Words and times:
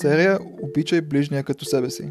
серия 0.00 0.38
Обичай 0.62 1.00
ближния 1.00 1.44
като 1.44 1.64
себе 1.64 1.90
си. 1.90 2.02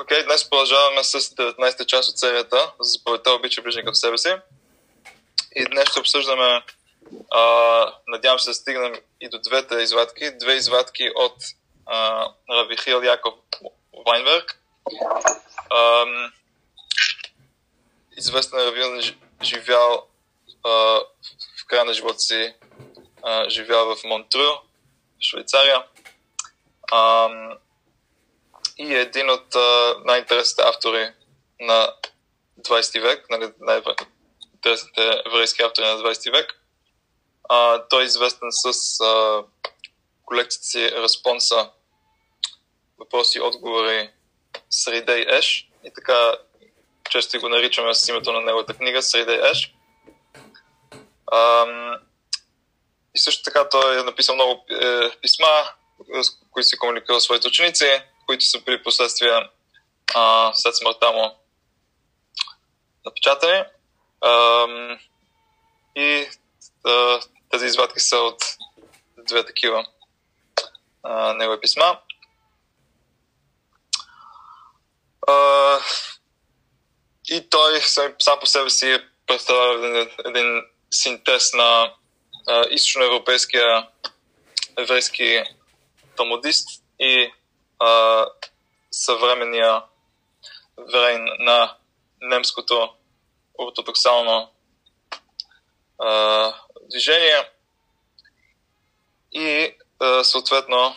Окей, 0.00 0.18
okay, 0.18 0.24
днес 0.24 0.50
продължаваме 0.50 1.04
с 1.04 1.20
19-та 1.20 1.84
част 1.84 2.10
от 2.10 2.18
серията 2.18 2.72
за 2.80 2.90
заповедта 2.90 3.30
Обичай 3.30 3.64
ближния 3.64 3.84
като 3.84 3.94
себе 3.94 4.18
си. 4.18 4.28
И 5.56 5.64
днес 5.64 5.90
ще 5.90 6.00
обсъждаме, 6.00 6.62
а, 7.30 7.42
надявам 8.08 8.38
се 8.38 8.50
да 8.50 8.54
стигнем 8.54 8.94
и 9.20 9.28
до 9.28 9.38
двете 9.38 9.74
извадки. 9.74 10.30
Две 10.40 10.54
извадки 10.54 11.10
от 11.14 11.36
Равихил 12.50 13.02
Яков 13.02 13.34
Вайнберг. 14.06 14.60
А, 15.70 16.04
известен 18.18 18.58
равин 18.58 19.16
живял 19.42 20.06
а, 20.64 20.70
в 21.62 21.66
края 21.66 21.84
на 21.84 21.94
живота 21.94 22.18
си 22.18 22.54
а, 23.26 23.50
живял 23.50 23.96
в 23.96 24.04
Монтрю, 24.04 24.50
Швейцария. 25.20 25.84
А, 26.92 27.28
и 28.78 28.94
е 28.94 29.00
един 29.00 29.30
от 29.30 29.54
най-интересните 30.04 30.62
автори 30.62 31.12
на 31.60 31.92
20 32.60 33.00
век, 33.00 33.26
нали, 33.30 33.52
най-интересните 33.60 35.22
еврейски 35.26 35.62
автори 35.62 35.86
на 35.86 35.98
20 35.98 36.32
век. 36.32 36.60
А, 37.48 37.88
той 37.88 38.02
е 38.02 38.06
известен 38.06 38.48
с 38.50 39.00
а, 39.00 39.42
колекцията 40.24 40.66
си 40.66 40.90
Респонса 40.90 41.70
въпроси 42.98 43.38
и 43.38 43.40
отговори 43.40 44.10
Среда 44.70 45.18
и 45.18 45.26
Еш. 45.28 45.70
И 45.84 45.90
така 45.94 46.32
често 47.10 47.40
го 47.40 47.48
наричаме 47.48 47.94
с 47.94 48.08
името 48.08 48.32
на 48.32 48.40
неговата 48.40 48.74
книга 48.74 49.02
Среда 49.02 49.34
и 49.34 49.50
Еш. 49.50 49.74
А, 51.32 51.66
и 53.16 53.18
също 53.18 53.42
така 53.42 53.68
той 53.68 54.00
е 54.00 54.02
написал 54.02 54.34
много 54.34 54.64
е, 54.70 55.10
писма, 55.22 55.46
с 56.22 56.30
които 56.50 56.68
си 56.68 56.78
комуникира 56.78 57.20
с 57.20 57.24
своите 57.24 57.48
ученици, 57.48 58.02
които 58.26 58.44
са 58.44 58.64
при 58.64 58.82
последствия 58.82 59.50
а, 60.14 60.52
след 60.54 60.76
смъртта 60.76 61.12
му 61.12 61.38
напечатани. 63.04 63.64
А, 64.20 64.66
и 65.96 66.28
а, 66.86 67.20
тези 67.50 67.66
извадки 67.66 68.00
са 68.00 68.16
от 68.16 68.42
две 69.18 69.46
такива 69.46 69.86
а, 71.02 71.32
негови 71.32 71.60
писма. 71.60 71.98
А, 75.26 75.78
и 77.28 77.50
той 77.50 77.80
сам 78.18 78.40
по 78.40 78.46
себе 78.46 78.70
си 78.70 78.98
представя 79.26 79.86
един, 79.86 80.10
един 80.24 80.62
синтез 80.90 81.52
на 81.52 81.92
източноевропейския 82.70 83.88
еврейски 84.78 85.44
талмудист 86.16 86.68
и 87.00 87.32
а, 87.78 88.24
съвременния 88.90 89.82
верен 90.92 91.28
на 91.38 91.76
немското 92.20 92.94
ортодоксално 93.58 94.50
а, 95.98 96.54
движение. 96.90 97.50
И 99.32 99.74
а, 100.00 100.24
съответно 100.24 100.96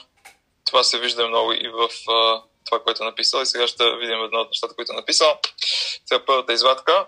това 0.65 0.83
се 0.83 0.99
вижда 0.99 1.27
много 1.27 1.53
и 1.53 1.69
в 1.69 1.89
а, 2.11 2.43
това, 2.65 2.83
което 2.83 3.03
е 3.03 3.05
написал. 3.05 3.41
И 3.41 3.45
сега 3.45 3.67
ще 3.67 3.95
видим 3.95 4.23
едно 4.23 4.39
от 4.39 4.49
нещата, 4.49 4.75
които 4.75 4.91
е 4.91 4.95
написал. 4.95 5.39
Сега 6.05 6.25
първата 6.25 6.53
извадка 6.53 7.07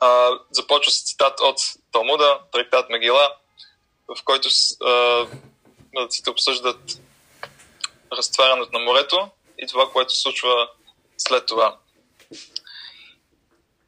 а, 0.00 0.38
започва 0.50 0.92
с 0.92 1.04
цитат 1.04 1.40
от 1.40 1.56
Талмуда, 1.92 2.40
трактат 2.52 2.90
Мегила, 2.90 3.36
в 4.08 4.24
който 4.24 4.48
мъдреците 5.94 6.30
обсъждат 6.30 6.78
разтварянето 8.12 8.72
на 8.72 8.78
морето 8.78 9.30
и 9.58 9.66
това, 9.66 9.90
което 9.92 10.16
случва 10.16 10.68
след 11.18 11.46
това. 11.46 11.76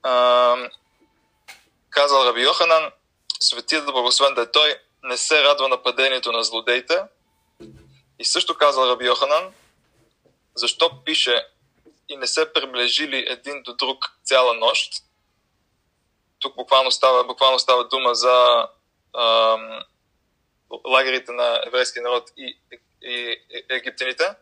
А, 0.02 0.56
казал 1.90 2.24
Раби 2.24 2.42
Йоханан, 2.42 2.90
светият 3.40 3.86
да 3.86 3.92
благословен 3.92 4.34
да 4.34 4.42
е 4.42 4.50
той, 4.50 4.76
не 5.02 5.16
се 5.16 5.42
радва 5.42 5.68
на 5.68 5.82
падението 5.82 6.32
на 6.32 6.44
злодеите. 6.44 7.02
И 8.18 8.24
също 8.24 8.56
казал 8.56 8.88
Раби 8.88 9.06
Йоханан, 9.06 9.52
защо 10.54 11.04
пише 11.04 11.46
и 12.08 12.16
не 12.16 12.26
се 12.26 12.52
приближили 12.52 13.24
един 13.28 13.62
до 13.62 13.74
друг 13.74 14.12
цяла 14.24 14.54
нощ, 14.54 14.92
тук 16.42 16.56
буквално 16.56 16.90
става, 16.90 17.24
буквално 17.24 17.58
става 17.58 17.88
дума 17.88 18.14
за 18.14 18.68
ам, 19.18 19.82
лагерите 20.86 21.32
на 21.32 21.62
еврейския 21.66 22.02
народ 22.02 22.30
и, 22.36 22.58
и, 23.02 23.36
египтяните. 23.70 24.34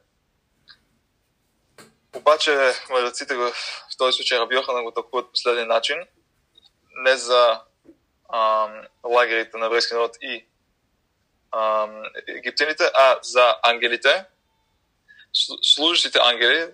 Обаче 2.16 2.72
мъдреците 2.90 3.36
в, 3.36 3.50
в 3.92 3.96
този 3.98 4.16
случай 4.16 4.38
Раби 4.38 4.54
Йохана 4.54 4.82
го 4.82 4.90
тълкуват 4.90 5.30
последния 5.32 5.66
начин. 5.66 5.96
Не 6.90 7.16
за 7.16 7.60
ам, 8.32 8.82
лагерите 9.04 9.58
на 9.58 9.66
еврейския 9.66 9.98
народ 9.98 10.16
и 10.20 10.46
ам, 11.52 12.02
египтяните, 12.28 12.90
а 12.94 13.18
за 13.22 13.56
ангелите. 13.62 14.24
Служащите 15.62 16.18
ангели, 16.22 16.72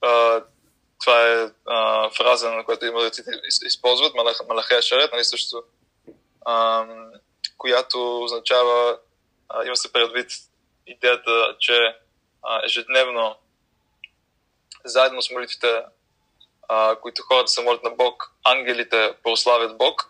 а, 0.00 0.42
това 1.00 1.28
е 1.28 1.50
а, 1.66 2.10
фраза, 2.10 2.50
на 2.50 2.64
която 2.64 2.86
и 2.86 2.90
мъдреците 2.90 3.30
използват, 3.64 4.14
Малахея 4.48 4.82
Шарет, 4.82 5.12
нали 5.12 5.24
също, 5.24 5.62
а, 6.46 6.86
която 7.58 8.22
означава, 8.22 8.98
а, 9.48 9.66
има 9.66 9.76
се 9.76 9.92
предвид 9.92 10.30
идеята, 10.86 11.56
че 11.58 11.96
а, 12.42 12.64
ежедневно, 12.64 13.36
заедно 14.84 15.22
с 15.22 15.30
молитвите, 15.30 15.82
а, 16.68 16.96
които 16.96 17.22
хората 17.22 17.48
се 17.48 17.62
молят 17.62 17.82
на 17.82 17.90
Бог, 17.90 18.32
ангелите 18.44 19.14
прославят 19.22 19.78
Бог. 19.78 20.06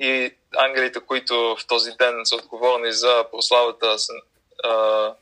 И 0.00 0.34
ангелите, 0.56 1.00
които 1.00 1.34
в 1.34 1.66
този 1.66 1.90
ден 1.90 2.20
са 2.24 2.36
отговорни 2.36 2.92
за 2.92 3.24
прославата, 3.30 3.98
са, 3.98 4.12
а, 4.64 5.14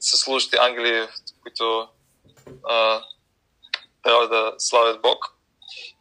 са 0.00 0.16
служащи 0.16 0.56
ангели, 0.56 1.08
които 1.42 1.88
а, 2.68 3.02
трябва 4.04 4.28
да 4.28 4.54
славят 4.58 5.02
Бог. 5.02 5.34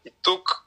И 0.06 0.12
тук 0.22 0.64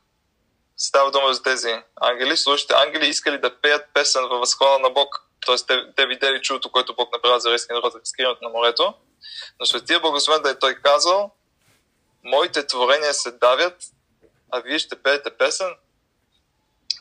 става 0.76 1.10
дума 1.10 1.34
за 1.34 1.42
тези 1.42 1.82
ангели. 2.00 2.36
Слушайте, 2.36 2.74
ангели 2.74 3.08
искали 3.08 3.38
да 3.38 3.60
пеят 3.60 3.86
песен 3.94 4.28
във 4.28 4.41
възхвала 4.41 4.78
на 4.78 4.91
Бог. 4.91 5.22
Тоест, 5.47 5.66
те, 5.66 5.94
те 5.97 6.06
видели 6.06 6.42
чудото, 6.42 6.72
което 6.72 6.94
Бог 6.94 7.12
направи 7.12 7.41
за 7.41 7.50
рейския 7.50 7.74
народ, 7.74 7.94
разкриването 7.94 8.44
на 8.44 8.50
морето. 8.50 8.94
Но 9.60 9.66
Светия 9.66 10.00
Благословен 10.00 10.42
да 10.42 10.50
е 10.50 10.58
той 10.58 10.74
казал, 10.74 11.30
моите 12.24 12.66
творения 12.66 13.14
се 13.14 13.30
давят, 13.30 13.76
а 14.50 14.60
вие 14.60 14.78
ще 14.78 15.03
пеете 15.03 15.30
песен. 15.30 15.74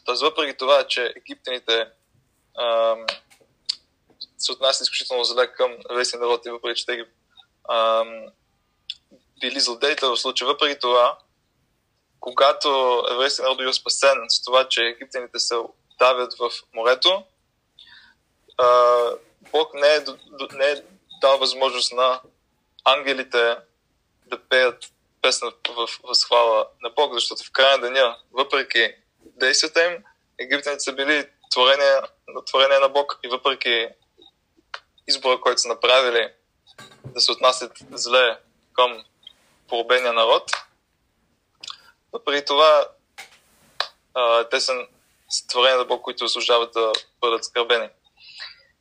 Тоест, 0.06 0.22
въпреки 0.22 0.57
това, 0.57 0.88
че 0.88 1.13
египтяните 1.16 1.88
ам, 2.59 3.06
се 4.38 4.52
отнасят 4.52 4.81
изключително 4.81 5.23
зле 5.23 5.52
към 5.52 5.78
рейския 5.91 6.19
народ 6.19 6.46
и 6.46 6.50
въпреки, 6.50 6.79
че 6.79 6.85
те 6.85 6.96
ги 6.96 7.06
ам, 7.69 8.25
били 9.45 9.59
злодеите 9.59 10.06
в 10.06 10.17
случая. 10.17 10.47
Въпреки 10.47 10.79
това, 10.79 11.17
когато 12.19 13.01
еврейския 13.11 13.44
народ 13.44 13.57
бил 13.57 13.73
спасен 13.73 14.17
с 14.28 14.44
това, 14.44 14.67
че 14.67 14.81
египтяните 14.81 15.39
се 15.39 15.56
давят 16.00 16.33
в 16.39 16.51
морето, 16.73 17.23
Бог 19.51 19.73
не 19.73 19.95
е, 19.95 20.00
не 20.53 20.66
е 20.66 20.81
дал 21.22 21.38
възможност 21.38 21.94
на 21.94 22.22
ангелите 22.84 23.57
да 24.25 24.39
пеят 24.50 24.85
песна 25.22 25.51
в 25.69 25.87
възхвала 26.03 26.67
на 26.81 26.90
Бог, 26.90 27.14
защото 27.14 27.43
в 27.43 27.52
края 27.52 27.78
на 27.78 27.84
деня, 27.84 28.17
въпреки 28.31 28.96
действията 29.25 29.85
им, 29.85 30.03
египтяните 30.40 30.79
са 30.79 30.93
били 30.93 31.29
творения, 31.52 32.02
творения 32.46 32.79
на 32.79 32.90
Бог 32.90 33.20
и 33.23 33.28
въпреки 33.28 33.87
избора, 35.08 35.41
който 35.41 35.61
са 35.61 35.67
направили 35.67 36.29
да 37.05 37.22
се 37.22 37.31
отнасят 37.31 37.72
зле 37.91 38.40
към 38.73 39.03
порубения 39.67 40.14
народ. 40.14 40.52
Въпреки 42.14 42.46
това, 42.46 42.88
а, 44.14 44.44
те 44.50 44.59
са 44.59 44.73
створени 45.29 45.78
на 45.78 45.85
Бог, 45.85 46.02
които 46.02 46.28
заслужават 46.28 46.73
да 46.73 46.91
бъдат 47.22 47.46
скърбени. 47.46 47.90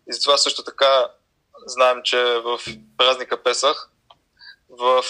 И 0.09 0.13
затова 0.13 0.37
също 0.37 0.65
така 0.65 1.09
знаем, 1.67 2.01
че 2.05 2.25
в 2.25 2.61
празника 2.99 3.43
Песах, 3.43 3.91
в 4.69 5.05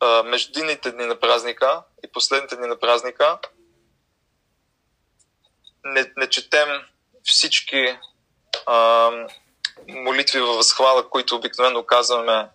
а, 0.00 0.22
междинните 0.22 0.92
дни 0.92 1.06
на 1.06 1.20
празника 1.20 1.82
и 2.04 2.12
последните 2.12 2.56
дни 2.56 2.66
на 2.66 2.78
празника, 2.78 3.38
не, 5.84 6.12
не 6.16 6.28
четем 6.28 6.68
всички 7.22 7.98
а, 8.66 9.10
молитви 9.88 10.40
във 10.40 10.56
възхвала, 10.56 11.10
които 11.10 11.36
обикновено 11.36 11.82
казваме 11.82 12.48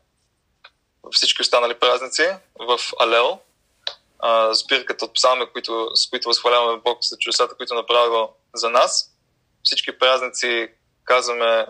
всички 1.11 1.41
останали 1.41 1.79
празници 1.79 2.27
в 2.59 2.79
Алел, 2.99 3.39
а, 4.19 4.53
сбирката 4.53 5.05
от 5.05 5.13
псалми, 5.13 5.45
които, 5.53 5.89
с 5.93 6.09
които 6.09 6.27
възхваляваме 6.27 6.81
Бог 6.81 6.97
за 7.01 7.17
чудесата, 7.17 7.55
които 7.55 7.73
направил 7.73 8.29
за 8.55 8.69
нас. 8.69 9.11
Всички 9.63 9.97
празници 9.97 10.67
казваме 11.03 11.67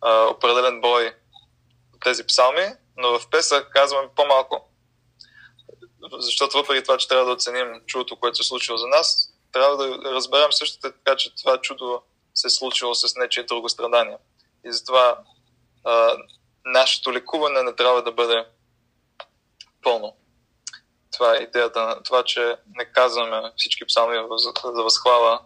а, 0.00 0.24
определен 0.24 0.80
брой 0.80 1.14
от 1.94 2.00
тези 2.00 2.26
псалми, 2.26 2.66
но 2.96 3.18
в 3.18 3.30
Песа 3.30 3.66
казваме 3.70 4.08
по-малко. 4.16 4.68
Защото 6.12 6.56
въпреки 6.56 6.82
това, 6.82 6.96
че 6.96 7.08
трябва 7.08 7.24
да 7.24 7.32
оценим 7.32 7.80
чудото, 7.86 8.16
което 8.16 8.36
се 8.36 8.42
е 8.42 8.44
случило 8.44 8.78
за 8.78 8.86
нас, 8.86 9.30
трябва 9.52 9.76
да 9.76 10.14
разберем 10.14 10.52
също 10.52 10.78
така, 10.78 11.16
че 11.16 11.34
това 11.36 11.60
чудо 11.60 12.02
се 12.34 12.46
е 12.46 12.50
случило 12.50 12.94
с 12.94 13.16
нечие 13.16 13.42
друго 13.42 13.68
страдание. 13.68 14.18
И 14.66 14.72
затова 14.72 15.18
а, 15.84 16.16
нашето 16.66 17.12
лекуване 17.12 17.62
не 17.62 17.74
трябва 17.74 18.02
да 18.02 18.12
бъде 18.12 18.44
пълно. 19.82 20.16
Това 21.12 21.36
е 21.36 21.42
идеята 21.42 21.82
на 21.82 22.02
това, 22.02 22.22
че 22.22 22.56
не 22.76 22.84
казваме 22.84 23.52
всички 23.56 23.86
псалми 23.86 24.16
за 24.64 24.82
възхвала, 24.82 25.40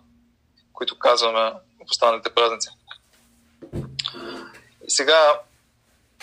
които 0.72 0.98
казваме 0.98 1.50
в 1.50 1.90
останалите 1.90 2.34
празници. 2.34 2.68
И 4.86 4.90
сега 4.90 5.40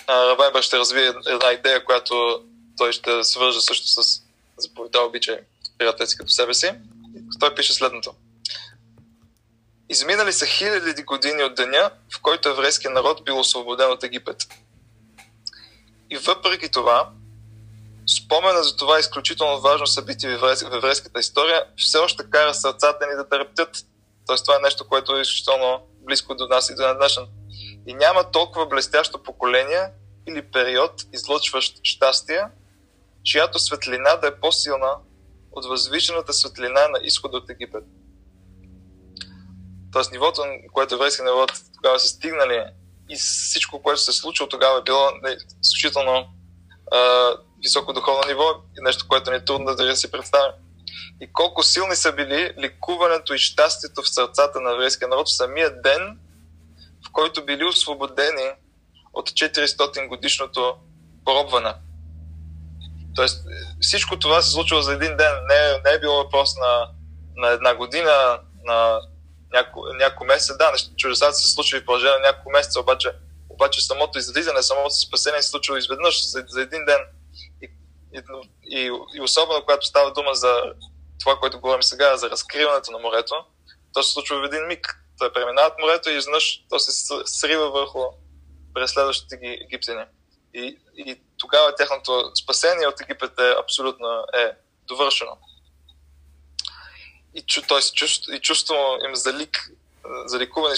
Рабайбър 0.09 0.61
ще 0.61 0.77
развие 0.77 1.13
една 1.27 1.51
идея, 1.51 1.85
която 1.85 2.43
той 2.77 2.91
ще 2.93 3.23
свържа 3.23 3.61
също 3.61 3.87
с 3.87 4.21
заповедта 4.57 5.01
обичай 5.01 5.39
приятелци 5.77 6.17
като 6.17 6.29
себе 6.29 6.53
си. 6.53 6.71
Той 7.39 7.55
пише 7.55 7.73
следното. 7.73 8.13
Изминали 9.89 10.33
са 10.33 10.45
хиляди 10.45 11.03
години 11.03 11.43
от 11.43 11.55
деня, 11.55 11.91
в 12.17 12.21
който 12.21 12.49
еврейският 12.49 12.93
народ 12.93 13.25
бил 13.25 13.39
освободен 13.39 13.91
от 13.91 14.03
Египет. 14.03 14.37
И 16.09 16.17
въпреки 16.17 16.71
това, 16.71 17.11
спомена 18.17 18.63
за 18.63 18.75
това 18.75 18.99
изключително 18.99 19.61
важно 19.61 19.87
събитие 19.87 20.37
в 20.37 20.57
еврейската 20.73 21.19
история 21.19 21.65
все 21.77 21.97
още 21.97 22.29
кара 22.29 22.53
сърцата 22.53 23.07
ни 23.07 23.15
да 23.15 23.29
трептят. 23.29 23.77
Тоест 24.27 24.45
това 24.45 24.55
е 24.55 24.63
нещо, 24.63 24.87
което 24.87 25.17
е 25.17 25.21
изключително 25.21 25.81
близко 25.99 26.35
до 26.35 26.47
нас 26.47 26.69
и 26.69 26.75
до 26.75 26.93
днешен. 26.93 27.27
И 27.87 27.93
няма 27.93 28.31
толкова 28.31 28.65
блестящо 28.65 29.23
поколение 29.23 29.89
или 30.27 30.51
период, 30.51 30.91
излъчващ 31.13 31.79
щастие, 31.83 32.43
чиято 33.23 33.59
светлина 33.59 34.15
да 34.15 34.27
е 34.27 34.39
по-силна 34.39 34.91
от 35.51 35.65
възвишената 35.65 36.33
светлина 36.33 36.87
на 36.87 36.99
изхода 37.03 37.37
от 37.37 37.49
Египет. 37.49 37.83
Тоест 39.91 40.11
нивото, 40.11 40.41
което 40.73 40.95
еврейски 40.95 41.21
народ 41.21 41.51
тогава 41.75 41.99
са 41.99 42.07
стигнали 42.07 42.65
и 43.09 43.15
всичко, 43.15 43.81
което 43.81 44.01
се 44.01 44.11
е 44.11 44.13
случило 44.13 44.49
тогава 44.49 44.81
било 44.81 45.09
изключително 45.63 46.27
а, 46.91 47.31
високо 47.63 47.93
духовно 47.93 48.21
ниво 48.27 48.49
и 48.79 48.81
нещо, 48.83 49.07
което 49.07 49.31
ни 49.31 49.37
е 49.37 49.45
трудно 49.45 49.75
да 49.75 49.95
си 49.95 50.11
представим. 50.11 50.51
И 51.21 51.33
колко 51.33 51.63
силни 51.63 51.95
са 51.95 52.11
били 52.11 52.53
ликуването 52.59 53.33
и 53.33 53.37
щастието 53.37 54.01
в 54.01 54.09
сърцата 54.09 54.61
на 54.61 54.71
еврейския 54.71 55.07
народ 55.07 55.27
в 55.27 55.35
самия 55.35 55.81
ден, 55.81 56.19
в 57.07 57.11
който 57.11 57.45
били 57.45 57.65
освободени 57.65 58.51
от 59.13 59.29
400 59.29 60.07
годишното 60.07 60.75
поробване. 61.25 61.73
Тоест, 63.15 63.45
всичко 63.81 64.19
това 64.19 64.41
се 64.41 64.51
случва 64.51 64.83
за 64.83 64.93
един 64.93 65.17
ден. 65.17 65.33
Не, 65.47 65.81
не 65.85 65.95
е 65.95 65.99
било 65.99 66.15
въпрос 66.15 66.55
на, 66.57 66.87
на 67.35 67.49
една 67.49 67.75
година, 67.75 68.39
на 68.65 68.99
няколко, 69.55 69.93
няко 69.93 70.25
месеца. 70.25 70.57
Да, 70.57 70.73
чудесата 70.97 71.33
се 71.33 71.53
случва 71.53 71.79
в 71.79 71.85
продължение 71.85 72.19
на 72.19 72.27
няколко 72.27 72.49
месеца, 72.49 72.79
обаче, 72.79 73.11
обаче 73.49 73.81
самото 73.81 74.19
излизане, 74.19 74.61
самото 74.63 74.89
спасение 74.89 75.41
се 75.41 75.49
случва 75.49 75.77
изведнъж, 75.77 76.29
за, 76.29 76.43
за 76.47 76.61
един 76.61 76.85
ден. 76.85 77.01
И, 77.61 77.65
и, 78.13 78.21
и, 78.63 78.91
и 79.15 79.21
особено, 79.21 79.61
когато 79.61 79.85
става 79.85 80.13
дума 80.13 80.33
за 80.33 80.61
това, 81.19 81.39
което 81.39 81.59
говорим 81.59 81.83
сега, 81.83 82.17
за 82.17 82.29
разкриването 82.29 82.91
на 82.91 82.99
морето, 82.99 83.35
то 83.93 84.03
се 84.03 84.13
случва 84.13 84.41
в 84.41 84.45
един 84.45 84.67
миг. 84.67 85.01
Той 85.19 85.33
преминават 85.33 85.79
морето 85.79 86.09
и 86.09 86.17
изнъж 86.17 86.65
то 86.69 86.79
се 86.79 86.91
срива 87.25 87.71
върху 87.71 87.99
преследващите 88.73 89.37
ги 89.37 89.57
египтяни. 89.61 90.05
И, 90.53 90.77
и 90.97 91.21
тогава 91.37 91.75
тяхното 91.75 92.31
спасение 92.43 92.87
от 92.87 93.01
Египет 93.01 93.39
е 93.39 93.55
абсолютно 93.59 94.07
е 94.33 94.51
довършено. 94.87 95.37
И, 97.35 97.41
чу, 97.41 97.61
т.е. 97.61 97.81
чувство, 97.81 98.33
и 98.33 98.39
чувство 98.39 98.75
им 99.07 99.15
за 99.15 99.33
лик, 99.33 99.69
за 100.25 100.39
ликуване 100.39 100.75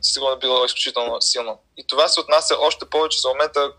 сигурно 0.00 0.32
е 0.32 0.38
било 0.38 0.64
изключително 0.64 1.22
силно. 1.22 1.58
И 1.76 1.86
това 1.86 2.08
се 2.08 2.20
отнася 2.20 2.56
още 2.58 2.84
повече 2.84 3.20
за 3.20 3.28
момента, 3.28 3.72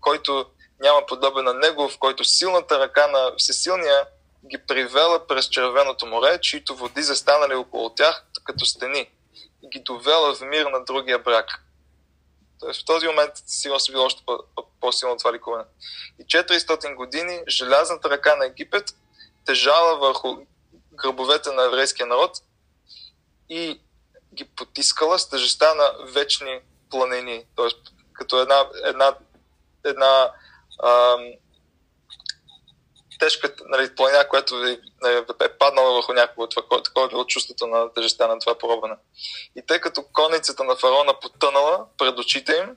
който 0.00 0.46
няма 0.80 1.06
подобен 1.06 1.44
на 1.44 1.54
него, 1.54 1.88
в 1.88 1.98
който 1.98 2.24
силната 2.24 2.78
ръка 2.78 3.06
на 3.06 3.32
всесилния 3.36 4.06
ги 4.50 4.58
привела 4.58 5.26
през 5.26 5.48
червеното 5.48 6.06
море, 6.06 6.40
чието 6.40 6.76
води 6.76 7.02
застанали 7.02 7.54
около 7.54 7.90
тях 7.90 8.24
като 8.44 8.66
стени 8.66 9.10
и 9.62 9.68
ги 9.68 9.80
довела 9.80 10.34
в 10.34 10.40
мир 10.40 10.66
на 10.66 10.84
другия 10.84 11.18
брак. 11.18 11.46
Тоест 12.60 12.82
в 12.82 12.84
този 12.84 13.06
момент 13.06 13.32
сигурно 13.46 13.80
се 13.80 13.92
било 13.92 14.04
още 14.04 14.22
по-силно 14.80 15.16
това 15.16 15.32
ликуване. 15.32 15.64
И 16.18 16.24
400 16.24 16.94
години 16.94 17.40
желязната 17.48 18.10
ръка 18.10 18.36
на 18.36 18.46
Египет 18.46 18.84
тежала 19.46 19.98
върху 19.98 20.36
гърбовете 20.92 21.52
на 21.52 21.64
еврейския 21.64 22.06
народ 22.06 22.32
и 23.48 23.80
ги 24.34 24.44
потискала 24.44 25.18
с 25.18 25.28
тежестта 25.28 25.74
на 25.74 25.92
вечни 26.12 26.60
планини. 26.90 27.44
Тоест, 27.56 27.78
като 28.12 28.40
една, 28.40 28.66
една, 28.84 29.14
една 29.84 30.32
ам, 30.82 31.32
тежка 33.18 33.54
нали, 33.66 33.94
планина, 33.94 34.28
която 34.28 34.64
е, 34.66 34.80
е 35.44 35.48
паднала 35.58 35.94
върху 35.94 36.12
някого. 36.12 36.46
Това, 36.46 36.82
такова 36.82 37.06
е 37.06 37.08
било 37.08 37.24
чувството 37.26 37.66
на 37.66 37.92
тежестта 37.92 38.26
на 38.26 38.38
това 38.38 38.58
поробване. 38.58 38.94
И 39.56 39.66
тъй 39.66 39.80
като 39.80 40.04
конницата 40.12 40.64
на 40.64 40.76
фараона 40.76 41.20
потънала 41.20 41.86
пред 41.98 42.18
очите 42.18 42.52
им, 42.52 42.76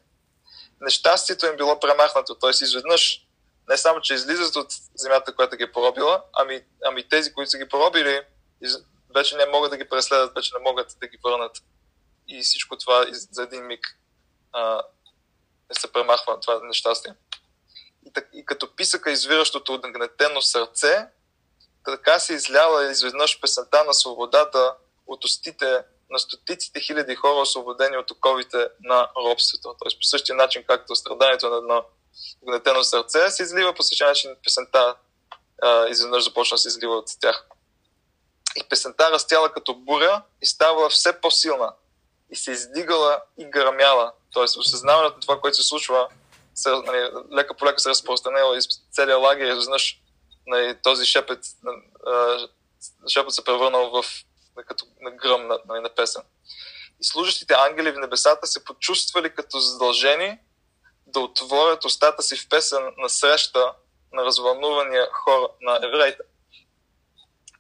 нещастието 0.82 1.46
им 1.46 1.58
било 1.58 1.80
премахнато. 1.80 2.36
Т.е. 2.36 2.50
изведнъж 2.50 3.25
не 3.70 3.78
само, 3.78 4.02
че 4.02 4.14
излизат 4.14 4.56
от 4.56 4.68
земята, 4.96 5.36
която 5.36 5.56
ги 5.56 5.64
е 5.64 5.72
поробила, 5.72 6.24
ами, 6.34 6.62
ами 6.86 7.10
тези, 7.10 7.34
които 7.34 7.52
са 7.52 7.58
ги 7.58 7.70
поробили, 7.70 8.22
вече 9.16 9.36
не 9.36 9.46
могат 9.46 9.72
да 9.72 9.78
ги 9.78 9.90
преследват, 9.90 10.36
вече 10.36 10.52
не 10.58 10.64
могат 10.64 10.96
да 11.02 11.08
ги 11.08 11.18
върнат. 11.24 11.58
И 12.28 12.42
всичко 12.42 12.78
това 12.78 13.06
за 13.12 13.44
един 13.44 13.68
миг 13.68 13.86
а, 14.52 14.82
се 15.72 15.92
премахва 15.92 16.40
това 16.40 16.60
нещастие. 16.64 17.14
И, 18.06 18.14
так, 18.14 18.30
и 18.34 18.46
като 18.46 18.76
писака 18.76 19.12
извиращото 19.12 19.74
от 19.74 19.84
нагнетено 19.84 20.42
сърце, 20.42 21.08
така 21.86 22.20
се 22.20 22.34
изляла 22.34 22.92
изведнъж 22.92 23.42
песента 23.42 23.84
на 23.84 23.94
свободата 23.94 24.76
от 25.08 25.26
устите 25.26 25.84
на 26.10 26.20
стотиците 26.20 26.80
хиляди 26.80 27.16
хора, 27.16 27.42
освободени 27.42 27.98
от 27.98 28.12
оковите 28.12 28.70
на 28.84 29.10
робството. 29.18 29.76
Тоест 29.80 30.00
по 30.00 30.04
същия 30.04 30.36
начин, 30.36 30.64
както 30.68 30.96
страданието 30.96 31.50
на 31.50 31.58
едно 31.58 31.86
гнетено 32.48 32.84
сърце 32.84 33.30
се 33.30 33.44
излива 33.44 33.74
по 33.74 33.84
същия 33.84 34.08
начин 34.08 34.36
песента 34.44 34.96
а, 35.62 35.88
изведнъж 35.88 36.24
започна 36.24 36.56
да 36.56 36.60
се 36.60 36.68
излива 36.68 36.96
от 36.96 37.06
тях. 37.22 37.48
И 38.56 38.64
песента 38.70 39.12
растяла 39.12 39.52
като 39.52 39.76
буря 39.76 40.22
и 40.42 40.46
ставала 40.46 40.90
все 40.90 41.22
по-силна. 41.22 41.74
И 42.30 42.36
се 42.36 42.52
издигала 42.52 43.22
и 43.38 43.46
гърмяла. 43.46 44.12
Тоест 44.34 44.58
осъзнаването 44.58 45.16
на 45.16 45.22
това, 45.22 45.42
което 45.42 45.58
се 45.58 45.68
случва, 45.68 46.08
се, 46.56 46.70
нали, 46.70 47.10
лека 47.34 47.54
по 47.54 47.66
лека 47.66 47.80
се 47.80 47.90
разпространила 47.90 48.58
из 48.58 48.68
целия 48.92 49.18
лагер 49.18 49.46
и 49.46 49.58
изведнъж 49.58 50.02
нали, 50.48 50.78
този 50.84 51.06
шепет, 51.06 51.40
а, 52.08 52.48
шепет 53.10 53.34
се 53.34 53.44
превърнал 53.44 53.90
в 53.90 54.06
като 54.68 54.86
на 55.02 55.12
гръм 55.12 55.48
на, 55.48 55.60
нали, 55.68 55.82
на 55.82 55.90
песен. 55.90 56.22
И 57.02 57.04
служащите 57.04 57.54
ангели 57.54 57.92
в 57.92 58.00
небесата 58.00 58.48
се 58.48 58.64
почувствали 58.64 59.36
като 59.36 59.60
задължени 59.60 60.40
да 61.16 61.20
отворят 61.20 61.86
устата 61.86 62.24
си 62.24 62.38
в 62.38 62.50
песен 62.50 62.94
на 62.98 63.10
среща 63.10 63.74
на 64.14 64.26
развълнувания 64.26 65.08
хор 65.12 65.50
на 65.62 65.80
евреите. 65.84 66.24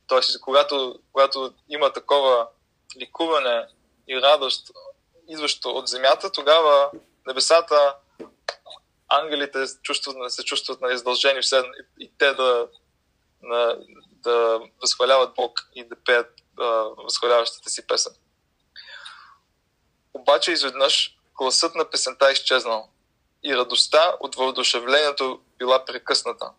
Тоест, 0.07 0.41
когато, 0.41 1.00
когато 1.13 1.53
има 1.69 1.93
такова 1.93 2.47
ликуване 3.00 3.67
и 4.07 4.21
радост, 4.21 4.71
идващо 5.27 5.69
от 5.69 5.88
земята, 5.88 6.31
тогава 6.31 6.91
небесата, 7.27 7.95
ангелите 9.07 9.65
чувстват, 9.83 10.31
се 10.31 10.43
чувстват 10.43 10.81
нали, 10.81 10.97
задължени 10.97 11.41
все, 11.41 11.63
и, 12.00 12.12
те 12.17 12.33
да, 12.33 12.67
на, 13.41 13.77
да 14.12 14.59
възхваляват 14.81 15.35
Бог 15.35 15.59
и 15.75 15.88
да 15.88 15.95
пеят 16.05 16.33
възхваляващата 16.97 17.69
си 17.69 17.88
песен. 17.88 18.13
Обаче 20.13 20.51
изведнъж 20.51 21.17
гласът 21.38 21.75
на 21.75 21.89
песента 21.89 22.29
е 22.29 22.31
изчезнал 22.31 22.89
и 23.46 23.56
радостта 23.56 24.16
от 24.20 24.36
въодушевлението 24.36 25.42
била 25.58 25.86
прекъсната. 25.86 26.52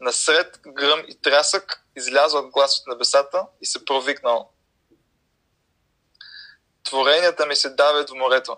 Насред 0.00 0.60
гръм 0.66 1.04
и 1.08 1.14
трясък 1.14 1.84
излязъл 1.96 2.50
глас 2.50 2.78
от 2.80 2.86
небесата 2.86 3.46
и 3.60 3.66
се 3.66 3.84
провикнал. 3.84 4.50
Творенията 6.84 7.46
ми 7.46 7.56
се 7.56 7.70
давят 7.70 8.10
в 8.10 8.14
морето, 8.14 8.56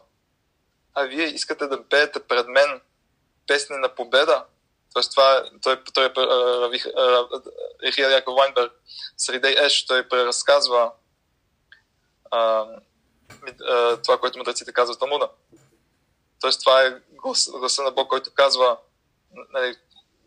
а 0.95 1.05
вие 1.05 1.27
искате 1.27 1.67
да 1.67 1.89
пеете 1.89 2.21
пред 2.21 2.49
мен 2.49 2.81
песни 3.47 3.77
на 3.77 3.95
победа? 3.95 4.45
Тоест 4.93 5.11
това 5.11 5.37
е, 5.37 5.43
той, 5.63 5.85
той 5.95 6.07
е 6.07 6.13
Рихия 7.83 8.11
Яков 8.11 8.35
Вайнберг, 8.37 8.73
среди 9.17 9.49
Еш, 9.59 9.87
той 9.87 10.09
преразказва 10.09 10.93
а, 12.31 12.67
а, 13.69 13.97
това, 13.97 14.19
което 14.21 14.39
мъдреците 14.39 14.73
казват 14.73 14.99
Талмуда. 14.99 15.29
Тоест 16.41 16.61
това 16.61 16.83
е 16.83 16.91
глас, 17.11 17.51
гласа 17.51 17.83
на 17.83 17.91
Бог, 17.91 18.09
който 18.09 18.31
казва 18.35 18.79
нали, 19.51 19.77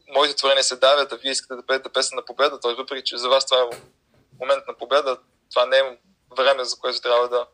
моите 0.07 0.35
творения 0.35 0.63
се 0.63 0.75
давят, 0.75 1.11
а 1.11 1.15
вие 1.15 1.31
искате 1.31 1.55
да 1.55 1.65
пеете 1.65 1.89
песен 1.89 2.15
на 2.15 2.25
победа, 2.25 2.59
т.е. 2.59 2.73
въпреки, 2.73 3.03
че 3.05 3.17
за 3.17 3.29
вас 3.29 3.45
това 3.45 3.61
е 3.61 3.77
момент 4.39 4.67
на 4.67 4.77
победа, 4.77 5.17
това 5.49 5.65
не 5.65 5.77
е 5.77 5.97
време, 6.37 6.63
за 6.63 6.79
което 6.79 7.01
трябва 7.01 7.29
да, 7.29 7.47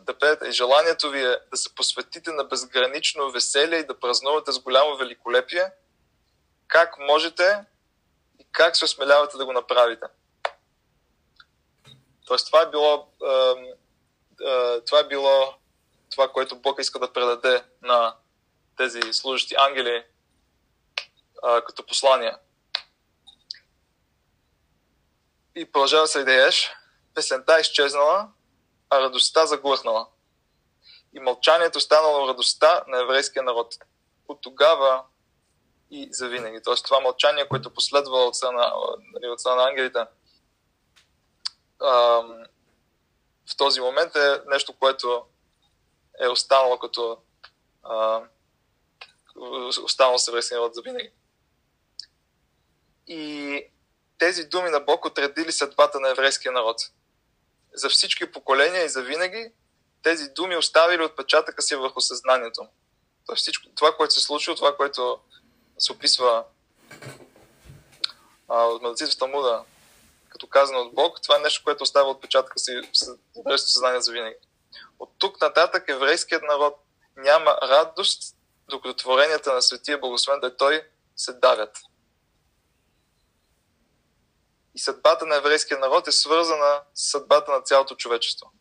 да 0.00 0.18
пеете. 0.18 0.48
И 0.48 0.52
желанието 0.52 1.10
ви 1.10 1.22
е 1.22 1.38
да 1.50 1.56
се 1.56 1.74
посветите 1.74 2.32
на 2.32 2.44
безгранично 2.44 3.30
веселие 3.30 3.78
и 3.78 3.86
да 3.86 4.00
празнувате 4.00 4.52
с 4.52 4.58
голямо 4.58 4.96
великолепие. 4.96 5.70
Как 6.68 6.98
можете 6.98 7.64
и 8.40 8.46
как 8.52 8.76
се 8.76 8.84
осмелявате 8.84 9.36
да 9.36 9.44
го 9.44 9.52
направите? 9.52 10.06
Тоест, 12.26 12.46
това 12.46 12.62
е 12.62 12.70
било, 12.70 13.08
това 14.86 14.98
е 14.98 15.08
било 15.08 15.54
това, 16.12 16.32
което 16.32 16.56
Бог 16.56 16.80
иска 16.80 16.98
да 16.98 17.12
предаде 17.12 17.64
на 17.82 18.16
тези 18.76 19.00
служащи 19.12 19.54
ангели 19.58 20.04
като 21.66 21.86
послание. 21.86 22.34
И 25.54 25.72
продължава 25.72 26.06
се 26.06 26.20
идееш, 26.20 26.70
песента 27.14 27.56
е 27.58 27.60
изчезнала, 27.60 28.28
а 28.90 29.00
радостта 29.00 29.46
заглъхнала. 29.46 30.08
И 31.14 31.20
мълчанието 31.20 31.80
станало 31.80 32.28
радостта 32.28 32.84
на 32.86 33.00
еврейския 33.00 33.42
народ. 33.42 33.74
От 34.28 34.40
тогава 34.40 35.04
и 35.90 36.08
завинаги. 36.12 36.62
Тоест 36.62 36.84
това 36.84 37.00
мълчание, 37.00 37.48
което 37.48 37.74
последва 37.74 38.24
от 38.24 38.36
страна, 38.36 38.72
нали, 39.12 39.28
от 39.28 39.40
страна 39.40 39.56
на 39.56 39.68
ангелите, 39.68 40.06
в 43.46 43.56
този 43.56 43.80
момент 43.80 44.16
е 44.16 44.40
нещо, 44.46 44.78
което 44.78 45.26
е 46.20 46.28
останало 46.28 46.78
като 46.78 47.18
останало 49.84 50.18
се 50.18 50.30
еврейския 50.30 50.58
народ 50.58 50.74
завинаги. 50.74 51.10
И 53.06 53.64
тези 54.18 54.44
думи 54.44 54.70
на 54.70 54.80
Бог 54.80 55.04
отредили 55.04 55.52
съдбата 55.52 56.00
на 56.00 56.10
еврейския 56.10 56.52
народ. 56.52 56.76
За 57.74 57.88
всички 57.88 58.32
поколения 58.32 58.84
и 58.84 58.88
за 58.88 59.02
винаги 59.02 59.52
тези 60.02 60.28
думи 60.28 60.56
оставили 60.56 61.02
отпечатъка 61.02 61.62
си 61.62 61.76
върху 61.76 62.00
съзнанието. 62.00 62.68
Тоест 63.26 63.42
всичко, 63.42 63.68
това, 63.74 63.96
което 63.96 64.14
се 64.14 64.20
случва, 64.20 64.54
това, 64.54 64.76
което 64.76 65.20
се 65.78 65.92
описва 65.92 66.44
а, 68.48 68.64
от 68.64 68.82
медиците 68.82 69.10
в 69.10 69.64
като 70.28 70.46
казано 70.46 70.80
от 70.80 70.94
Бог, 70.94 71.22
това 71.22 71.36
е 71.36 71.42
нещо, 71.42 71.64
което 71.64 71.82
остава 71.82 72.10
отпечатъка 72.10 72.58
си 72.58 72.72
в 72.72 73.38
еврейското 73.38 73.72
съзнание 73.72 74.00
за 74.00 74.12
винаги. 74.12 74.36
От 75.02 75.10
тук 75.18 75.40
нататък 75.40 75.84
еврейският 75.88 76.42
народ 76.42 76.74
няма 77.16 77.58
радост, 77.62 78.36
докато 78.68 78.94
творенията 78.94 79.54
на 79.54 79.62
Светия 79.62 79.98
Благословен 79.98 80.40
да 80.40 80.56
той 80.56 80.88
се 81.16 81.32
давят. 81.32 81.78
И 84.74 84.78
съдбата 84.78 85.26
на 85.26 85.36
еврейския 85.36 85.78
народ 85.78 86.08
е 86.08 86.12
свързана 86.12 86.80
с 86.94 87.10
съдбата 87.10 87.52
на 87.52 87.60
цялото 87.60 87.94
човечество. 87.94 88.52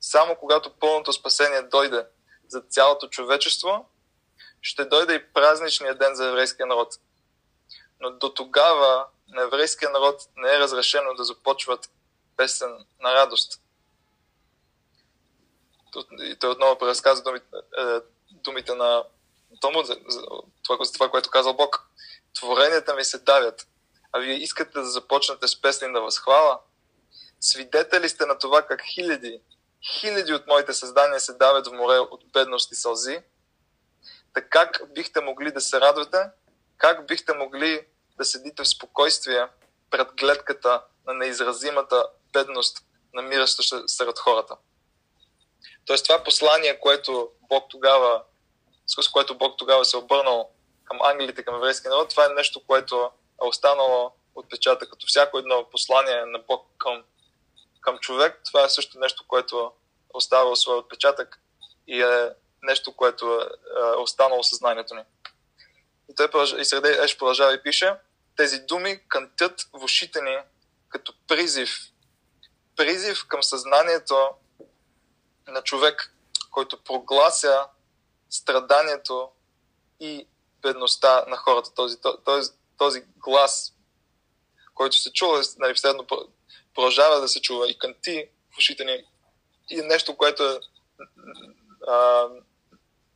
Само 0.00 0.36
когато 0.36 0.78
пълното 0.78 1.12
спасение 1.12 1.62
дойде 1.62 2.06
за 2.48 2.60
цялото 2.60 3.08
човечество, 3.08 3.90
ще 4.62 4.84
дойде 4.84 5.14
и 5.14 5.32
празничния 5.32 5.94
ден 5.94 6.14
за 6.14 6.26
еврейския 6.26 6.66
народ. 6.66 6.94
Но 8.00 8.10
до 8.10 8.34
тогава 8.34 9.06
на 9.28 9.42
еврейския 9.42 9.90
народ 9.90 10.22
не 10.36 10.54
е 10.54 10.58
разрешено 10.58 11.14
да 11.14 11.24
започват 11.24 11.90
песен 12.36 12.86
на 13.00 13.14
радост. 13.14 13.62
И 16.20 16.36
той 16.36 16.50
отново 16.50 16.78
преразказва 16.78 17.22
думите, 17.24 17.46
думите 18.30 18.74
на 18.74 19.04
Тому, 19.60 19.82
това, 20.62 20.78
това, 20.94 21.10
което 21.10 21.30
казал 21.30 21.54
Бог. 21.54 21.88
Творенията 22.34 22.94
ми 22.94 23.04
се 23.04 23.18
давят, 23.18 23.66
а 24.12 24.18
вие 24.18 24.34
искате 24.34 24.78
да 24.78 24.84
започнете 24.84 25.48
с 25.48 25.60
песни 25.60 25.88
на 25.88 26.00
възхвала? 26.00 26.60
Свидетели 27.40 28.08
сте 28.08 28.26
на 28.26 28.38
това 28.38 28.62
как 28.62 28.82
хиляди, 28.94 29.40
хиляди 30.00 30.32
от 30.32 30.46
моите 30.46 30.72
създания 30.72 31.20
се 31.20 31.32
давят 31.32 31.66
в 31.66 31.72
море 31.72 31.98
от 31.98 32.24
бедност 32.32 32.72
и 32.72 32.74
сълзи? 32.74 33.22
Така 34.34 34.48
как 34.48 34.92
бихте 34.94 35.20
могли 35.20 35.52
да 35.52 35.60
се 35.60 35.80
радвате? 35.80 36.18
Как 36.76 37.06
бихте 37.06 37.34
могли 37.34 37.86
да 38.16 38.24
седите 38.24 38.62
в 38.62 38.68
спокойствие 38.68 39.46
пред 39.90 40.08
гледката 40.14 40.82
на 41.06 41.14
неизразимата 41.14 42.04
бедност, 42.32 42.78
намираща 43.14 43.62
се 43.62 43.76
сред 43.86 44.18
хората? 44.18 44.56
Тоест 45.88 46.04
това 46.04 46.24
послание, 46.24 46.80
което 46.80 47.30
Бог 47.48 47.64
тогава, 47.70 48.22
с 48.86 49.08
което 49.08 49.38
Бог 49.38 49.58
тогава 49.58 49.84
се 49.84 49.96
е 49.96 50.00
обърнал 50.00 50.50
към 50.84 51.02
ангелите, 51.02 51.42
към 51.42 51.54
еврейския 51.54 51.90
народ, 51.90 52.10
това 52.10 52.24
е 52.24 52.34
нещо, 52.34 52.62
което 52.66 53.10
е 53.42 53.46
останало 53.46 54.12
отпечатък 54.34 54.90
като 54.90 55.06
всяко 55.06 55.38
едно 55.38 55.70
послание 55.70 56.24
на 56.26 56.38
Бог 56.38 56.66
към, 56.78 57.04
към 57.80 57.98
човек. 57.98 58.40
Това 58.44 58.64
е 58.64 58.68
също 58.68 58.98
нещо, 58.98 59.24
което 59.28 59.58
е 59.58 59.68
оставило 60.14 60.56
своя 60.56 60.78
отпечатък 60.78 61.40
и 61.86 62.02
е 62.02 62.30
нещо, 62.62 62.96
което 62.96 63.40
е, 63.40 63.44
е 63.80 63.96
останало 63.96 64.42
съзнанието 64.42 64.94
ни. 64.94 65.02
И 66.10 66.14
той 66.14 66.60
и 66.60 66.64
среди 66.64 66.88
Еш 66.88 67.18
продължава 67.18 67.54
и 67.54 67.62
пише, 67.62 67.94
тези 68.36 68.60
думи 68.60 69.08
кънтят 69.08 69.60
в 69.72 69.84
ушите 69.84 70.22
ни 70.22 70.38
като 70.88 71.12
призив. 71.28 71.78
Призив 72.76 73.26
към 73.28 73.42
съзнанието 73.42 74.30
на 75.48 75.62
човек, 75.62 76.14
който 76.50 76.82
проглася 76.84 77.66
страданието 78.30 79.30
и 80.00 80.26
бедността 80.62 81.24
на 81.28 81.36
хората. 81.36 81.74
Този, 81.74 81.96
този, 82.24 82.50
този 82.78 83.00
глас, 83.16 83.74
който 84.74 84.96
се 84.96 85.12
чува, 85.12 85.42
нали, 85.58 85.76
следно 85.76 86.06
продължава 86.74 87.20
да 87.20 87.28
се 87.28 87.40
чува 87.40 87.68
и 87.68 87.78
канти 87.78 88.28
в 88.54 88.58
ушите 88.58 88.84
ни. 88.84 89.04
И 89.70 89.82
нещо, 89.82 90.16
което 90.16 90.44
е 90.44 90.60
а, 91.88 92.28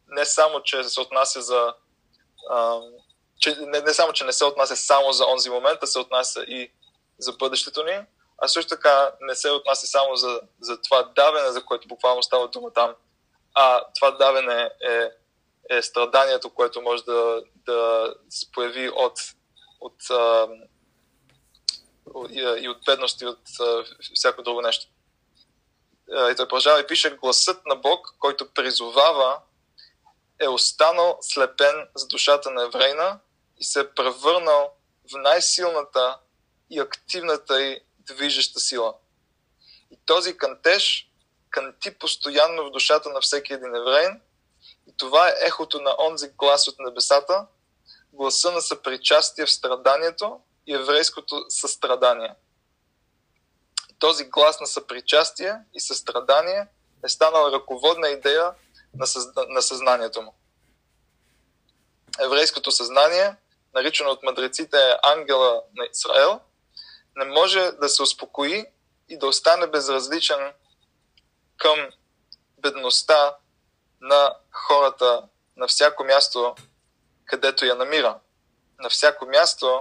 не 0.09 0.25
само, 0.25 0.63
че 0.63 0.85
се 0.85 1.01
отнася 1.01 1.43
за 1.43 1.75
а, 2.51 2.81
че, 3.39 3.57
не, 3.61 3.81
не 3.81 3.95
само, 3.95 4.13
че 4.13 4.25
не 4.25 4.33
се 4.33 4.45
отнася 4.45 4.77
само 4.77 5.13
за 5.13 5.27
онзи 5.27 5.51
момент, 5.51 5.79
а 5.83 5.87
се 5.87 5.99
отнася 5.99 6.43
и 6.43 6.73
за 7.19 7.33
бъдещето 7.33 7.83
ни, 7.83 7.99
а 8.45 8.49
също 8.49 8.69
така 8.69 9.13
не 9.21 9.35
се 9.35 9.51
отнася 9.51 9.87
само 9.87 10.17
за, 10.17 10.41
за 10.61 10.81
това 10.81 11.03
давене, 11.03 11.53
за 11.53 11.65
което 11.65 11.89
буквално 11.89 12.23
става 12.23 12.49
дума 12.49 12.73
там, 12.73 12.95
а 13.55 13.85
това 13.95 14.11
давене 14.11 14.71
е, 14.89 15.11
е 15.71 15.83
страданието, 15.83 16.51
което 16.51 16.83
може 16.83 17.05
да, 17.05 17.43
да 17.55 18.15
се 18.31 18.53
появи 18.53 18.89
от, 18.89 19.21
от, 19.81 20.11
а, 20.11 20.49
и, 22.31 22.69
от 22.69 22.85
бедност 22.85 23.21
и 23.21 23.27
от 23.27 23.41
а, 23.61 23.85
всяко 24.15 24.43
друго 24.43 24.61
нещо. 24.63 24.87
И 26.09 26.35
той 26.37 26.49
продължава 26.49 26.81
и 26.81 26.87
пише, 26.87 27.17
гласът 27.17 27.67
на 27.67 27.77
Бог, 27.77 28.15
който 28.19 28.53
призовава, 28.55 29.41
е 30.41 30.49
останал 30.49 31.19
слепен 31.21 31.89
с 31.95 32.07
душата 32.07 32.51
на 32.51 32.65
еврейна 32.65 33.21
и 33.59 33.65
се 33.65 33.81
е 33.81 33.95
превърнал 33.95 34.73
в 35.13 35.19
най-силната 35.19 36.19
и 36.71 36.81
активната 36.81 37.63
и 37.63 37.81
движеща 38.07 38.61
сила. 38.61 38.95
И 39.91 39.99
този 40.07 40.37
кантеж 40.37 41.13
канти 41.51 41.99
постоянно 41.99 42.65
в 42.65 42.71
душата 42.71 43.09
на 43.09 43.21
всеки 43.21 43.53
един 43.53 43.77
еврейн. 43.77 44.21
И 44.89 44.97
това 44.97 45.29
е 45.29 45.35
ехото 45.47 45.81
на 45.81 45.97
онзи 45.99 46.29
глас 46.29 46.69
от 46.69 46.75
небесата, 46.79 47.47
гласа 48.13 48.53
на 48.53 48.61
съпричастие 48.61 49.47
в 49.47 49.53
страданието 49.53 50.41
и 50.67 50.75
еврейското 50.75 51.45
състрадание. 51.49 52.35
Този 53.99 54.25
глас 54.25 54.61
на 54.61 54.67
съпричастие 54.67 55.55
и 55.75 55.81
състрадание 55.81 56.67
е 57.05 57.09
станал 57.09 57.53
ръководна 57.53 58.09
идея 58.09 58.55
на, 58.95 59.07
съзна... 59.07 59.33
на 59.49 59.63
съзнанието 59.63 60.23
му. 60.23 60.35
Еврейското 62.21 62.71
съзнание, 62.71 63.37
наричано 63.75 64.11
от 64.11 64.23
мъдреците 64.23 64.97
ангела 65.03 65.63
на 65.75 65.89
Израел– 65.93 66.41
не 67.17 67.25
може 67.25 67.73
да 67.73 67.89
се 67.89 68.03
успокои 68.03 68.67
и 69.09 69.19
да 69.19 69.27
остане 69.27 69.67
безразличен 69.67 70.53
към 71.57 71.89
бедността 72.59 73.37
на 74.01 74.35
хората 74.53 75.23
на 75.57 75.69
всяко 75.69 76.05
място, 76.05 76.55
където 77.25 77.65
я 77.65 77.75
намира. 77.75 78.19
На 78.79 78.89
всяко 78.89 79.27
място, 79.27 79.81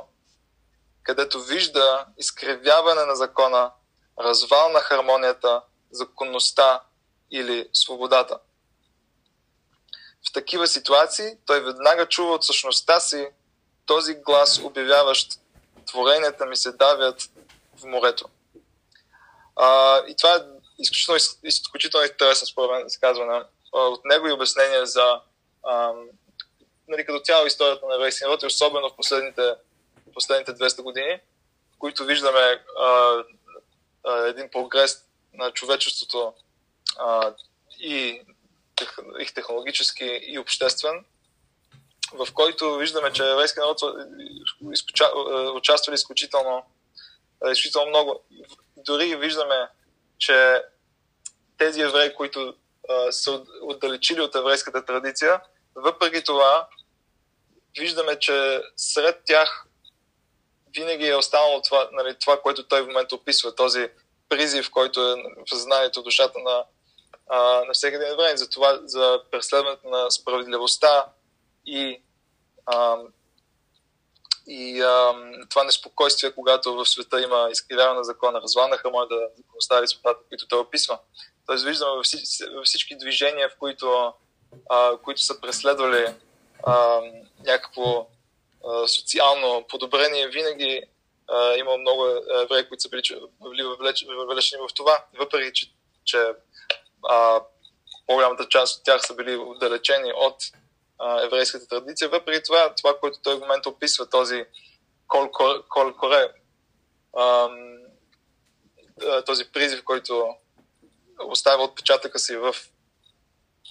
където 1.03 1.41
вижда 1.43 2.05
изкривяване 2.17 3.05
на 3.05 3.15
закона, 3.15 3.71
развал 4.19 4.69
на 4.69 4.79
хармонията, 4.79 5.61
законността 5.91 6.83
или 7.31 7.69
свободата. 7.73 8.39
в 10.29 10.33
такива 10.33 10.67
ситуации 10.67 11.38
той 11.45 11.63
веднага 11.63 12.05
чува 12.05 12.33
от 12.33 12.45
същността 12.45 13.00
си 13.00 13.27
този 13.85 14.15
глас, 14.15 14.59
обявяващ 14.59 15.40
творенията 15.91 16.45
ми 16.45 16.55
се 16.55 16.71
давят 16.71 17.29
в 17.77 17.86
морето. 17.86 18.25
А, 19.55 20.00
и 20.07 20.15
това 20.15 20.36
е 20.36 20.39
изключително, 20.79 21.19
изключително 21.43 22.05
интересно 22.05 22.48
според 22.48 22.71
мен 22.71 22.88
изказване 22.88 23.43
от 23.71 24.05
него 24.05 24.27
и 24.27 24.31
обяснение 24.31 24.86
за 24.86 25.21
а, 25.63 25.91
нали, 26.88 27.05
като 27.05 27.19
цяло 27.19 27.45
историята 27.45 27.88
на 27.88 27.95
еврейския 27.95 28.27
народ 28.27 28.43
и 28.43 28.45
особено 28.45 28.89
в 28.89 28.95
последните, 28.95 29.53
последните 30.13 30.51
200 30.51 30.81
години, 30.81 31.19
в 31.75 31.77
които 31.79 32.05
виждаме 32.05 32.63
а, 32.79 33.24
а, 34.07 34.17
един 34.27 34.50
прогрес 34.50 35.05
на 35.33 35.51
човечеството 35.51 36.33
а, 37.00 37.33
и, 37.79 38.21
и 39.19 39.25
технологически 39.36 40.19
и 40.24 40.39
обществен, 40.39 41.05
в 42.13 42.27
който 42.34 42.75
виждаме, 42.75 43.12
че 43.12 43.32
еврейския 43.32 43.65
народ 43.65 43.80
участвали 45.56 45.96
изключително, 45.96 46.63
изключително 47.51 47.89
много. 47.89 48.24
Дори 48.77 49.15
виждаме, 49.15 49.68
че 50.18 50.63
тези 51.58 51.82
евреи, 51.82 52.13
които 52.15 52.53
са 53.12 53.41
отдалечили 53.62 54.22
от 54.22 54.36
еврейската 54.36 54.86
традиция, 54.86 55.41
въпреки 55.75 56.24
това 56.24 56.68
виждаме, 57.80 58.20
че 58.20 58.62
сред 58.75 59.22
тях 59.25 59.65
винаги 60.75 61.08
е 61.08 61.15
останало 61.15 61.62
това, 61.62 61.89
нали, 61.91 62.15
това, 62.20 62.41
което 62.41 62.68
той 62.68 62.82
в 62.82 62.88
момента 62.88 63.15
описва, 63.15 63.56
този 63.56 63.89
призив, 64.30 64.72
който 64.72 65.12
е 65.12 65.15
в 65.15 65.50
съзнанието, 65.50 66.03
душата 66.03 66.39
на, 66.39 66.63
на 67.65 67.74
всеки 67.74 67.96
един 67.96 68.08
еврей, 68.08 68.38
за 68.38 68.50
това, 68.50 68.80
за 68.84 69.22
преследването 69.32 69.89
на 69.89 70.12
справедливостта 70.12 71.06
и, 71.65 72.01
а, 72.65 72.98
и 74.48 74.82
а, 74.82 75.13
това 75.50 75.63
неспокойствие, 75.63 76.32
когато 76.32 76.75
в 76.75 76.86
света 76.86 77.22
има 77.22 77.48
изкривяване 77.51 77.98
на 77.98 78.03
закона, 78.03 78.41
развалнаха 78.41 78.89
моята 78.89 79.15
законостави 79.38 79.88
свободата, 79.88 80.24
които 80.30 80.48
той 80.48 80.60
описва. 80.60 81.00
Тоест 81.46 81.65
виждаме 81.65 81.96
във 81.96 82.06
всички, 82.06 82.46
във 82.56 82.65
всички 82.65 82.98
движения, 82.98 83.50
в 83.50 83.58
които, 83.60 84.13
а, 84.70 84.98
които 84.98 85.22
са 85.22 85.41
преследвали 85.41 86.06
а, 86.63 87.01
някакво 87.46 88.08
а, 88.68 88.88
социално 88.88 89.65
подобрение, 89.70 90.27
винаги 90.27 90.84
а, 91.27 91.56
има 91.56 91.77
много 91.77 92.06
евреи, 92.44 92.68
които 92.68 92.82
са 92.82 92.89
били 92.89 93.63
въвлечени 94.18 94.62
в 94.62 94.74
това, 94.75 95.06
въпреки 95.20 95.53
че, 95.53 95.72
че 96.06 96.34
а, 97.10 97.41
по-голямата 98.08 98.48
част 98.50 98.77
от 98.77 98.84
тях 98.84 99.01
са 99.01 99.15
били 99.15 99.36
отдалечени 99.36 100.13
от 100.15 100.36
еврейската 101.24 101.67
традиция. 101.67 102.10
Въпреки 102.10 102.43
това, 102.46 102.75
това, 102.75 103.00
което 103.00 103.20
той 103.24 103.36
в 103.36 103.39
момента 103.39 103.70
описва, 103.70 104.10
този 104.10 104.46
кол, 105.08 105.29
коре, 106.00 106.29
този 109.25 109.51
призив, 109.51 109.84
който 109.84 110.36
оставя 111.25 111.63
отпечатъка 111.63 112.20
си 112.20 112.38
в 112.38 112.55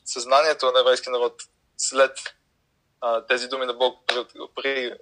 съзнанието 0.04 0.72
на 0.72 0.80
еврейския 0.80 1.12
народ 1.12 1.42
след 1.76 2.18
тези 3.28 3.49
думи 3.49 3.66
на 3.66 3.75
Бог 3.75 4.06
при, 4.06 4.25
при 4.54 4.94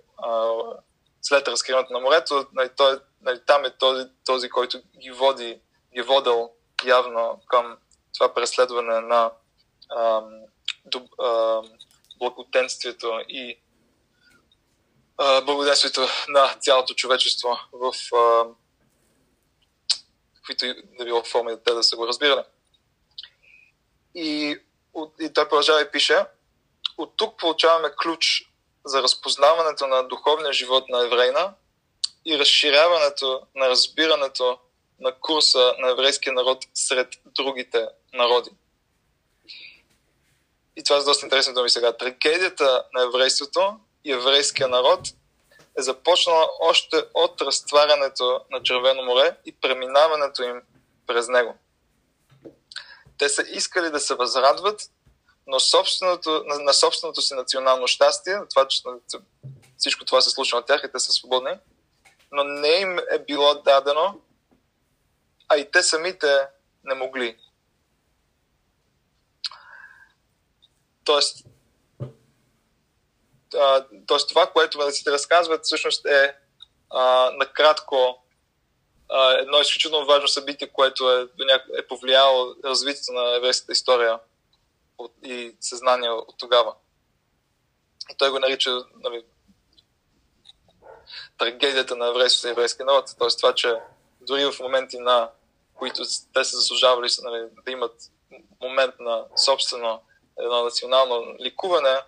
след 1.23 1.49
разкриването 1.49 1.92
на 1.92 2.00
морето, 2.00 2.47
нали, 2.52 2.70
той, 2.76 2.99
нали, 3.20 3.40
там 3.47 3.64
е 3.64 3.70
този, 3.70 4.04
този, 4.25 4.49
който 4.49 4.82
ги 4.99 5.11
води, 5.11 5.61
ги 5.94 6.02
водил 6.02 6.50
явно 6.85 7.40
към 7.49 7.76
това 8.14 8.35
преследване 8.35 9.00
на 9.00 9.30
а, 9.90 10.23
доб, 10.85 11.08
а, 11.20 11.62
благоденствието 12.18 13.20
и 13.28 13.58
благоденствието 15.18 16.00
на 16.28 16.54
цялото 16.60 16.94
човечество 16.94 17.58
в 17.72 17.93
а, 18.16 18.45
каквито 20.34 20.66
и 20.66 20.75
да 20.99 21.04
било 21.04 21.23
форми 21.25 21.52
те 21.64 21.73
да 21.73 21.82
са 21.82 21.97
го 21.97 22.06
разбирали. 22.06 22.43
И, 24.14 24.56
и 25.21 25.32
той 25.32 25.49
продължава 25.49 25.82
и 25.82 25.90
пише, 25.90 26.25
от 26.99 27.16
тук 27.16 27.38
получаваме 27.38 27.90
ключ 28.02 28.52
за 28.84 29.02
разпознаването 29.02 29.86
на 29.86 30.08
духовния 30.08 30.52
живот 30.52 30.88
на 30.88 31.04
еврейна 31.04 31.54
и 32.25 32.38
разширяването 32.38 33.43
на 33.54 33.69
разбирането 33.69 34.58
на 35.00 35.12
курса 35.12 35.75
на 35.78 35.90
еврейския 35.90 36.32
народ 36.32 36.64
сред 36.75 37.08
другите 37.25 37.88
народи. 38.12 38.50
И 40.78 40.84
това 40.84 40.97
е 40.97 41.02
доста 41.02 41.26
интересно 41.26 41.54
да 41.54 41.62
ми 41.62 41.71
сега. 41.71 41.93
Трагедията 41.93 42.84
на 42.95 43.02
еврейството 43.02 43.78
и 44.04 44.12
еврейския 44.12 44.69
народ 44.69 45.00
е 45.78 45.82
започнала 45.82 46.49
още 46.60 47.04
от 47.14 47.43
разтварянето 47.43 48.41
на 48.50 48.62
Червено 48.62 49.02
море 49.02 49.36
и 49.47 49.52
преминаването 49.60 50.43
им 50.43 50.62
през 51.06 51.28
него. 51.28 51.54
Те 53.19 53.28
са 53.28 53.45
искали 53.49 53.91
да 53.91 54.00
се 54.00 54.14
възрадват 54.14 54.91
но 55.49 55.60
собственото, 55.60 56.45
на, 56.47 56.58
на 56.58 56.73
собственото 56.73 57.23
си 57.23 57.34
национално 57.34 57.86
щастие, 57.86 58.41
това, 58.50 58.69
че 58.69 58.82
всичко 59.78 60.04
това 60.04 60.21
се 60.21 60.30
случва 60.30 60.58
на 60.58 60.64
тях 60.64 60.82
и 60.84 60.93
те 60.93 60.99
са 60.99 61.12
свободни, 61.12 61.50
но 62.32 62.45
не 62.45 62.69
им 62.69 62.99
е 62.99 63.19
било 63.19 63.54
дадено, 63.54 64.21
а 65.49 65.56
и 65.56 65.71
те 65.71 65.82
самите 65.82 66.41
не 66.84 66.95
могли. 66.95 67.36
Тоест, 71.08 71.47
а, 73.54 73.86
тоест 74.06 74.28
това, 74.28 74.47
което 74.47 74.78
медиците 74.78 75.10
разказват, 75.10 75.64
всъщност 75.64 76.06
е 76.06 76.36
а, 76.90 77.30
накратко 77.30 78.25
а, 79.08 79.32
едно 79.32 79.60
изключително 79.60 80.06
важно 80.06 80.28
събитие, 80.28 80.68
което 80.68 81.12
е, 81.12 81.28
е 81.78 81.86
повлияло 81.86 82.54
развитието 82.64 83.12
на 83.12 83.36
еврейската 83.36 83.73
история 83.73 84.18
от, 84.99 85.12
и 85.23 85.56
съзнание 85.60 86.10
от 86.10 86.34
тогава. 86.38 86.75
И 88.10 88.16
той 88.18 88.30
го 88.30 88.38
нарича 88.38 88.71
нали, 88.94 89.25
трагедията 91.38 91.97
на 91.97 92.08
еврейството 92.08 92.49
и 92.49 92.50
еврейския 92.50 92.86
народ. 92.86 93.06
Т.е. 93.18 93.28
това, 93.28 93.54
че 93.54 93.75
дори 94.21 94.44
в 94.44 94.60
моменти 94.60 94.99
на 94.99 95.30
които 95.75 96.02
те 96.34 96.44
са 96.44 96.56
заслужавали 96.56 97.08
нали, 97.23 97.49
да 97.64 97.71
имат 97.71 97.94
момент 98.60 98.94
на 99.00 99.25
собствено 99.36 100.02
едно 100.38 100.64
национално 100.64 101.36
ликуване 101.40 102.00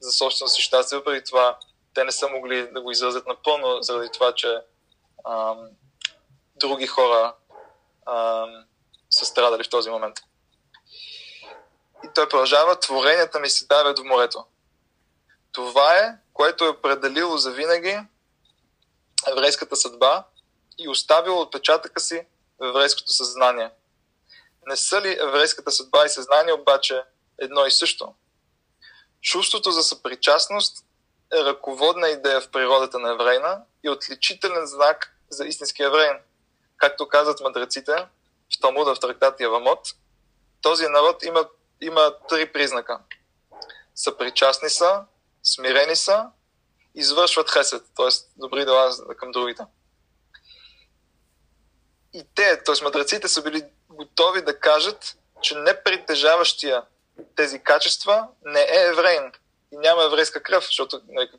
за 0.00 0.12
собствено 0.12 0.48
си 0.48 0.62
щастие, 0.62 0.98
въпреки 0.98 1.24
това 1.24 1.58
те 1.94 2.04
не 2.04 2.12
са 2.12 2.28
могли 2.28 2.70
да 2.72 2.80
го 2.80 2.90
изразят 2.90 3.26
напълно, 3.26 3.82
заради 3.82 4.08
това, 4.12 4.32
че 4.34 4.58
ам, 5.28 5.68
други 6.56 6.86
хора 6.86 7.34
ам, 8.06 8.64
са 9.10 9.24
страдали 9.24 9.64
в 9.64 9.70
този 9.70 9.90
момент. 9.90 10.16
И 12.04 12.08
той 12.14 12.28
продължава, 12.28 12.80
творенията 12.80 13.40
ми 13.40 13.50
се 13.50 13.66
давят 13.66 13.98
в 13.98 14.04
морето. 14.04 14.44
Това 15.52 15.98
е, 15.98 16.16
което 16.32 16.64
е 16.64 16.68
определило 16.68 17.36
за 17.36 17.50
винаги 17.50 18.00
еврейската 19.26 19.76
съдба 19.76 20.24
и 20.78 20.88
оставило 20.88 21.40
отпечатъка 21.40 22.00
си 22.00 22.26
в 22.58 22.68
еврейското 22.68 23.12
съзнание. 23.12 23.70
Не 24.66 24.76
са 24.76 25.00
ли 25.00 25.18
еврейската 25.20 25.70
съдба 25.70 26.04
и 26.04 26.08
съзнание 26.08 26.52
обаче 26.52 27.02
едно 27.38 27.66
и 27.66 27.70
също? 27.70 28.14
Чувството 29.22 29.70
за 29.70 29.82
съпричастност 29.82 30.84
е 31.32 31.44
ръководна 31.44 32.08
идея 32.08 32.40
в 32.40 32.50
природата 32.50 32.98
на 32.98 33.12
еврейна 33.12 33.62
и 33.84 33.90
отличителен 33.90 34.66
знак 34.66 35.16
за 35.30 35.46
истински 35.46 35.82
еврейн. 35.82 36.16
Както 36.76 37.08
казват 37.08 37.40
мъдреците 37.40 37.92
в 38.56 38.60
Талмуда 38.60 38.94
в 38.94 39.00
трактат 39.00 39.40
Явамот, 39.40 39.88
този 40.62 40.86
народ 40.86 41.22
има 41.22 41.48
има 41.80 42.14
три 42.28 42.52
признака. 42.52 43.00
Съпричастни 43.94 44.70
са, 44.70 45.04
смирени 45.42 45.96
са, 45.96 46.26
извършват 46.94 47.50
хесед, 47.50 47.84
т.е. 47.96 48.08
добри 48.36 48.64
дела 48.64 48.92
към 49.16 49.30
другите. 49.30 49.62
И 52.12 52.24
те, 52.34 52.62
т.е. 52.62 52.84
мъдреците 52.84 53.28
са 53.28 53.42
били 53.42 53.64
готови 53.88 54.42
да 54.42 54.60
кажат, 54.60 55.16
че 55.42 55.54
не 55.54 55.82
притежаващия 55.82 56.82
тези 57.36 57.62
качества 57.62 58.28
не 58.44 58.60
е 58.60 58.88
еврейн 58.90 59.32
и 59.72 59.76
няма 59.76 60.04
еврейска 60.04 60.42
кръв, 60.42 60.64
защото 60.64 61.00
нали, 61.08 61.30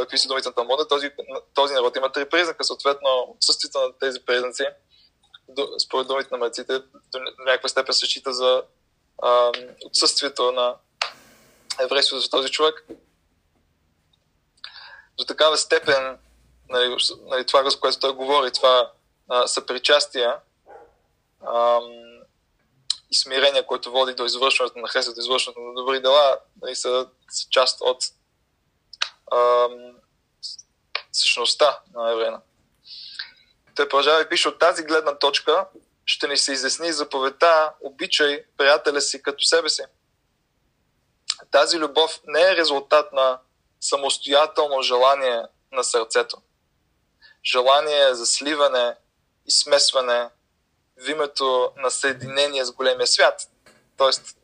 какви 0.00 0.18
са 0.18 0.28
думите 0.28 0.48
на 0.48 0.54
Талмуда, 0.54 0.88
този, 0.88 1.10
този 1.54 1.74
народ 1.74 1.96
има 1.96 2.12
три 2.12 2.28
признака, 2.28 2.64
съответно 2.64 3.34
отсъствието 3.36 3.78
на 3.78 3.98
тези 4.00 4.20
признаци, 4.26 4.66
според 5.84 6.06
думите 6.06 6.28
на 6.32 6.38
мъдреците, 6.38 6.78
до 7.12 7.18
някаква 7.46 7.68
степен 7.68 7.94
се 7.94 8.06
счита 8.06 8.32
за 8.32 8.62
а, 9.22 9.52
отсъствието 9.86 10.52
на 10.52 10.76
еврейството 11.80 12.20
за 12.20 12.30
този 12.30 12.48
човек. 12.48 12.86
До 15.18 15.24
такава 15.24 15.56
степен 15.56 16.18
нали, 16.68 16.96
нали, 17.20 17.46
това, 17.46 17.70
за 17.70 17.80
което 17.80 17.98
той 17.98 18.12
говори, 18.12 18.52
това 18.52 18.90
а, 19.28 19.46
съпричастие 19.46 20.32
а, 21.46 21.80
смирение, 23.14 23.66
което 23.66 23.90
води 23.90 24.14
до 24.14 24.24
извършването 24.24 24.78
на 24.78 24.88
хесед, 24.88 25.14
до 25.14 25.20
извършването 25.20 25.60
на 25.60 25.74
добри 25.74 26.00
дела, 26.00 26.38
нали, 26.62 26.76
са, 26.76 27.08
са 27.30 27.48
част 27.50 27.80
от 27.80 28.04
ам, 29.32 29.92
същността 31.12 31.78
на 31.94 32.12
евреина. 32.12 32.40
Той 33.74 33.88
продължава 33.88 34.22
и 34.22 34.28
пише 34.28 34.48
от 34.48 34.58
тази 34.58 34.82
гледна 34.82 35.18
точка, 35.18 35.66
ще 36.04 36.28
ни 36.28 36.36
се 36.36 36.52
изясни 36.52 36.92
заповедта, 36.92 37.72
обичай 37.80 38.44
приятеля 38.56 39.00
си 39.00 39.22
като 39.22 39.44
себе 39.44 39.68
си. 39.68 39.82
Тази 41.50 41.78
любов 41.78 42.20
не 42.26 42.42
е 42.42 42.56
резултат 42.56 43.12
на 43.12 43.38
самостоятелно 43.80 44.82
желание 44.82 45.42
на 45.72 45.84
сърцето. 45.84 46.36
Желание 47.44 48.14
за 48.14 48.26
сливане 48.26 48.96
и 49.46 49.50
смесване 49.50 50.28
в 51.04 51.10
името 51.10 51.72
на 51.76 51.90
съединение 51.90 52.64
с 52.64 52.72
големия 52.72 53.06
свят. 53.06 53.48
Тоест, 53.96 54.36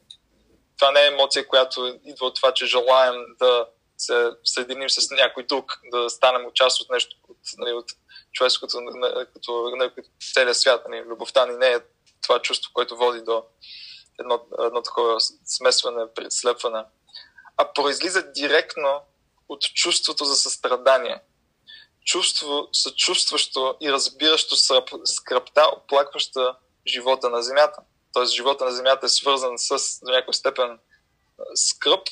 това 0.78 0.90
не 0.90 1.00
е 1.00 1.06
емоция, 1.06 1.48
която 1.48 1.98
идва 2.04 2.26
от 2.26 2.36
това, 2.36 2.52
че 2.52 2.66
желаем 2.66 3.14
да 3.38 3.66
се 3.98 4.30
съединим 4.44 4.90
с 4.90 5.10
някой 5.10 5.42
друг, 5.42 5.80
да 5.92 6.10
станем 6.10 6.50
част 6.54 6.80
от 6.80 6.90
нещо, 6.90 7.16
от, 7.28 7.38
нали, 7.58 7.72
от 7.72 7.86
човешкото, 8.32 8.78
като, 9.34 9.72
целия 10.34 10.54
свят. 10.54 10.82
Нали, 10.88 11.02
любовта 11.02 11.46
ни 11.46 11.56
не 11.56 11.66
е 11.66 11.80
това 12.22 12.42
чувство, 12.42 12.70
което 12.74 12.96
води 12.96 13.22
до 13.22 13.44
едно, 14.20 14.40
едно 14.58 14.82
такова 14.82 15.20
смесване, 15.46 16.02
слепване, 16.28 16.84
а 17.56 17.72
произлиза 17.72 18.32
директно 18.32 19.00
от 19.48 19.60
чувството 19.60 20.24
за 20.24 20.36
състрадание. 20.36 21.20
Чувство 22.08 22.68
съчувстващо 22.72 23.76
и 23.80 23.92
разбиращо 23.92 24.56
скръпта, 25.04 25.70
оплакваща 25.76 26.56
живота 26.86 27.30
на 27.30 27.42
Земята. 27.42 27.82
Тоест, 28.12 28.34
живота 28.34 28.64
на 28.64 28.70
Земята 28.70 29.06
е 29.06 29.08
свързан 29.08 29.58
с, 29.58 30.00
до 30.04 30.10
някаква 30.10 30.32
степен, 30.32 30.78
скръп 31.54 32.08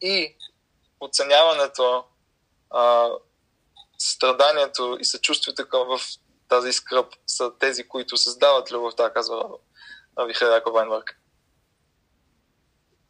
и 0.00 0.36
оценяването, 1.00 2.04
а, 2.70 3.08
страданието 3.98 4.96
и 5.00 5.04
съчувствието 5.04 5.68
към 5.68 5.88
в 5.88 6.00
тази 6.48 6.72
скръп 6.72 7.14
са 7.26 7.52
тези, 7.58 7.88
които 7.88 8.16
създават 8.16 8.72
любовта, 8.72 9.12
казва 9.12 9.48
Вихай 10.26 10.48
Яков 10.48 10.72
Вайнбърг. 10.72 11.20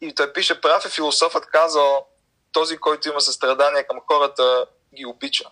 И 0.01 0.15
той 0.15 0.33
пише, 0.33 0.61
прав 0.61 0.85
е 0.85 0.89
философът 0.91 1.47
казал, 1.47 2.07
този, 2.53 2.79
който 2.79 3.09
има 3.09 3.21
състрадание 3.21 3.85
към 3.85 4.01
хората, 4.07 4.67
ги 4.95 5.07
обича. 5.07 5.45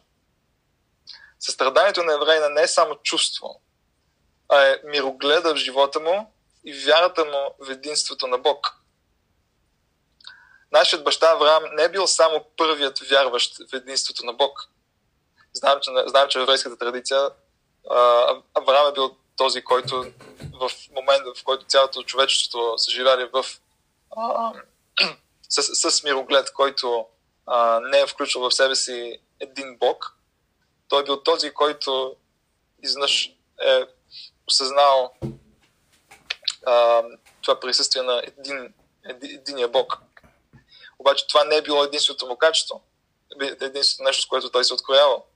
Състраданието 1.40 2.02
на 2.02 2.14
еврейна 2.14 2.48
не 2.48 2.62
е 2.62 2.68
само 2.68 2.94
чувство, 2.94 3.60
а 4.48 4.62
е 4.62 4.80
мирогледа 4.84 5.54
в 5.54 5.56
живота 5.56 6.00
му 6.00 6.34
и 6.64 6.84
вярата 6.84 7.24
му 7.24 7.66
в 7.66 7.70
единството 7.70 8.26
на 8.26 8.38
Бог. 8.38 8.74
Нашият 10.72 11.04
баща 11.04 11.30
Авраам 11.30 11.62
не 11.72 11.82
е 11.82 11.88
бил 11.88 12.06
само 12.06 12.44
първият 12.56 12.98
вярващ 12.98 13.56
в 13.70 13.74
единството 13.74 14.26
на 14.26 14.32
Бог. 14.32 14.68
Знаем, 15.52 15.78
че, 15.82 15.90
знаем, 16.06 16.28
че 16.28 16.38
в 16.38 16.42
еврейската 16.42 16.78
традиция 16.78 17.30
Авраам 18.54 18.88
е 18.88 18.92
бил 18.92 19.16
този, 19.36 19.62
който 19.62 20.12
в 20.60 20.70
момента, 20.90 21.34
в 21.34 21.44
който 21.44 21.64
цялото 21.64 22.02
човечеството 22.02 22.74
са 22.78 22.90
живяли 22.90 23.30
в 23.32 23.46
а, 24.16 24.52
с, 25.48 25.90
с 25.90 26.02
мироглед, 26.02 26.52
който 26.52 27.06
а, 27.46 27.80
не 27.80 28.00
е 28.00 28.06
включил 28.06 28.40
в 28.40 28.54
себе 28.54 28.74
си 28.74 29.20
един 29.40 29.76
Бог, 29.76 30.16
той 30.88 31.00
е 31.00 31.04
бил 31.04 31.22
този, 31.22 31.50
който 31.50 32.16
изнъж 32.82 33.34
е 33.62 33.86
осъзнал 34.46 35.14
а, 36.66 37.02
това 37.42 37.60
присъствие 37.60 38.02
на 38.02 38.22
един, 38.26 38.74
един, 39.04 39.30
единия 39.30 39.68
Бог. 39.68 39.98
Обаче 40.98 41.26
това 41.26 41.44
не 41.44 41.56
е 41.56 41.62
било 41.62 41.84
единственото 41.84 42.26
му 42.26 42.36
качество, 42.36 42.82
единственото 43.40 44.08
нещо, 44.08 44.22
с 44.22 44.26
което 44.26 44.50
той 44.50 44.64
се 44.64 44.74
откроявал. 44.74 45.26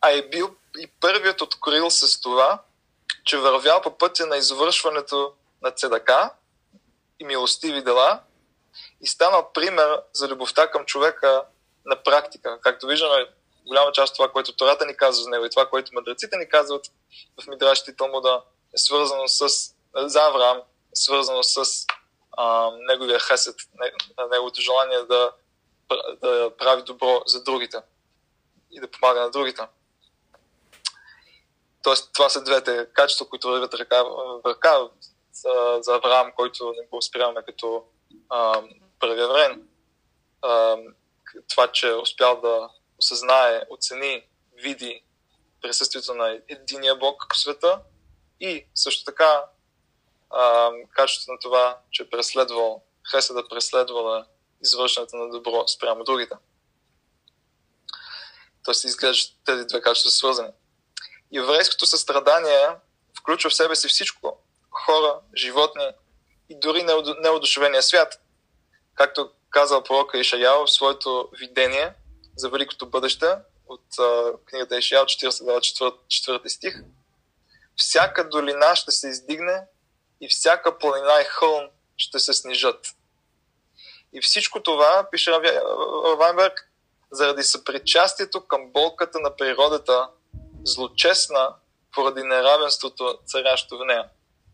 А 0.00 0.10
е 0.10 0.22
бил 0.22 0.56
и 0.78 0.86
първият 0.86 1.40
откроил 1.40 1.90
с 1.90 2.20
това, 2.20 2.62
че 3.24 3.38
вървял 3.38 3.82
по 3.82 3.98
пътя 3.98 4.26
на 4.26 4.36
извършването 4.36 5.34
на 5.62 5.70
цедака 5.70 6.30
и 7.18 7.24
милостиви 7.24 7.82
дела 7.82 8.20
и 9.00 9.06
станал 9.06 9.52
пример 9.52 10.00
за 10.12 10.28
любовта 10.28 10.70
към 10.70 10.84
човека 10.84 11.44
на 11.86 12.02
практика. 12.02 12.58
Както 12.60 12.86
виждаме, 12.86 13.26
голяма 13.66 13.92
част 13.92 14.10
от 14.10 14.16
това, 14.16 14.32
което 14.32 14.56
Тората 14.56 14.86
ни 14.86 14.96
казва 14.96 15.22
за 15.22 15.30
него 15.30 15.44
и 15.44 15.50
това, 15.50 15.66
което 15.66 15.94
мъдреците 15.94 16.36
ни 16.36 16.48
казват 16.48 16.86
в 17.42 17.46
Мидрашите 17.46 17.90
и 17.90 17.96
Талмуда 17.96 18.42
е 18.74 18.78
свързано 18.78 19.28
с, 19.28 19.48
за 19.96 20.20
Авраам, 20.22 20.58
е 20.58 20.96
свързано 20.96 21.42
с 21.42 21.86
а, 22.36 22.70
неговия 22.76 23.20
хесед, 23.20 23.56
неговото 24.30 24.60
желание 24.60 24.98
да, 24.98 25.32
да 26.22 26.50
прави 26.58 26.82
добро 26.82 27.22
за 27.26 27.42
другите 27.42 27.82
и 28.70 28.80
да 28.80 28.90
помага 28.90 29.20
на 29.20 29.30
другите. 29.30 29.62
Тоест, 31.82 32.12
това 32.12 32.28
са 32.28 32.42
двете 32.42 32.86
качества, 32.92 33.28
които 33.28 33.48
вървят 33.48 33.74
ръка 33.74 34.02
в 34.02 34.40
ръка 34.46 34.78
за, 35.32 35.78
за 35.80 35.94
Авраам, 35.94 36.32
който 36.36 36.74
не 36.80 36.86
го 36.86 37.02
спираме 37.02 37.42
като 37.46 37.84
а, 38.28 38.62
първия 39.00 39.28
време. 39.28 39.58
Това, 41.48 41.72
че 41.72 41.88
е 41.88 41.94
успял 41.94 42.40
да 42.40 42.68
осъзнае, 42.98 43.62
оцени, 43.70 44.26
види 44.62 45.02
присъствието 45.62 46.14
на 46.14 46.40
единия 46.48 46.96
Бог 46.96 47.26
в 47.34 47.38
света 47.38 47.80
и 48.40 48.66
също 48.74 49.04
така 49.04 49.44
качеството 50.90 51.32
на 51.32 51.38
това, 51.38 51.78
че 51.90 52.02
е 52.02 52.10
преследвал, 52.10 52.82
Хеса 53.10 53.34
да 53.34 53.48
преследвала 53.48 54.26
извършването 54.62 55.16
на 55.16 55.30
добро 55.30 55.68
спрямо 55.68 56.04
другите. 56.04 56.34
Тоест 58.64 58.84
изглежда 58.84 59.32
тези 59.44 59.64
две 59.64 59.80
качества 59.80 60.10
свързани. 60.10 60.48
Еврейското 61.34 61.86
състрадание 61.86 62.68
включва 63.18 63.50
в 63.50 63.54
себе 63.54 63.76
си 63.76 63.88
всичко. 63.88 64.38
Хора, 64.70 65.20
животни 65.36 65.88
и 66.48 66.58
дори 66.58 66.82
неодушевения 67.22 67.82
свят. 67.82 68.20
Както 68.94 69.30
казал 69.54 69.82
пророка 69.82 70.18
Ишаял 70.18 70.66
в 70.66 70.72
своето 70.72 71.28
видение 71.40 71.94
за 72.36 72.48
великото 72.48 72.86
бъдеще 72.86 73.26
от 73.66 73.98
а, 73.98 74.32
книгата 74.44 74.78
Ишаял, 74.78 75.04
44, 75.04 75.94
4 76.08 76.48
стих. 76.48 76.74
Всяка 77.76 78.28
долина 78.28 78.76
ще 78.76 78.90
се 78.90 79.08
издигне 79.08 79.62
и 80.20 80.28
всяка 80.28 80.78
планина 80.78 81.20
и 81.20 81.24
хълм 81.24 81.64
ще 81.96 82.18
се 82.18 82.32
снижат. 82.32 82.86
И 84.12 84.20
всичко 84.20 84.62
това, 84.62 85.08
пише 85.10 85.30
Вайнберг, 86.18 86.70
заради 87.10 87.42
съпричастието 87.42 88.46
към 88.46 88.72
болката 88.72 89.20
на 89.20 89.36
природата, 89.36 90.08
злочестна 90.64 91.54
поради 91.94 92.22
неравенството, 92.22 93.18
царящо 93.26 93.78
в 93.78 93.84
нея. 93.84 94.08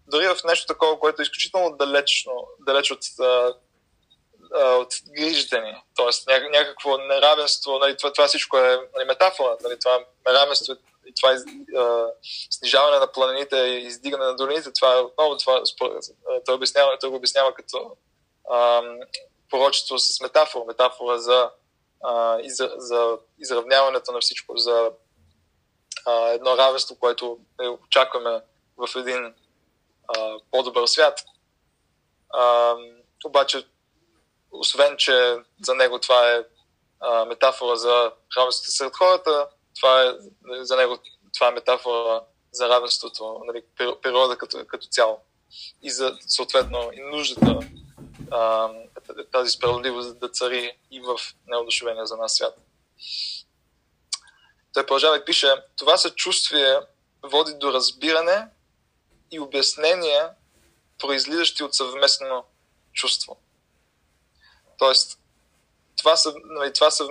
Дори 0.07 0.27
в 0.27 0.45
нещо 0.45 0.67
такова, 0.67 1.01
което 1.01 1.23
е 1.23 1.25
изключително 1.25 1.77
далечно, 1.77 2.33
далеч 2.67 2.91
от, 2.91 3.01
от 4.55 4.95
грижите 5.17 5.61
ни, 5.61 5.83
т.е. 5.97 6.49
някакво 6.49 6.99
неравенство, 6.99 7.79
нали, 7.79 7.97
това, 7.97 8.13
това 8.13 8.29
всичко 8.29 8.59
е 8.59 8.89
нали, 8.97 9.05
метафора, 9.07 9.57
нали, 9.63 9.79
това 9.79 9.99
неравенство 10.27 10.75
и 11.07 11.15
това 11.21 11.33
из, 11.35 11.45
а, 11.77 12.07
снижаване 12.51 12.99
на 12.99 13.13
планините 13.13 13.57
и 13.57 13.87
издигане 13.87 14.25
на 14.25 14.37
долините, 14.37 14.73
това 14.73 14.95
е 14.95 14.99
отново 15.01 15.37
това, 15.37 15.63
той, 16.47 16.55
обяснява, 16.55 16.99
той 17.01 17.11
го 17.11 17.17
обяснява 17.17 17.55
като 17.55 17.97
а, 18.51 18.83
пророчество 19.51 19.99
с 19.99 20.21
метафора, 20.21 20.65
метафора 20.65 21.19
за, 21.19 21.51
а, 22.05 22.41
из, 22.41 22.57
за 22.77 23.19
изравняването 23.39 24.13
на 24.13 24.21
всичко, 24.21 24.57
за 24.57 24.91
а, 26.07 26.29
едно 26.29 26.57
равенство, 26.57 26.97
което 27.01 27.39
е, 27.63 27.69
очакваме 27.69 28.41
в 28.77 28.89
един 28.97 29.35
а, 30.09 30.37
по-добър 30.51 30.87
свят. 30.87 31.25
А, 32.31 32.75
обаче, 33.25 33.67
освен, 34.51 34.97
че 34.97 35.37
за 35.63 35.75
него 35.75 35.99
това 35.99 36.31
е 36.31 36.45
а, 37.01 37.25
метафора 37.25 37.77
за 37.77 38.13
равенството 38.37 38.71
сред 38.71 38.97
хората, 38.97 39.49
това 39.81 40.03
е, 40.03 40.15
за 40.65 40.77
него 40.77 40.99
това 41.35 41.49
е 41.49 41.51
метафора 41.51 42.23
за 42.53 42.69
равенството, 42.69 43.41
нали, 43.47 43.63
природа 44.03 44.39
като, 44.39 44.65
като 44.67 44.87
цяло. 44.87 45.21
И 45.83 45.91
за, 45.91 46.17
съответно, 46.27 46.91
и 46.93 47.01
нуждата 47.01 47.59
а, 48.31 48.71
тази 49.33 49.51
справедливост 49.51 50.19
да 50.19 50.29
цари 50.29 50.79
и 50.91 51.01
в 51.01 51.17
неодушевения 51.47 52.07
за 52.07 52.17
нас 52.17 52.35
свят. 52.35 52.55
Той 54.73 54.87
продължава 54.87 55.17
и 55.17 55.25
пише, 55.25 55.55
това 55.77 55.97
съчувствие 55.97 56.79
води 57.23 57.55
до 57.55 57.73
разбиране 57.73 58.49
и 59.31 59.41
обяснение, 59.41 60.23
произлизащи 60.99 61.65
от 61.65 61.75
съвместно 61.75 62.45
чувство. 62.93 63.40
Тоест, 64.81 65.19
това, 65.97 66.17
съ, 66.17 66.33
нали, 66.45 66.73
това, 66.73 66.91
съ, 66.91 67.07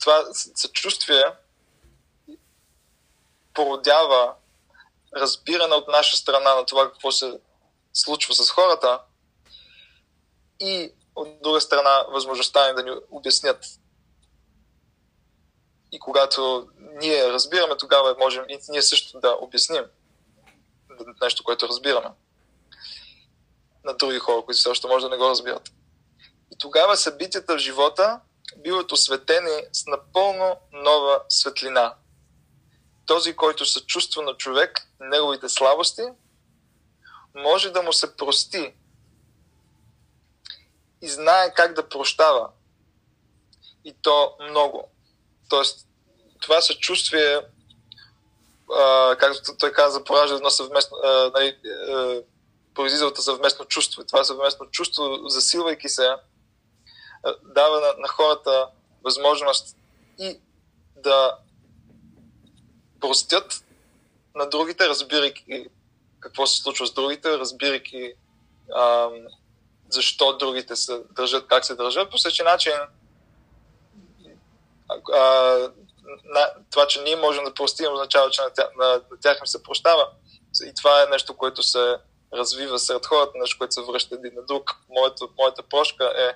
това 0.00 0.24
съчувствие 0.32 1.24
породява 3.54 4.34
разбиране 5.16 5.74
от 5.74 5.88
наша 5.88 6.16
страна 6.16 6.54
на 6.54 6.66
това 6.66 6.92
какво 6.92 7.12
се 7.12 7.40
случва 7.92 8.34
с 8.34 8.50
хората 8.50 9.00
и 10.60 10.92
от 11.16 11.42
друга 11.42 11.60
страна 11.60 12.04
възможността 12.08 12.68
им 12.68 12.76
да 12.76 12.82
ни 12.82 12.90
обяснят. 13.10 13.64
И 15.92 15.98
когато 15.98 16.68
ние 16.78 17.32
разбираме, 17.32 17.76
тогава 17.76 18.16
можем 18.18 18.44
и 18.48 18.58
ние 18.68 18.82
също 18.82 19.20
да 19.20 19.36
обясним 19.40 19.84
нещо, 21.20 21.44
което 21.44 21.68
разбираме 21.68 22.08
на 23.84 23.94
други 23.94 24.18
хора, 24.18 24.42
които 24.44 24.58
все 24.58 24.68
още 24.68 24.86
може 24.86 25.04
да 25.04 25.10
не 25.10 25.16
го 25.16 25.28
разбират. 25.28 25.68
И 26.52 26.58
тогава 26.58 26.96
събитията 26.96 27.54
в 27.54 27.58
живота 27.58 28.20
биват 28.56 28.92
осветени 28.92 29.62
с 29.72 29.86
напълно 29.86 30.56
нова 30.72 31.20
светлина. 31.28 31.94
Този, 33.06 33.36
който 33.36 33.66
се 33.66 33.86
чувства 33.86 34.22
на 34.22 34.36
човек, 34.36 34.88
неговите 35.00 35.48
слабости, 35.48 36.02
може 37.34 37.70
да 37.70 37.82
му 37.82 37.92
се 37.92 38.16
прости 38.16 38.74
и 41.02 41.08
знае 41.08 41.54
как 41.54 41.74
да 41.74 41.88
прощава. 41.88 42.48
И 43.84 43.94
то 44.02 44.36
много. 44.50 44.88
Тоест, 45.48 45.86
това 46.40 46.60
съчувствие, 46.60 47.40
а, 48.76 49.16
както 49.16 49.56
той 49.58 49.72
каза, 49.72 50.04
поражда 50.04 50.36
едно 50.36 50.50
съвместно, 50.50 50.96
а, 51.04 51.30
нали, 51.34 51.58
а, 51.64 52.22
произлиза 52.78 53.06
от 53.06 53.16
съвместно 53.16 53.64
чувство. 53.64 54.04
Това 54.04 54.24
съвместно 54.24 54.66
чувство, 54.66 55.28
засилвайки 55.28 55.88
се, 55.88 56.08
дава 57.42 57.80
на, 57.80 57.94
на 57.98 58.08
хората 58.08 58.68
възможност 59.04 59.76
и 60.18 60.40
да 60.96 61.36
простят 63.00 63.64
на 64.34 64.48
другите, 64.48 64.88
разбирайки 64.88 65.66
какво 66.20 66.46
се 66.46 66.62
случва 66.62 66.86
с 66.86 66.92
другите, 66.92 67.38
разбирайки 67.38 68.12
а, 68.74 69.08
защо 69.88 70.36
другите 70.36 70.76
се 70.76 71.02
държат, 71.10 71.46
как 71.46 71.64
се 71.64 71.74
държат. 71.74 72.10
По 72.10 72.18
същия 72.18 72.44
начин, 72.44 72.72
а, 75.12 75.20
на, 76.24 76.50
това, 76.70 76.86
че 76.86 77.02
ние 77.02 77.16
можем 77.16 77.44
да 77.44 77.54
простим, 77.54 77.92
означава, 77.92 78.30
че 78.30 78.42
на 78.42 78.50
тях, 78.50 78.68
на, 78.78 78.86
на 78.86 79.20
тях 79.22 79.38
им 79.38 79.46
се 79.46 79.62
прощава. 79.62 80.08
И 80.64 80.72
това 80.74 81.02
е 81.02 81.10
нещо, 81.10 81.36
което 81.36 81.62
се 81.62 81.96
развива 82.32 82.78
сред 82.78 83.06
хората, 83.06 83.32
нещо, 83.34 83.58
което 83.58 83.74
се 83.74 83.82
връща 83.82 84.14
един 84.14 84.34
на 84.34 84.42
друг. 84.42 84.76
Моята, 84.88 85.26
моята 85.38 85.62
прошка 85.62 86.12
е, 86.18 86.34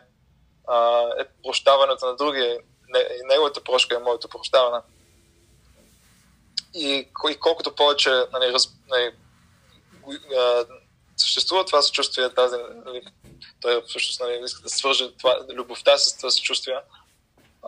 а, 0.68 1.08
е 1.20 1.24
прощаването 1.44 2.06
на 2.06 2.16
другия, 2.16 2.60
и 2.96 3.24
неговата 3.24 3.64
прошка 3.64 3.96
е 3.96 3.98
моето 3.98 4.28
прощаване. 4.28 4.82
И, 6.74 7.08
и 7.30 7.36
колкото 7.40 7.74
повече 7.74 8.10
нали, 8.10 8.52
раз, 8.52 8.68
нали, 8.88 9.12
съществува 11.16 11.64
това 11.64 11.82
съчувствие, 11.82 12.34
тази, 12.34 12.56
нали, 12.86 13.02
той 13.60 13.82
всъщност 13.88 14.20
нали, 14.20 14.40
иска 14.44 14.62
да 14.62 14.68
свърже 14.68 15.16
това, 15.16 15.38
любовта 15.54 15.98
с 15.98 16.16
това 16.16 16.30
съчувствие, 16.30 16.78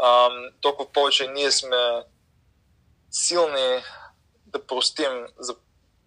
а, 0.03 0.31
толкова 0.61 0.93
повече 0.93 1.27
ние 1.27 1.51
сме 1.51 2.05
силни 3.11 3.83
да 4.47 4.67
простим 4.67 5.27
за, 5.39 5.57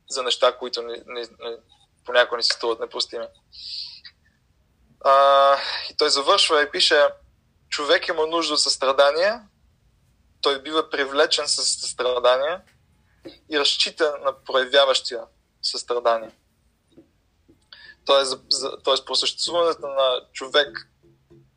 за 0.09 0.23
неща, 0.23 0.57
които 0.57 0.81
ни, 0.81 0.93
ни, 1.07 1.21
ни, 1.21 1.55
понякога 2.07 2.37
ни 2.37 2.43
се 2.43 2.53
струват 2.53 2.79
непростими. 2.79 3.27
А, 5.01 5.55
и 5.89 5.95
той 5.97 6.09
завършва 6.09 6.63
и 6.63 6.71
пише, 6.71 7.07
човек 7.69 8.07
има 8.07 8.27
нужда 8.27 8.53
от 8.53 8.61
състрадание, 8.61 9.39
той 10.41 10.61
бива 10.61 10.89
привлечен 10.89 11.47
с 11.47 11.65
състрадание 11.65 12.59
и 13.51 13.59
разчита 13.59 14.17
на 14.23 14.43
проявяващия 14.43 15.23
състрадание. 15.61 16.31
Тоест, 18.05 18.39
тоест 18.83 19.05
просъществуването 19.05 19.87
на 19.87 20.21
човек 20.33 20.89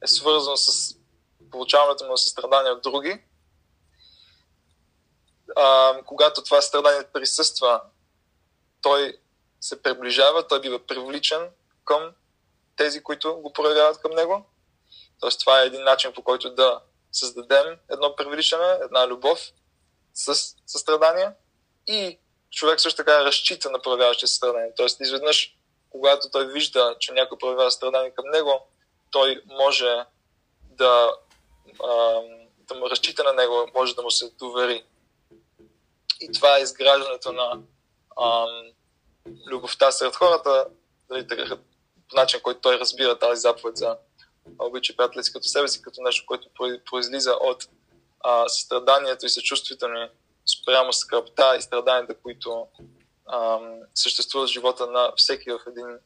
е 0.05 0.07
свързано 0.07 0.57
с 0.57 0.95
получаването 1.51 2.05
му 2.05 2.11
на 2.11 2.19
състрадание 2.19 2.73
от 2.73 2.83
други. 2.83 3.23
А, 5.57 5.95
когато 6.07 6.45
това 6.45 6.61
състрадание 6.61 7.05
присъства, 7.13 7.83
той 8.83 9.21
се 9.61 9.83
приближава, 9.83 10.47
той 10.47 10.61
бива 10.61 10.87
привличен 10.87 11.49
към 11.85 12.13
тези, 12.77 13.03
които 13.03 13.37
го 13.37 13.53
проявяват 13.53 14.01
към 14.01 14.13
него. 14.13 14.47
Тоест 15.21 15.41
това 15.41 15.63
е 15.63 15.67
един 15.67 15.83
начин 15.85 16.13
по 16.13 16.23
който 16.23 16.55
да 16.55 16.81
създадем 17.13 17.79
едно 17.91 18.17
привличане, 18.17 18.79
една 18.85 19.09
любов 19.09 19.41
с 20.15 20.55
състрадание 20.67 21.31
и 21.87 22.19
човек 22.51 22.81
също 22.81 22.97
така 22.97 23.25
разчита 23.25 23.71
на 23.71 23.83
проявяващия 23.83 24.29
страдание. 24.29 24.73
Тоест, 24.77 25.01
изведнъж, 25.01 25.57
когато 25.91 26.31
той 26.31 26.47
вижда, 26.47 26.97
че 27.01 27.13
някой 27.13 27.39
проявява 27.39 27.71
страдание 27.71 28.11
към 28.11 28.25
него, 28.31 28.67
той 29.11 29.43
може 29.47 30.05
да, 30.63 31.15
да 32.59 32.75
му 32.75 32.91
разчита 32.91 33.25
на 33.25 33.33
него, 33.33 33.69
може 33.75 33.95
да 33.95 34.03
му 34.03 34.11
се 34.11 34.31
довери. 34.31 34.85
И 36.21 36.33
това 36.33 36.59
е 36.59 36.63
изграждането 36.63 37.33
на 37.33 37.61
а, 38.17 38.47
любовта 39.51 39.93
сред 39.93 40.17
хората, 40.17 40.67
дали, 41.09 41.27
по 42.09 42.17
начин, 42.17 42.41
който 42.41 42.61
той 42.61 42.79
разбира 42.79 43.19
тази 43.19 43.41
заповед 43.41 43.77
за 43.77 43.97
обича 44.59 44.97
приятели 44.97 45.33
като 45.33 45.49
себе 45.49 45.69
си, 45.69 45.83
като 45.83 46.03
нещо, 46.03 46.25
което 46.27 46.49
произлиза 46.91 47.33
от 47.33 47.69
а, 48.21 48.49
състраданието 48.49 49.27
и 49.27 49.31
съчувствието 49.31 49.89
ни 49.89 50.09
спрямо 50.47 50.93
скръпта 50.93 51.57
и 51.59 51.63
страданията, 51.63 52.15
които 52.15 52.67
ам, 53.33 53.81
съществуват 53.95 54.49
в 54.49 54.53
живота 54.53 54.87
на 54.87 55.13
всеки 55.17 55.51
в 55.51 55.61
един 55.67 55.99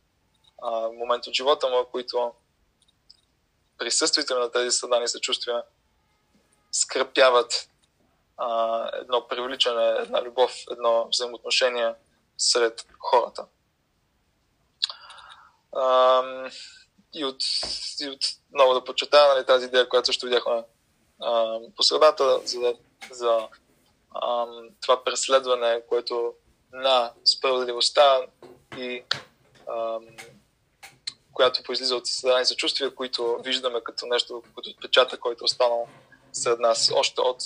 а, 0.63 0.89
момент 0.89 1.27
от 1.27 1.35
живота 1.35 1.69
му, 1.69 1.85
които 1.93 2.33
присъствието 3.79 4.39
на 4.39 4.51
тези 4.51 4.71
страдания 4.71 5.05
и 5.05 5.09
съчувствия 5.09 5.63
скръпяват 6.73 7.69
а, 8.37 8.89
едно 8.95 9.29
привличане, 9.29 9.85
една 9.99 10.23
любов, 10.23 10.53
едно 10.71 11.09
взаимоотношение 11.09 11.95
сред 12.39 12.87
хората. 12.99 13.47
Ам, 15.77 16.51
и, 17.15 17.25
от, 17.25 17.37
и 18.01 18.09
от 18.09 18.21
много 18.55 18.75
да 18.75 18.85
подчертая 18.85 19.35
нали, 19.35 19.47
тази 19.47 19.67
идея, 19.67 19.89
която 19.89 20.07
също 20.07 20.27
видяхме 20.27 20.65
по 21.77 21.83
средата, 21.83 22.41
за, 22.45 22.75
за 23.11 23.49
ам, 24.23 24.69
това 24.81 25.05
преследване, 25.05 25.83
което 25.89 26.35
на 26.73 27.13
справедливостта 27.25 28.21
и 28.79 29.05
ам, 29.71 30.07
която 31.33 31.63
произлиза 31.63 31.97
от 31.97 32.07
създадени 32.07 32.47
съчувствия, 32.47 32.95
които 32.95 33.39
виждаме 33.45 33.81
като 33.85 34.07
нещо, 34.07 34.43
като 34.57 34.71
отпечатък, 34.71 35.21
който 35.21 35.45
е 35.45 35.51
останал 35.51 35.89
сред 36.33 36.59
нас 36.59 36.91
още 36.95 37.21
от 37.21 37.43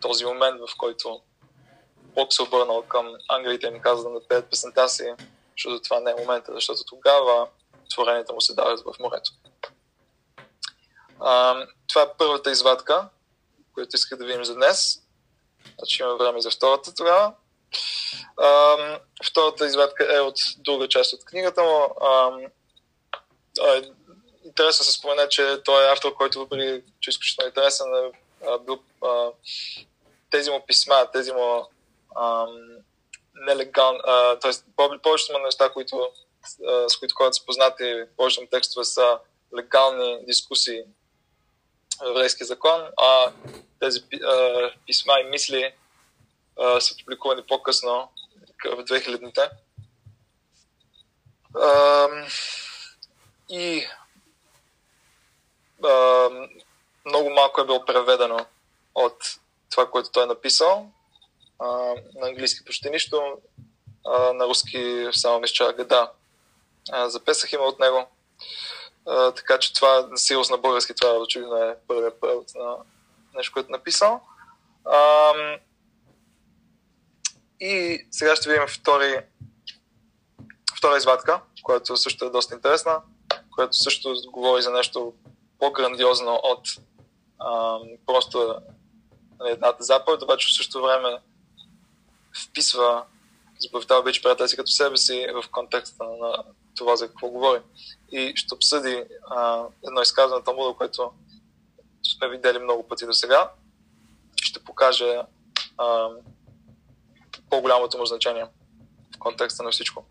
този 0.00 0.24
момент, 0.24 0.60
в 0.60 0.76
който 0.78 1.20
Бог 2.14 2.32
се 2.32 2.42
обърнал 2.42 2.82
към 2.82 3.14
ангелите 3.28 3.66
и 3.66 3.70
ми 3.70 3.80
каза 3.80 4.02
да 4.02 4.10
напеят 4.10 4.50
песента 4.50 4.88
си, 4.88 5.14
защото 5.56 5.82
това 5.82 6.00
не 6.00 6.10
е 6.10 6.14
момента, 6.14 6.52
защото 6.54 6.84
тогава 6.84 7.48
творенията 7.94 8.32
му 8.32 8.40
се 8.40 8.54
дават 8.54 8.80
в 8.80 8.98
морето. 9.00 9.30
А, 11.20 11.64
това 11.88 12.02
е 12.02 12.12
първата 12.18 12.50
извадка, 12.50 13.08
която 13.74 13.96
исках 13.96 14.18
да 14.18 14.24
видим 14.24 14.44
за 14.44 14.54
днес. 14.54 15.02
Значи 15.78 16.02
има 16.02 16.16
време 16.16 16.40
за 16.40 16.50
втората 16.50 16.94
тогава. 16.94 17.34
Ам, 18.42 18.98
втората 19.24 19.66
извадка 19.66 20.16
е 20.16 20.20
от 20.20 20.36
друга 20.58 20.88
част 20.88 21.12
от 21.12 21.24
книгата 21.24 21.62
му. 21.62 21.94
А, 22.00 22.38
интересно 24.44 24.84
се 24.84 24.92
спомена, 24.92 25.28
че 25.28 25.62
той 25.64 25.84
е 25.84 25.92
автор, 25.92 26.14
който 26.14 26.38
въпреки, 26.38 26.84
че 27.00 27.10
изключително 27.10 27.48
интересен, 27.48 27.86
е 27.94 28.10
бил 28.66 28.78
а, 29.04 29.30
тези 30.30 30.50
му 30.50 30.64
писма, 30.66 31.10
тези 31.12 31.32
му 31.32 31.66
нелегални, 33.34 33.98
т.е. 34.40 34.50
повечето 35.02 35.32
му 35.32 35.38
неща, 35.38 35.72
които, 35.72 36.10
с 36.88 36.96
които 36.98 37.14
хората 37.14 37.34
са 37.34 37.44
познати, 37.46 38.02
повечето 38.16 38.46
текстове 38.50 38.84
са 38.84 39.18
легални 39.56 40.24
дискусии 40.26 40.82
в 42.00 42.10
еврейски 42.10 42.44
закон, 42.44 42.82
а 42.96 43.32
тези 43.80 44.00
писма 44.86 45.20
и 45.20 45.30
мисли 45.30 45.74
са 46.80 46.96
публикувани 46.98 47.42
по-късно, 47.48 48.08
в 48.64 48.84
2000-те. 48.84 49.50
А, 51.56 52.08
и 53.48 53.86
много 57.04 57.30
малко 57.30 57.60
е 57.60 57.66
било 57.66 57.84
преведено 57.84 58.46
от 58.94 59.16
това, 59.70 59.90
което 59.90 60.10
той 60.10 60.22
е 60.22 60.26
написал. 60.26 60.90
А, 61.58 61.66
на 62.14 62.28
английски 62.28 62.64
почти 62.64 62.90
нищо, 62.90 63.22
а, 64.06 64.32
на 64.32 64.46
руски 64.46 65.08
само 65.12 65.40
мисля, 65.40 65.72
да. 65.72 66.10
Записах 67.08 67.52
има 67.52 67.64
от 67.64 67.78
него. 67.78 68.06
А, 69.06 69.32
така 69.32 69.58
че 69.58 69.74
това, 69.74 70.06
на 70.10 70.18
сигурност 70.18 70.50
на 70.50 70.58
български, 70.58 70.94
това 70.94 71.18
очевидно 71.18 71.56
е 71.56 71.76
първият 71.88 72.20
превод 72.20 72.54
на 72.54 72.76
нещо, 73.34 73.52
което 73.52 73.68
е 73.68 73.76
написал. 73.76 74.20
А, 74.84 75.32
И 77.60 78.06
сега 78.10 78.36
ще 78.36 78.50
видим 78.50 78.66
втори, 78.68 79.20
втора 80.78 80.96
извадка, 80.96 81.40
която 81.62 81.96
също 81.96 82.24
е 82.24 82.30
доста 82.30 82.54
интересна, 82.54 83.00
която 83.54 83.76
също 83.76 84.14
говори 84.32 84.62
за 84.62 84.70
нещо 84.70 85.14
по-грандиозно 85.58 86.40
от 86.42 86.68
а, 87.38 87.78
просто 88.06 88.54
нали, 89.40 89.50
едната 89.50 89.82
заповед, 89.82 90.22
обаче 90.22 90.48
в 90.48 90.56
същото 90.56 90.82
време 90.82 91.18
вписва 92.44 93.04
заповедта 93.58 93.96
обича 93.96 94.22
приятели 94.22 94.48
си 94.48 94.56
като 94.56 94.70
себе 94.70 94.96
си 94.96 95.26
в 95.34 95.48
контекста 95.50 96.04
на 96.04 96.44
това 96.76 96.96
за 96.96 97.08
какво 97.08 97.28
говори. 97.28 97.60
И 98.12 98.32
ще 98.36 98.54
обсъди 98.54 99.04
а, 99.30 99.62
едно 99.86 100.02
изказване 100.02 100.44
Талмуда, 100.44 100.74
което 100.74 101.12
сме 102.02 102.28
видели 102.28 102.58
много 102.58 102.88
пъти 102.88 103.06
до 103.06 103.12
сега. 103.12 103.50
Ще 104.42 104.64
покаже 104.64 105.22
а, 105.78 106.08
по-голямото 107.50 107.98
му 107.98 108.06
значение 108.06 108.46
в 109.16 109.18
контекста 109.18 109.62
на 109.62 109.70
всичко. 109.70 110.06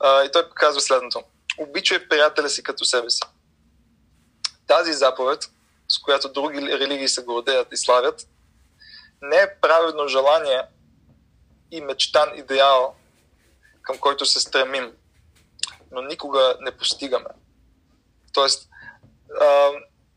А, 0.00 0.24
и 0.24 0.32
той 0.32 0.50
казва 0.54 0.80
следното. 0.80 1.22
Обичай 1.58 2.08
приятеля 2.08 2.48
си 2.48 2.62
като 2.62 2.84
себе 2.84 3.10
си. 3.10 3.22
Тази 4.66 4.92
заповед, 4.92 5.50
с 5.88 5.98
която 5.98 6.32
други 6.32 6.60
религии 6.60 7.08
се 7.08 7.24
гордеят 7.24 7.68
и 7.72 7.76
славят, 7.76 8.28
не 9.22 9.36
е 9.36 9.60
праведно 9.60 10.08
желание 10.08 10.62
и 11.70 11.80
мечтан 11.80 12.38
идеал, 12.38 12.94
към 13.82 13.98
който 13.98 14.26
се 14.26 14.40
стремим, 14.40 14.92
но 15.92 16.02
никога 16.02 16.56
не 16.60 16.70
постигаме. 16.70 17.28
Тоест, 18.32 18.68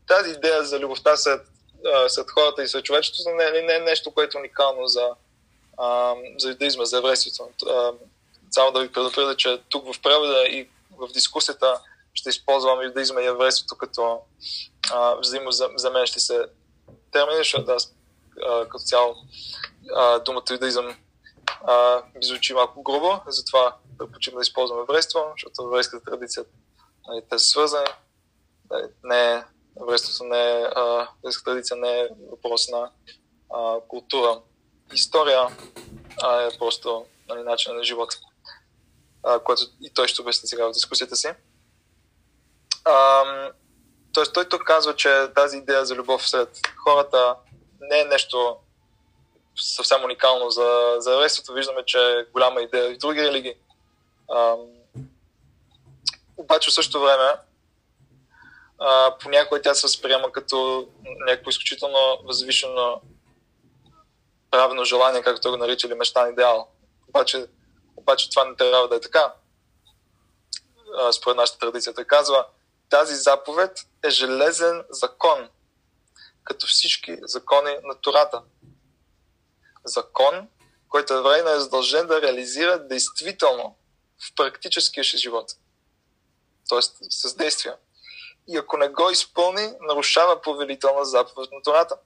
тази 0.06 0.30
идея 0.30 0.64
за 0.64 0.78
любовта 0.78 1.16
сред, 1.16 1.46
сред 2.08 2.30
хората 2.30 2.62
и 2.62 2.68
сред 2.68 2.84
човечеството 2.84 3.30
не, 3.36 3.50
не 3.50 3.74
е 3.74 3.80
нещо, 3.80 4.14
което 4.14 4.38
е 4.38 4.40
уникално 4.40 4.86
за, 4.86 5.08
а, 5.78 6.14
за 6.38 6.48
юдаизма, 6.48 6.84
за 6.84 6.98
еврейството. 6.98 7.48
Само 8.50 8.72
да 8.72 8.80
ви 8.80 8.92
предупредя, 8.92 9.36
че 9.36 9.62
тук 9.68 9.94
в 9.94 10.00
превода 10.00 10.46
и 10.48 10.68
в 10.90 11.08
дискусията 11.12 11.80
ще 12.14 12.28
използвам 12.28 12.82
юдаизма 12.82 13.20
и 13.20 13.26
еврейството 13.26 13.76
като 13.76 14.20
а, 14.92 15.14
взаимозаменящи 15.14 16.20
се 16.20 16.46
термини, 17.12 17.38
защото 17.38 17.70
аз 17.70 17.94
като 18.68 18.84
цяло 18.84 19.16
думата 20.24 20.44
юдаизъм 20.50 20.96
а, 21.64 22.02
ми 22.14 22.24
звучи 22.24 22.54
малко 22.54 22.82
грубо, 22.82 23.20
затова 23.26 23.76
предпочитам 23.98 24.38
да 24.38 24.42
използвам 24.42 24.80
еврейство, 24.80 25.20
защото 25.32 25.68
еврейската 25.68 26.04
традиция, 26.04 26.44
нали, 27.08 27.22
те 27.30 27.38
са 27.38 27.44
свързани. 27.44 27.86
Нали, 28.70 28.86
не 29.04 29.44
еврейството 29.82 30.24
не 30.24 30.52
е, 30.52 30.64
еврейската 31.18 31.44
традиция 31.44 31.76
не 31.76 32.00
е 32.00 32.08
въпрос 32.30 32.68
на 32.68 32.90
а, 33.54 33.80
култура, 33.88 34.40
история, 34.92 35.46
а 36.22 36.42
е 36.42 36.58
просто 36.58 37.06
нали, 37.28 37.42
начин 37.42 37.76
на 37.76 37.84
живот, 37.84 38.14
а, 39.22 39.38
което 39.38 39.62
и 39.80 39.90
той 39.94 40.08
ще 40.08 40.22
обясни 40.22 40.48
сега 40.48 40.66
в 40.66 40.72
дискусията 40.72 41.16
си. 41.16 41.28
А, 42.84 43.22
тоест 44.12 44.34
той 44.34 44.48
тук 44.48 44.64
казва, 44.64 44.96
че 44.96 45.28
тази 45.34 45.56
идея 45.56 45.84
за 45.84 45.94
любов 45.94 46.28
сред 46.28 46.60
хората 46.84 47.36
не 47.80 48.00
е 48.00 48.04
нещо 48.04 48.56
съвсем 49.60 50.04
уникално 50.04 50.50
за, 50.50 50.96
за 50.98 51.12
еврейството. 51.12 51.52
Виждаме, 51.52 51.84
че 51.86 51.98
е 51.98 52.24
голяма 52.32 52.60
идея 52.60 52.90
и 52.90 52.98
други 52.98 53.22
религии. 53.22 53.54
А, 54.30 54.54
обаче 56.36 56.70
в 56.70 56.74
същото 56.74 57.04
време 57.04 57.32
а, 58.80 59.16
понякога 59.18 59.62
тя 59.62 59.74
се 59.74 59.86
възприема 59.86 60.32
като 60.32 60.88
някакво 61.26 61.50
изключително 61.50 62.18
възвишено 62.24 63.00
правено 64.50 64.84
желание, 64.84 65.22
както 65.22 65.50
го 65.50 65.56
нарича, 65.56 65.86
или 65.86 65.94
мечтан 65.94 66.30
идеал. 66.30 66.68
Обаче, 67.08 67.46
обаче 67.96 68.30
това 68.30 68.44
не 68.44 68.56
трябва 68.56 68.88
да 68.88 68.96
е 68.96 69.00
така. 69.00 69.32
А, 70.98 71.12
според 71.12 71.36
нашата 71.36 71.58
традиция. 71.58 71.94
Той 71.94 72.04
казва, 72.04 72.46
тази 72.88 73.14
заповед 73.14 73.78
е 74.04 74.10
железен 74.10 74.84
закон, 74.90 75.48
като 76.44 76.66
всички 76.66 77.16
закони 77.22 77.76
на 77.84 77.94
Тората 77.94 78.42
закон, 79.84 80.48
който 80.88 81.14
еврейно 81.14 81.50
е 81.50 81.60
задължен 81.60 82.06
да 82.06 82.22
реализира 82.22 82.78
действително 82.78 83.76
в 84.18 84.34
практическия 84.36 85.04
си 85.04 85.18
живот. 85.18 85.50
Тоест 86.68 86.96
с 87.10 87.34
действия. 87.34 87.76
И 88.48 88.56
ако 88.56 88.76
не 88.76 88.88
го 88.88 89.10
изпълни, 89.10 89.72
нарушава 89.80 90.42
повелителна 90.42 91.04
заповед 91.04 91.52
на 91.52 91.62
Тората. 91.62 91.96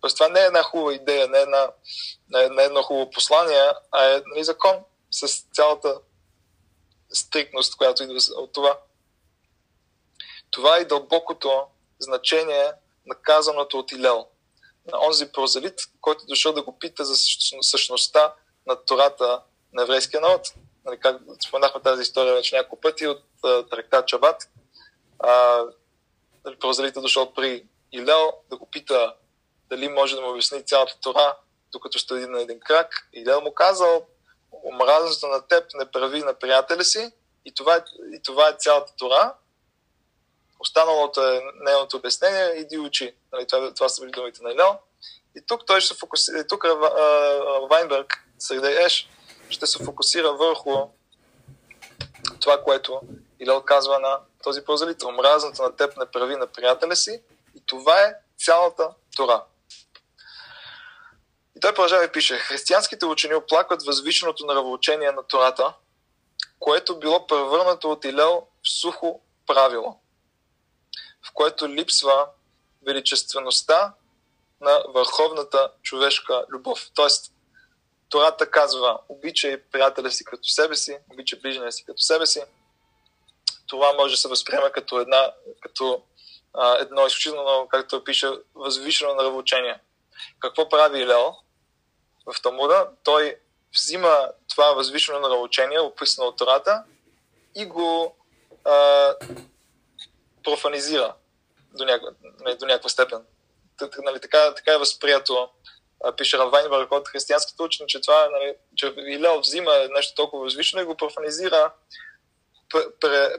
Тоест 0.00 0.16
това 0.16 0.28
не 0.28 0.40
е 0.40 0.44
една 0.44 0.62
хубава 0.62 0.94
идея, 0.94 1.28
не 1.28 1.38
е, 1.38 1.42
една, 1.42 1.70
не 2.28 2.44
е, 2.44 2.48
не 2.48 2.62
е 2.62 2.66
едно 2.66 2.82
хубаво 2.82 3.10
послание, 3.10 3.70
а 3.92 4.04
е 4.04 4.22
нали, 4.26 4.44
закон 4.44 4.76
с 5.10 5.44
цялата 5.54 6.00
стриктност, 7.12 7.76
която 7.76 8.02
идва 8.02 8.18
от 8.36 8.52
това. 8.52 8.78
Това 10.50 10.76
е 10.76 10.84
дълбокото 10.84 11.66
значение 11.98 12.72
на 13.06 13.14
казаното 13.14 13.78
от 13.78 13.92
Илел 13.92 14.28
на 14.92 15.06
онзи 15.06 15.32
прозелит, 15.32 15.80
който 16.00 16.22
е 16.22 16.28
дошъл 16.28 16.52
да 16.52 16.62
го 16.62 16.78
пита 16.78 17.04
за 17.04 17.14
същността 17.60 18.34
на 18.66 18.84
Тората 18.84 19.42
на 19.72 19.82
еврейския 19.82 20.20
народ. 20.20 20.54
Нали, 20.84 21.00
как 21.00 21.22
споменахме 21.46 21.82
тази 21.82 22.02
история 22.02 22.34
вече 22.34 22.56
няколко 22.56 22.80
пъти 22.80 23.06
от 23.06 23.22
трактат 23.70 24.08
Чабат. 24.08 24.50
нали, 26.44 26.56
прозелит 26.60 26.96
е 26.96 27.00
дошъл 27.00 27.34
при 27.34 27.64
Илел 27.92 28.32
да 28.50 28.56
го 28.56 28.66
пита 28.66 29.14
дали 29.68 29.88
може 29.88 30.16
да 30.16 30.22
му 30.22 30.30
обясни 30.30 30.64
цялата 30.64 31.00
Тора, 31.00 31.36
докато 31.72 31.98
стои 31.98 32.26
на 32.26 32.40
един 32.40 32.60
крак. 32.60 33.08
Илел 33.12 33.40
му 33.40 33.54
казал, 33.54 34.06
омразното 34.72 35.26
на 35.26 35.46
теб 35.46 35.64
не 35.74 35.90
прави 35.90 36.22
на 36.22 36.34
приятеля 36.34 36.84
си 36.84 37.10
и 37.44 37.54
това, 37.54 37.76
е, 37.76 37.80
и 38.14 38.22
това 38.22 38.48
е 38.48 38.56
цялата 38.58 38.92
Тора. 38.98 39.34
Останалото 40.58 41.22
е 41.28 41.42
нейното 41.54 41.96
обяснение, 41.96 42.54
иди 42.56 42.78
учи. 42.78 43.14
Нали, 43.32 43.46
това, 43.46 43.74
това 43.74 43.88
са 43.88 44.00
били 44.00 44.10
думите 44.10 44.42
на 44.42 44.52
Илел. 44.52 44.78
И 45.36 45.40
тук 45.46 45.66
той 45.66 45.80
ще 45.80 45.94
фокусира, 45.94 46.46
тук 46.46 46.64
Вайнберг, 47.70 48.24
среди 48.38 48.66
Еш, 48.66 49.08
ще 49.50 49.66
се 49.66 49.84
фокусира 49.84 50.32
върху 50.32 50.88
това, 52.40 52.62
което 52.62 53.00
Илел 53.40 53.62
казва 53.62 53.98
на 53.98 54.18
този 54.42 54.64
прозелител. 54.64 55.08
Омразното 55.08 55.62
на 55.62 55.76
теб 55.76 55.96
не 55.96 56.06
прави 56.06 56.36
на 56.36 56.46
приятеля 56.46 56.96
си 56.96 57.22
и 57.56 57.62
това 57.66 58.00
е 58.00 58.14
цялата 58.38 58.90
Тора. 59.16 59.44
И 61.56 61.60
той 61.60 61.74
продължава 61.74 62.04
и 62.04 62.12
пише, 62.12 62.38
християнските 62.38 63.06
учени 63.06 63.34
оплакват 63.34 63.82
възвишеното 63.82 64.46
нравоучение 64.46 65.12
на 65.12 65.22
Тората, 65.22 65.72
което 66.58 66.98
било 66.98 67.26
превърнато 67.26 67.90
от 67.90 68.04
Илел 68.04 68.46
в 68.62 68.80
сухо 68.80 69.20
правило 69.46 70.00
в 71.26 71.32
което 71.34 71.68
липсва 71.68 72.26
величествеността 72.86 73.94
на 74.60 74.84
върховната 74.88 75.72
човешка 75.82 76.44
любов. 76.48 76.90
Тоест, 76.94 77.32
Тората 78.08 78.50
казва, 78.50 78.98
обичай 79.08 79.62
приятеля 79.62 80.10
си 80.10 80.24
като 80.24 80.48
себе 80.48 80.76
си, 80.76 80.98
обичай 81.12 81.38
ближния 81.38 81.72
си 81.72 81.84
като 81.84 82.02
себе 82.02 82.26
си. 82.26 82.42
Това 83.66 83.92
може 83.92 84.14
да 84.14 84.16
се 84.16 84.28
възприема 84.28 84.70
като, 84.70 85.00
една, 85.00 85.32
като 85.60 86.02
а, 86.54 86.78
едно 86.78 87.06
изключително, 87.06 87.68
както 87.70 88.04
пише, 88.04 88.28
възвишено 88.54 89.14
нравоучение. 89.14 89.80
Какво 90.38 90.68
прави 90.68 91.00
Илел 91.00 91.34
в 92.26 92.42
Талмуда? 92.42 92.88
Той 93.02 93.36
взима 93.74 94.28
това 94.48 94.72
възвишено 94.72 95.20
нравоучение, 95.20 95.80
описано 95.80 96.26
от 96.26 96.36
Тората, 96.36 96.84
и 97.54 97.66
го 97.66 98.16
а, 98.64 99.14
профанизира 100.46 101.14
до 101.72 101.84
някаква, 101.84 102.10
нали, 102.40 102.56
до 102.56 102.66
някаква 102.66 102.88
степен. 102.88 103.22
Нали, 104.04 104.20
така, 104.20 104.54
така 104.54 104.72
е 104.72 104.78
възприето 104.78 105.48
пише 106.16 106.38
Равайнберг 106.38 106.92
от 106.92 107.08
християнските 107.08 107.62
учени, 107.62 107.88
че 107.88 108.00
нали, 108.08 108.54
че 108.76 108.94
Илел 108.96 109.40
взима 109.40 109.72
нещо 109.90 110.14
толкова 110.14 110.42
възвишено 110.42 110.82
и 110.82 110.86
го 110.86 110.96
профанизира, 110.96 111.72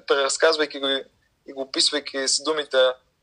преразказвайки 0.07 0.79
го 0.79 0.87
и 1.47 1.53
го 1.53 1.61
описвайки 1.61 2.27
с 2.27 2.43
думите 2.43 2.77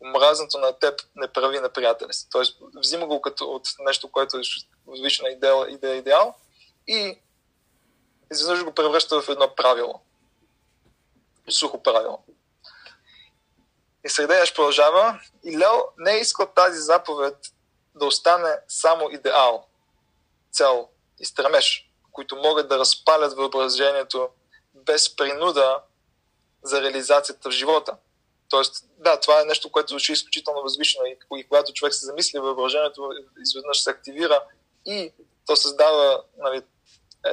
омразното 0.04 0.58
на 0.58 0.78
теб 0.78 1.00
не 1.16 1.28
прави 1.28 1.60
на 1.60 1.68
приятеля 1.68 2.12
си. 2.12 2.26
Тоест, 2.32 2.58
взима 2.76 3.06
го 3.06 3.20
като 3.20 3.44
от 3.44 3.66
нещо, 3.78 4.12
което 4.12 4.36
е 4.36 4.40
възвишена 4.86 5.28
идея, 5.28 5.66
идея 5.68 5.96
идеал 5.96 6.34
и 6.88 7.18
изведнъж 8.32 8.64
го 8.64 8.74
превръща 8.74 9.22
в 9.22 9.28
едно 9.28 9.54
правило. 9.54 10.00
Сухо 11.50 11.82
правило. 11.82 12.18
И 14.04 14.08
Средеяш 14.08 14.54
продължава. 14.54 15.20
И 15.44 15.58
не 15.98 16.12
е 16.12 16.20
искал 16.20 16.46
тази 16.46 16.78
заповед 16.78 17.36
да 17.94 18.06
остане 18.06 18.58
само 18.68 19.10
идеал, 19.10 19.66
цел 20.52 20.88
и 21.18 21.24
стремеж, 21.24 21.90
които 22.12 22.36
могат 22.36 22.68
да 22.68 22.78
разпалят 22.78 23.32
въображението 23.32 24.28
без 24.74 25.16
принуда 25.16 25.80
за 26.62 26.82
реализацията 26.82 27.50
в 27.50 27.52
живота. 27.52 27.96
Тоест, 28.48 28.84
да, 28.98 29.20
това 29.20 29.40
е 29.40 29.44
нещо, 29.44 29.72
което 29.72 29.88
звучи 29.88 30.12
изключително 30.12 30.62
възвишено 30.62 31.06
и, 31.06 31.18
и 31.38 31.48
когато 31.48 31.72
човек 31.72 31.94
се 31.94 32.06
замисли, 32.06 32.38
въображението 32.38 33.10
изведнъж 33.40 33.82
се 33.82 33.90
активира 33.90 34.42
и 34.86 35.12
то 35.46 35.56
създава 35.56 36.22
нали, 36.38 36.62
е, 37.26 37.30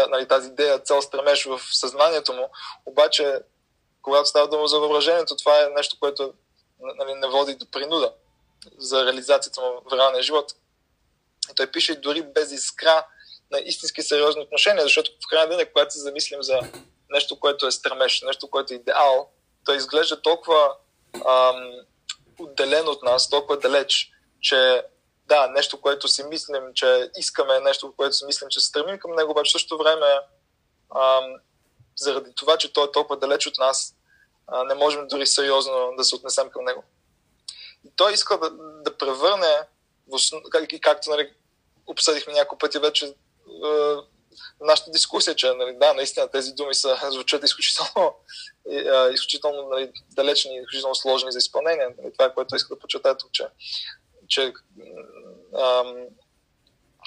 е, 0.00 0.06
нали, 0.08 0.28
тази 0.28 0.48
идея, 0.48 0.78
цел 0.78 1.02
стремеж 1.02 1.44
в 1.44 1.60
съзнанието 1.72 2.32
му, 2.32 2.50
обаче 2.86 3.40
когато 4.02 4.28
става 4.28 4.48
дума 4.48 4.68
за 4.68 4.78
въображението, 4.78 5.36
това 5.36 5.62
е 5.62 5.70
нещо, 5.76 5.96
което 6.00 6.34
нали, 6.80 7.14
не 7.14 7.28
води 7.28 7.54
до 7.54 7.66
принуда 7.70 8.12
за 8.78 9.06
реализацията 9.06 9.60
му 9.60 9.80
в 9.90 9.96
реалния 9.96 10.22
живот. 10.22 10.52
И 11.50 11.54
той 11.54 11.70
пише 11.70 12.00
дори 12.00 12.22
без 12.22 12.52
искра 12.52 13.06
на 13.50 13.58
истински 13.58 14.02
сериозни 14.02 14.42
отношения, 14.42 14.82
защото 14.82 15.10
в 15.10 15.28
крайна 15.30 15.56
ден, 15.56 15.66
когато 15.72 15.94
се 15.94 16.00
замислим 16.00 16.42
за 16.42 16.60
нещо, 17.10 17.40
което 17.40 17.66
е 17.66 17.70
стремеж, 17.70 18.22
нещо, 18.22 18.50
което 18.50 18.72
е 18.72 18.76
идеал, 18.76 19.28
той 19.64 19.76
изглежда 19.76 20.22
толкова 20.22 20.76
ам, 21.26 21.72
отделен 22.38 22.88
от 22.88 23.02
нас, 23.02 23.30
толкова 23.30 23.58
далеч, 23.58 24.10
че 24.40 24.82
да, 25.26 25.48
нещо, 25.48 25.80
което 25.80 26.08
си 26.08 26.24
мислим, 26.24 26.62
че 26.74 27.10
искаме, 27.16 27.60
нещо, 27.60 27.92
което 27.96 28.14
си 28.14 28.24
мислим, 28.24 28.48
че 28.48 28.60
се 28.60 28.66
стремим 28.66 28.98
към 28.98 29.14
него, 29.14 29.30
обаче 29.30 29.48
в 29.48 29.52
същото 29.52 29.82
време 29.82 30.06
ам, 30.96 31.34
заради 31.96 32.34
това, 32.34 32.56
че 32.56 32.72
той 32.72 32.84
е 32.84 32.92
толкова 32.92 33.16
далеч 33.16 33.46
от 33.46 33.58
нас, 33.58 33.94
а, 34.46 34.64
не 34.64 34.74
можем 34.74 35.08
дори 35.08 35.26
сериозно 35.26 35.94
да 35.96 36.04
се 36.04 36.14
отнесем 36.14 36.50
към 36.50 36.64
него. 36.64 36.84
И 37.84 37.90
той 37.96 38.12
иска 38.12 38.38
да, 38.38 38.50
да 38.82 38.98
превърне, 38.98 39.58
в 40.08 40.14
основ... 40.14 40.42
как, 40.50 40.68
както 40.82 41.10
нали, 41.10 41.32
обсъдихме 41.86 42.32
няколко 42.32 42.58
пъти 42.58 42.78
вече 42.78 43.14
в 44.60 44.64
нашата 44.64 44.90
дискусия, 44.90 45.34
че 45.34 45.52
нали, 45.52 45.76
да, 45.76 45.94
наистина 45.94 46.28
тези 46.28 46.52
думи 46.52 46.74
са, 46.74 46.98
звучат 47.10 47.44
изключително, 47.44 48.14
изключително 49.12 49.68
нали, 49.68 49.92
далечни, 50.10 50.56
изключително 50.56 50.94
сложни 50.94 51.32
за 51.32 51.38
изпълнение. 51.38 51.88
Нали, 51.98 52.12
това 52.12 52.24
е 52.24 52.34
което 52.34 52.56
иска 52.56 52.74
да 52.74 52.80
почетая 52.80 53.16
тук, 53.16 53.32
че, 53.32 53.46
че 54.28 54.52
ам, 55.58 55.96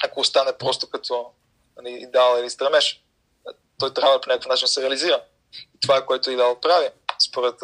ако 0.04 0.20
остане 0.20 0.58
просто 0.58 0.90
като 0.90 1.32
нали, 1.78 1.94
идеал 1.94 2.40
или 2.40 2.50
стремеж, 2.50 3.05
той 3.80 3.94
трябва 3.94 4.22
по 4.22 4.30
някакъв 4.30 4.50
начин 4.50 4.66
да 4.66 4.70
се 4.70 4.82
реализира. 4.82 5.24
И 5.54 5.80
това 5.80 5.98
е 5.98 6.06
което 6.06 6.32
идеал 6.32 6.60
прави, 6.60 6.90
според 7.28 7.56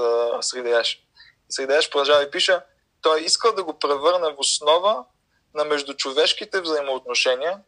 Сридеяш. 0.42 1.04
Сридеяш 1.50 1.90
продължава 1.90 2.24
и 2.24 2.32
пише, 2.32 2.60
той 3.02 3.22
иска 3.22 3.56
да 3.56 3.64
го 3.64 3.80
превърне 3.80 4.34
в 4.34 4.40
основа 4.40 5.06
на 5.54 5.66
междучовешките 5.66 6.62
взаимоотношения, 6.62 7.60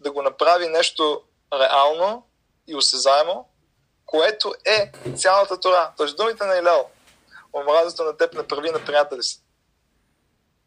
да 0.00 0.12
го 0.12 0.22
направи 0.22 0.68
нещо 0.68 1.22
реално 1.52 2.26
и 2.66 2.76
осезаемо, 2.76 3.48
което 4.06 4.54
е 4.64 4.92
цялата 5.16 5.60
Тора. 5.60 5.92
Тоест 5.96 6.16
думите 6.16 6.44
на 6.44 6.56
Илел, 6.56 6.88
омразата 7.52 8.04
на 8.04 8.16
теб 8.16 8.34
не 8.34 8.46
прави 8.46 8.70
на 8.70 8.84
приятели 8.84 9.22
си. 9.22 9.40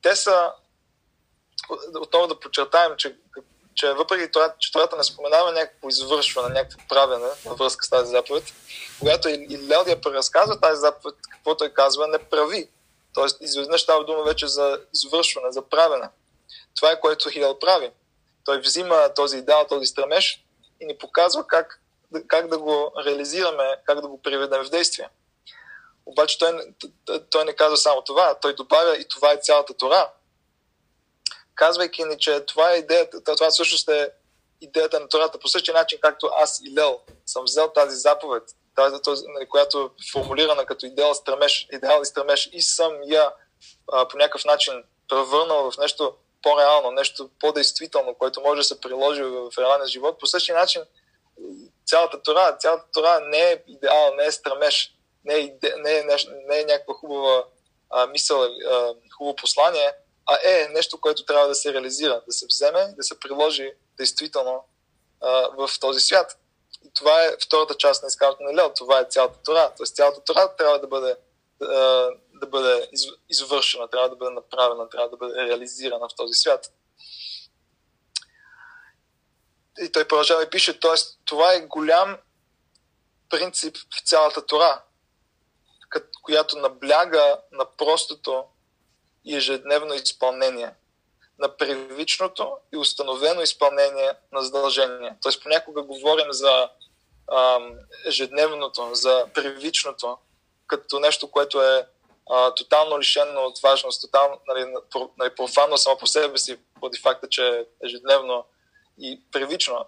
Те 0.02 0.16
са, 0.16 0.52
отново 2.02 2.28
да 2.28 2.40
подчертаем, 2.40 2.96
че, 2.98 3.18
че 3.78 3.94
въпреки 3.94 4.32
това, 4.32 4.54
че 4.60 4.72
Тората 4.72 4.98
не 4.98 5.04
споменава 5.04 5.52
някакво 5.52 5.90
извършване, 5.90 6.50
някакво 6.50 6.88
правене 6.90 7.28
във 7.46 7.58
връзка 7.58 7.86
с 7.86 7.90
тази 7.90 8.12
заповед, 8.12 8.44
когато 9.00 9.30
Илел 9.30 9.84
я 9.88 10.02
преразказва 10.02 10.60
тази 10.60 10.80
заповед, 10.80 11.16
какво 11.32 11.58
той 11.58 11.70
казва, 11.70 12.08
не 12.08 12.18
прави. 12.18 12.70
Тоест, 13.14 13.38
изведнъж 13.42 13.82
става 13.82 14.06
дума 14.06 14.24
вече 14.24 14.48
за 14.48 14.80
извършване, 14.94 15.52
за 15.52 15.62
правене. 15.62 16.10
Това 16.76 16.92
е 16.92 17.00
което 17.00 17.30
Хилел 17.30 17.60
прави. 17.60 17.92
Той 18.46 18.60
взима 18.60 19.14
този 19.16 19.38
идеал, 19.38 19.66
този 19.70 19.86
стремеж 19.86 20.46
и 20.82 20.86
ни 20.86 20.98
показва 20.98 21.48
как, 21.48 21.82
как 22.28 22.48
да 22.48 22.58
го 22.58 22.94
реализираме, 23.06 23.76
как 23.86 24.02
да 24.02 24.08
го 24.08 24.22
приведем 24.22 24.64
в 24.64 24.70
действие. 24.70 25.10
Обаче 26.06 26.38
той, 26.38 26.76
той 27.30 27.46
не 27.46 27.54
казва 27.54 27.78
само 27.78 28.02
това, 28.02 28.36
той 28.42 28.56
добавя 28.56 28.98
и 28.98 29.08
това 29.08 29.32
е 29.32 29.40
цялата 29.42 29.74
Тора. 29.74 30.10
Казвайки 31.58 32.04
ни, 32.04 32.18
че 32.18 32.40
това 32.40 32.72
е 32.72 32.78
идеята, 32.78 33.24
това 33.24 33.50
всъщност 33.50 33.90
е 33.90 34.12
идеята 34.62 35.00
на 35.00 35.08
Тората, 35.08 35.40
по 35.40 35.48
същия 35.48 35.74
начин, 35.74 36.00
както 36.02 36.30
аз 36.38 36.62
и 36.66 36.74
Лел 36.74 37.00
съм 37.26 37.44
взел 37.44 37.72
тази 37.76 37.96
заповед, 37.96 38.44
тази, 38.76 39.02
тази, 39.02 39.24
нали, 39.28 39.50
която 39.50 39.80
е 39.80 40.04
формулирана 40.12 40.66
като 40.66 40.86
идеал, 40.86 41.14
стремеж, 41.14 41.68
идеал 41.74 42.02
и 42.02 42.06
стремеж 42.06 42.50
и 42.54 42.62
съм 42.62 42.94
я 43.06 43.32
а, 43.92 44.08
по 44.08 44.18
някакъв 44.18 44.46
начин 44.46 44.84
превърнал 45.10 45.72
в 45.72 45.78
нещо 45.78 46.14
по-реално, 46.42 46.92
нещо 46.92 47.30
по-действително, 47.40 48.16
което 48.16 48.42
може 48.42 48.58
да 48.58 48.64
се 48.64 48.82
приложи 48.82 49.24
в 49.24 49.52
реалния 49.58 49.88
живот. 49.88 50.20
По 50.20 50.28
същия 50.28 50.56
начин, 50.56 50.82
цялата 51.86 52.22
Тора, 52.22 52.58
цялата 52.60 52.86
Тора 52.94 53.20
не 53.24 53.38
е 53.38 53.64
идеал, 53.68 54.14
не 54.16 54.26
е 54.26 54.32
стремеж, 54.32 54.94
не 55.26 55.34
е, 55.34 55.38
иде, 55.38 55.74
не 55.78 55.98
е, 55.98 56.04
нещо, 56.04 56.32
не 56.48 56.60
е 56.60 56.66
някаква 56.66 56.94
хубава 56.94 57.44
а, 57.90 58.08
мисъл, 58.08 58.44
а, 58.44 58.94
хубаво 59.18 59.36
послание, 59.36 59.92
а 60.28 60.38
е 60.44 60.68
нещо, 60.68 61.02
което 61.02 61.26
трябва 61.26 61.48
да 61.48 61.56
се 61.56 61.74
реализира, 61.74 62.22
да 62.28 62.34
се 62.34 62.46
вземе, 62.46 62.94
да 62.98 63.04
се 63.04 63.20
приложи 63.20 63.72
действително 63.98 64.64
а, 65.22 65.30
в 65.58 65.70
този 65.80 66.00
свят. 66.00 66.40
И 66.86 66.94
това 66.94 67.24
е 67.24 67.36
втората 67.46 67.76
част 67.76 68.04
на 68.04 68.08
изказването 68.08 68.44
на 68.44 68.54
Лео. 68.54 68.74
Това 68.74 69.00
е 69.00 69.06
цялата 69.10 69.40
Тора. 69.44 69.74
Тоест 69.78 69.96
цялата 69.96 70.24
Тора 70.24 70.56
трябва 70.58 70.80
да 70.80 70.88
бъде 70.88 71.18
да 72.34 72.48
бъде 72.48 72.90
извършена, 73.30 73.88
трябва 73.88 74.10
да 74.10 74.16
бъде 74.16 74.32
направена, 74.32 74.90
трябва 74.90 75.10
да 75.10 75.18
бъде 75.18 75.46
реализирана 75.46 76.10
в 76.10 76.16
този 76.16 76.34
свят. 76.34 76.74
И 79.82 79.92
той 79.92 80.08
продължава 80.08 80.44
и 80.44 80.50
пише, 80.50 80.80
т.е. 80.80 80.96
това 81.26 81.54
е 81.54 81.62
голям 81.62 82.18
принцип 83.30 83.78
в 83.78 84.08
цялата 84.08 84.46
Тора, 84.46 84.84
която 86.22 86.58
набляга 86.58 87.42
на 87.52 87.66
простото 87.78 88.46
и 89.28 89.36
ежедневно 89.36 89.94
изпълнение, 89.94 90.72
на 91.40 91.58
привичното 91.58 92.58
и 92.74 92.78
установено 92.78 93.42
изпълнение 93.42 94.14
на 94.32 94.42
задължения. 94.42 95.16
Тоест 95.22 95.44
понякога 95.44 95.84
говорим 95.84 96.28
за 96.30 96.70
ам, 97.32 97.76
ежедневното, 98.06 98.90
за 98.94 99.26
привичното, 99.34 100.18
като 100.68 101.00
нещо, 101.00 101.32
което 101.32 101.62
е 101.62 101.88
а, 102.30 102.56
тотално 102.56 103.00
лишено 103.00 103.42
от 103.42 103.60
важност, 103.60 104.02
тотално 104.02 104.40
нали, 104.48 104.74
нали, 105.18 105.36
профанно 105.36 105.78
само 105.78 105.98
по 105.98 106.08
себе 106.08 106.38
си, 106.38 106.60
поради 106.80 107.00
факта, 107.00 107.30
че 107.30 107.48
е 107.48 107.66
ежедневно 107.86 108.46
и 109.02 109.22
привично. 109.32 109.86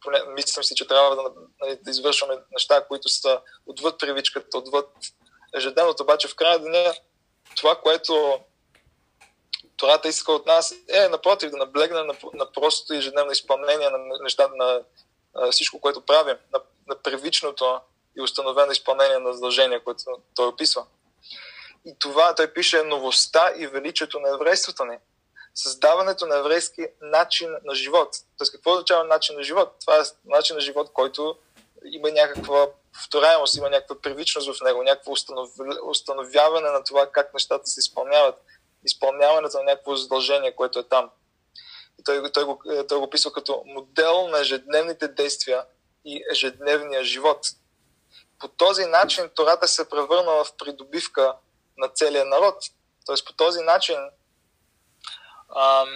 Поне, 0.00 0.18
мислям 0.28 0.64
си, 0.64 0.74
че 0.74 0.88
трябва 0.88 1.16
да, 1.16 1.22
нали, 1.60 1.78
да 1.82 1.90
извършваме 1.90 2.34
неща, 2.52 2.84
които 2.88 3.08
са 3.08 3.40
отвъд 3.66 3.98
привичката, 3.98 4.58
отвъд 4.58 4.88
ежедневното, 5.54 6.02
обаче 6.02 6.28
в 6.28 6.34
края 6.34 6.58
деня 6.58 6.94
това, 7.56 7.76
което 7.76 8.40
Тората 9.82 10.08
иска 10.08 10.32
от 10.32 10.46
нас 10.46 10.74
е, 10.88 11.08
напротив, 11.08 11.50
да 11.50 11.56
наблегнем 11.56 12.06
на, 12.06 12.14
на 12.34 12.52
простото 12.52 12.94
ежедневно 12.94 13.32
изпълнение 13.32 13.90
на 13.90 13.98
нещата, 14.22 14.54
на, 14.56 14.82
на 15.34 15.50
всичко, 15.50 15.80
което 15.80 16.00
правим, 16.00 16.36
на, 16.52 16.60
на 16.88 17.02
привичното 17.02 17.80
и 18.18 18.22
установено 18.22 18.72
изпълнение 18.72 19.18
на 19.18 19.32
задължения, 19.32 19.84
което 19.84 20.04
той 20.34 20.46
описва. 20.46 20.86
И 21.84 21.96
това 21.98 22.34
той 22.34 22.52
пише 22.52 22.82
новостта 22.82 23.52
и 23.56 23.66
величието 23.66 24.20
на 24.20 24.34
еврейството 24.34 24.84
ни. 24.84 24.98
Създаването 25.54 26.26
на 26.26 26.36
еврейски 26.36 26.86
начин 27.00 27.56
на 27.64 27.74
живот. 27.74 28.08
Тоест, 28.38 28.52
какво 28.52 28.72
означава 28.72 29.04
начин 29.04 29.36
на 29.36 29.42
живот? 29.42 29.74
Това 29.80 29.96
е 29.96 30.02
начин 30.24 30.56
на 30.56 30.60
живот, 30.62 30.90
който 30.92 31.36
има 31.84 32.10
някаква 32.10 32.66
повторяемост, 32.92 33.56
има 33.56 33.70
някаква 33.70 34.00
привичност 34.00 34.54
в 34.54 34.64
него, 34.64 34.82
някакво 34.82 35.12
установяване 35.84 36.70
на 36.70 36.84
това 36.84 37.10
как 37.10 37.34
нещата 37.34 37.66
се 37.66 37.80
изпълняват, 37.80 38.34
изпълняването 38.84 39.58
на 39.58 39.64
някакво 39.64 39.96
задължение, 39.96 40.56
което 40.56 40.78
е 40.78 40.88
там. 40.88 41.10
И 42.00 42.04
той, 42.04 42.32
той, 42.32 42.44
го, 42.44 42.62
той 42.88 42.98
го 42.98 43.04
описва 43.04 43.32
като 43.32 43.62
модел 43.66 44.28
на 44.28 44.40
ежедневните 44.40 45.08
действия 45.08 45.64
и 46.04 46.24
ежедневния 46.30 47.04
живот. 47.04 47.46
По 48.38 48.48
този 48.48 48.84
начин 48.86 49.30
Тората 49.34 49.68
се 49.68 49.88
превърнала 49.88 50.44
в 50.44 50.56
придобивка 50.56 51.36
на 51.78 51.88
целия 51.88 52.24
народ. 52.24 52.64
Тоест 53.06 53.26
по 53.26 53.32
този 53.32 53.60
начин, 53.60 53.96
ам, 55.56 55.88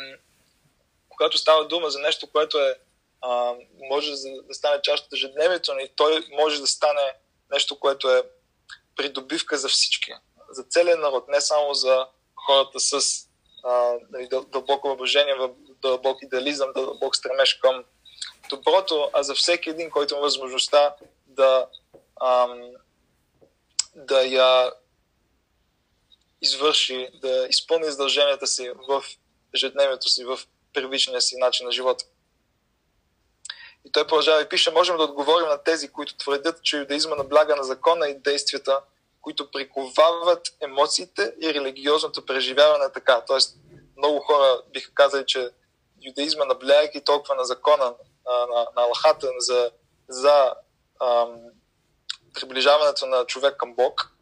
когато 1.08 1.38
става 1.38 1.68
дума 1.68 1.90
за 1.90 1.98
нещо, 1.98 2.30
което 2.32 2.58
е, 2.58 2.78
ам, 3.24 3.58
може 3.90 4.10
да 4.10 4.54
стане 4.54 4.82
част 4.82 5.06
от 5.06 5.12
ежедневието 5.12 5.74
ни, 5.74 5.88
той 5.96 6.26
може 6.30 6.60
да 6.60 6.66
стане 6.66 7.14
нещо, 7.50 7.78
което 7.80 8.10
е 8.10 8.22
придобивка 8.96 9.58
за 9.58 9.68
всички, 9.68 10.12
за 10.50 10.62
целия 10.62 10.96
народ, 10.96 11.28
не 11.28 11.40
само 11.40 11.74
за 11.74 12.06
хората 12.46 12.80
с 12.80 13.00
а, 13.64 13.94
нали, 14.10 14.28
дълбоко 14.28 14.88
въображение, 14.88 15.34
дълбок 15.82 16.22
идеализъм, 16.22 16.72
дълбок 16.72 17.16
стремеж 17.16 17.54
към 17.54 17.84
доброто, 18.48 19.10
а 19.12 19.22
за 19.22 19.34
всеки 19.34 19.70
един, 19.70 19.90
който 19.90 20.14
има 20.14 20.22
възможността 20.22 20.94
да, 21.26 21.66
ам, 22.22 22.70
да 23.94 24.22
я 24.22 24.72
извърши, 26.42 27.08
да 27.14 27.46
изпълни 27.50 27.90
задълженията 27.90 28.46
си 28.46 28.70
в 28.88 29.04
ежедневието 29.54 30.08
си, 30.08 30.24
в 30.24 30.38
первичния 30.72 31.20
си 31.20 31.36
начин 31.36 31.66
на 31.66 31.72
живота. 31.72 32.04
И 33.84 33.92
той 33.92 34.06
продължава 34.06 34.42
и 34.42 34.48
пише, 34.48 34.70
можем 34.70 34.96
да 34.96 35.02
отговорим 35.02 35.48
на 35.48 35.62
тези, 35.62 35.88
които 35.88 36.16
твърдят, 36.16 36.62
че 36.62 36.76
юдаизма 36.76 37.16
набляга 37.16 37.56
на 37.56 37.64
закона 37.64 38.08
и 38.08 38.18
действията, 38.18 38.80
които 39.26 39.50
приковават 39.50 40.48
емоциите 40.60 41.34
и 41.42 41.54
религиозното 41.54 42.26
преживяване 42.26 42.92
така. 42.94 43.24
Тоест, 43.26 43.56
много 43.96 44.20
хора 44.20 44.62
биха 44.72 44.94
казали, 44.94 45.24
че 45.26 45.50
юдаизма 46.02 46.44
наблягайки 46.44 47.04
толкова 47.04 47.34
на 47.34 47.44
закона, 47.44 47.94
а, 48.26 48.46
на, 48.46 48.66
на 48.76 48.82
Аллахата, 48.82 49.28
за, 49.38 49.70
за 50.08 50.54
ам, 51.02 51.40
приближаването 52.34 53.06
на 53.06 53.24
човек 53.24 53.56
към 53.56 53.74
Бог, 53.74 54.12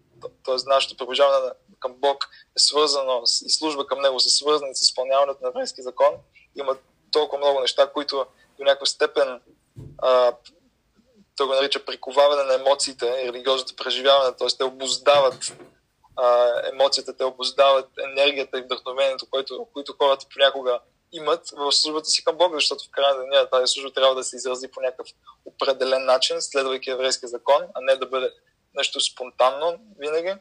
т.е. 0.44 0.54
нашето 0.66 0.96
приближаване 0.96 1.52
към 1.80 1.94
Бог 1.94 2.24
е 2.56 2.58
свързано 2.58 3.22
и 3.46 3.50
служба 3.50 3.86
към 3.86 4.00
Него 4.00 4.20
са 4.20 4.30
свързани 4.30 4.74
с 4.74 4.82
изпълняването 4.82 5.42
на 5.42 5.48
еврейски 5.48 5.82
закон. 5.82 6.14
Има 6.56 6.76
толкова 7.10 7.38
много 7.38 7.60
неща, 7.60 7.92
които 7.92 8.26
до 8.58 8.64
някаква 8.64 8.86
степен 8.86 9.40
а, 9.98 10.32
той 11.36 11.46
го 11.46 11.54
нарича 11.54 11.84
приковаване 11.84 12.42
на 12.42 12.54
емоциите 12.54 13.32
религиозното 13.32 13.76
преживяване, 13.76 14.36
т.е. 14.36 14.48
те 14.58 14.64
обоздават 14.64 15.56
а, 16.16 16.52
емоцията, 16.72 17.16
те 17.16 17.24
обоздават 17.24 17.88
енергията 18.04 18.58
и 18.58 18.62
вдъхновението, 18.62 19.26
което, 19.30 19.66
които 19.72 19.94
хората 19.98 20.26
понякога 20.32 20.80
имат 21.12 21.50
в 21.50 21.72
службата 21.72 22.08
си 22.08 22.24
към 22.24 22.36
Бога, 22.36 22.56
защото 22.56 22.84
в 22.84 22.90
крайна 22.90 23.20
деня 23.20 23.50
тази 23.50 23.72
служба 23.72 23.92
трябва 23.92 24.14
да 24.14 24.24
се 24.24 24.36
изрази 24.36 24.68
по 24.68 24.80
някакъв 24.80 25.08
определен 25.44 26.04
начин, 26.04 26.36
следвайки 26.40 26.90
еврейския 26.90 27.28
закон, 27.28 27.62
а 27.74 27.80
не 27.80 27.96
да 27.96 28.06
бъде 28.06 28.30
нещо 28.74 29.00
спонтанно 29.00 29.78
винаги. 29.98 30.34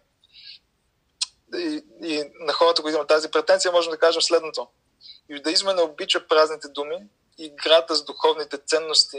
И, 1.55 1.83
и 2.03 2.23
на 2.39 2.53
хората, 2.53 2.81
които 2.81 2.95
имат 2.95 3.07
тази 3.07 3.31
претенция, 3.31 3.71
можем 3.71 3.91
да 3.91 3.97
кажем 3.97 4.21
следното. 4.21 4.67
Юдаизма 5.29 5.73
не 5.73 5.81
обича 5.81 6.27
празните 6.27 6.67
думи, 6.67 6.97
играта 7.37 7.95
с 7.95 8.05
духовните 8.05 8.57
ценности 8.57 9.17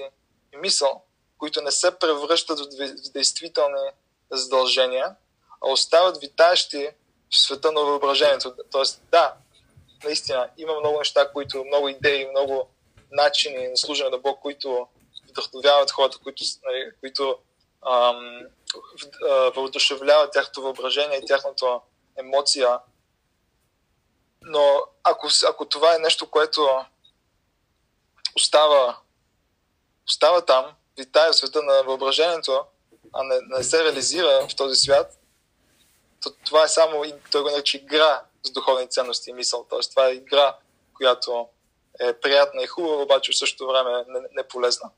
и 0.55 0.57
мисъл, 0.57 1.05
които 1.39 1.62
не 1.62 1.70
се 1.70 1.99
превръщат 1.99 2.59
в 2.59 2.68
действителни 3.12 3.91
задължения, 4.30 5.16
а 5.61 5.70
остават 5.70 6.18
витаещи 6.20 6.89
в 7.30 7.39
света 7.39 7.72
на 7.72 7.80
въображението. 7.80 8.55
Тоест, 8.70 9.03
да, 9.11 9.35
наистина, 10.05 10.49
има 10.59 10.80
много 10.80 10.99
неща, 10.99 11.32
които, 11.32 11.64
много 11.64 11.89
идеи, 11.89 12.30
много 12.30 12.68
начини 13.12 13.68
на 13.68 13.76
служене 13.76 14.11
на 14.11 14.18
Бог, 14.18 14.41
които 14.41 14.89
вдъхновяват 15.28 15.91
хората, 15.91 16.18
които, 16.22 16.45
нали, 16.64 16.91
които 17.01 17.39
въодушевляват 19.55 20.32
тяхното 20.32 20.62
въображение 20.62 21.18
и 21.18 21.26
тяхната 21.26 21.78
емоция. 22.18 22.78
Но 24.43 24.82
ако, 25.03 25.28
ако 25.49 25.68
това 25.68 25.95
е 25.95 25.99
нещо, 25.99 26.30
което 26.30 26.85
остава, 28.37 28.99
остава 30.07 30.41
там, 30.41 30.74
витае 30.99 31.30
в 31.30 31.36
света 31.36 31.62
на 31.62 31.82
въображението, 31.82 32.64
а 33.12 33.22
не, 33.22 33.38
не 33.42 33.64
се 33.64 33.84
реализира 33.84 34.47
в 34.49 34.57
този 34.57 34.76
свят, 34.76 35.18
то 36.22 36.30
това 36.45 36.64
е 36.64 36.68
само, 36.68 37.05
той 37.30 37.42
го 37.42 37.51
нарича 37.51 37.76
игра 37.76 38.22
с 38.42 38.51
духовни 38.51 38.88
ценности 38.88 39.30
и 39.30 39.32
мисъл. 39.32 39.66
Тоест, 39.70 39.90
това 39.90 40.07
е 40.07 40.12
игра, 40.12 40.57
която 40.95 41.49
е 42.01 42.12
приятна 42.12 42.62
и 42.62 42.66
хубава, 42.66 43.03
обаче 43.03 43.32
в 43.32 43.38
същото 43.38 43.66
време 43.66 44.05
не, 44.09 44.20
не 44.32 44.49
полезна. 44.49 44.90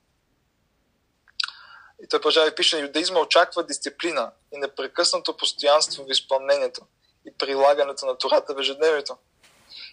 И 2.02 2.08
той 2.08 2.20
продължава 2.20 2.48
и 2.48 2.54
пише, 2.54 2.78
юдаизма 2.78 3.20
очаква 3.20 3.62
дисциплина 3.62 4.32
и 4.54 4.58
непрекъснато 4.58 5.36
постоянство 5.36 6.04
в 6.04 6.10
изпълнението 6.10 6.80
и 7.26 7.32
прилагането 7.38 8.06
на 8.06 8.18
Тората 8.18 8.54
в 8.54 8.60
ежедневието. 8.60 9.16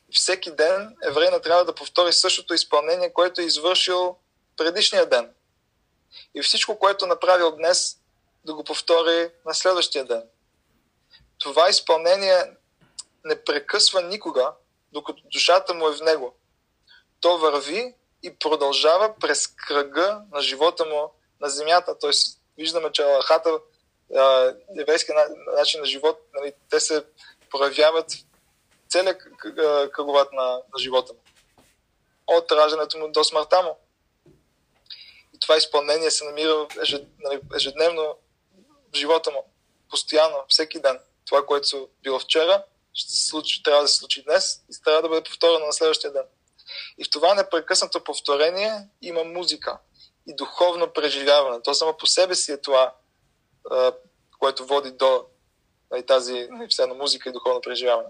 И 0.09 0.13
всеки 0.15 0.51
ден 0.51 0.95
еврейна 1.03 1.41
трябва 1.41 1.65
да 1.65 1.75
повтори 1.75 2.13
същото 2.13 2.53
изпълнение, 2.53 3.13
което 3.13 3.41
е 3.41 3.45
извършил 3.45 4.15
предишния 4.57 5.05
ден. 5.05 5.33
И 6.35 6.41
всичко, 6.41 6.79
което 6.79 7.05
е 7.05 7.07
направил 7.07 7.51
днес, 7.51 7.97
да 8.45 8.53
го 8.53 8.63
повтори 8.63 9.29
на 9.45 9.53
следващия 9.53 10.05
ден. 10.05 10.23
Това 11.37 11.69
изпълнение 11.69 12.43
не 13.25 13.43
прекъсва 13.43 14.01
никога, 14.01 14.51
докато 14.91 15.23
душата 15.33 15.73
му 15.73 15.87
е 15.87 15.95
в 15.95 16.01
него. 16.01 16.35
То 17.19 17.37
върви 17.37 17.95
и 18.23 18.35
продължава 18.35 19.15
през 19.19 19.47
кръга 19.47 20.21
на 20.31 20.41
живота 20.41 20.85
му 20.85 21.11
на 21.41 21.49
земята. 21.49 21.99
Тоест, 21.99 22.39
виждаме, 22.57 22.91
че 22.91 23.03
Аллахата, 23.03 23.59
еврейския 24.79 25.15
начин 25.57 25.79
на 25.79 25.85
живот, 25.85 26.19
нали, 26.33 26.53
те 26.69 26.79
се 26.79 27.05
проявяват 27.49 28.11
целият 28.89 29.21
кръговат 29.91 30.33
на, 30.33 30.43
на 30.43 30.79
живота 30.79 31.13
му. 31.13 31.19
От 32.27 32.51
раждането 32.51 32.97
му 32.97 33.11
до 33.11 33.23
смъртта 33.23 33.61
му. 33.61 33.77
Това 35.43 35.57
изпълнение 35.57 36.11
се 36.11 36.25
намира 36.25 36.67
нали, 37.19 37.41
ежедневно 37.55 38.17
в 38.93 38.97
живота 38.97 39.31
му. 39.31 39.53
Постоянно, 39.89 40.37
всеки 40.47 40.79
ден. 40.79 40.99
Това, 41.25 41.45
което 41.45 41.67
се 41.67 41.85
било 42.03 42.19
вчера, 42.19 42.63
ще 42.93 43.11
се 43.11 43.27
случи, 43.27 43.63
трябва 43.63 43.81
да 43.81 43.87
се 43.87 43.97
случи 43.97 44.23
днес 44.23 44.61
и 44.69 44.83
трябва 44.83 45.01
да 45.01 45.09
бъде 45.09 45.23
повторено 45.23 45.65
на 45.65 45.73
следващия 45.73 46.13
ден. 46.13 46.23
И 46.97 47.03
в 47.03 47.09
това 47.09 47.33
непрекъснато 47.33 48.03
повторение 48.03 48.87
има 49.01 49.23
музика 49.23 49.77
и 50.27 50.35
духовно 50.35 50.93
преживяване. 50.93 51.61
То 51.61 51.73
само 51.73 51.97
по 51.97 52.07
себе 52.07 52.35
си 52.35 52.51
е 52.51 52.61
това, 52.61 52.95
което 54.39 54.65
води 54.65 54.91
до 54.91 55.25
нали, 55.91 56.05
тази 56.05 56.47
нали, 56.51 56.93
музика 56.93 57.29
и 57.29 57.33
духовно 57.33 57.61
преживяване. 57.61 58.09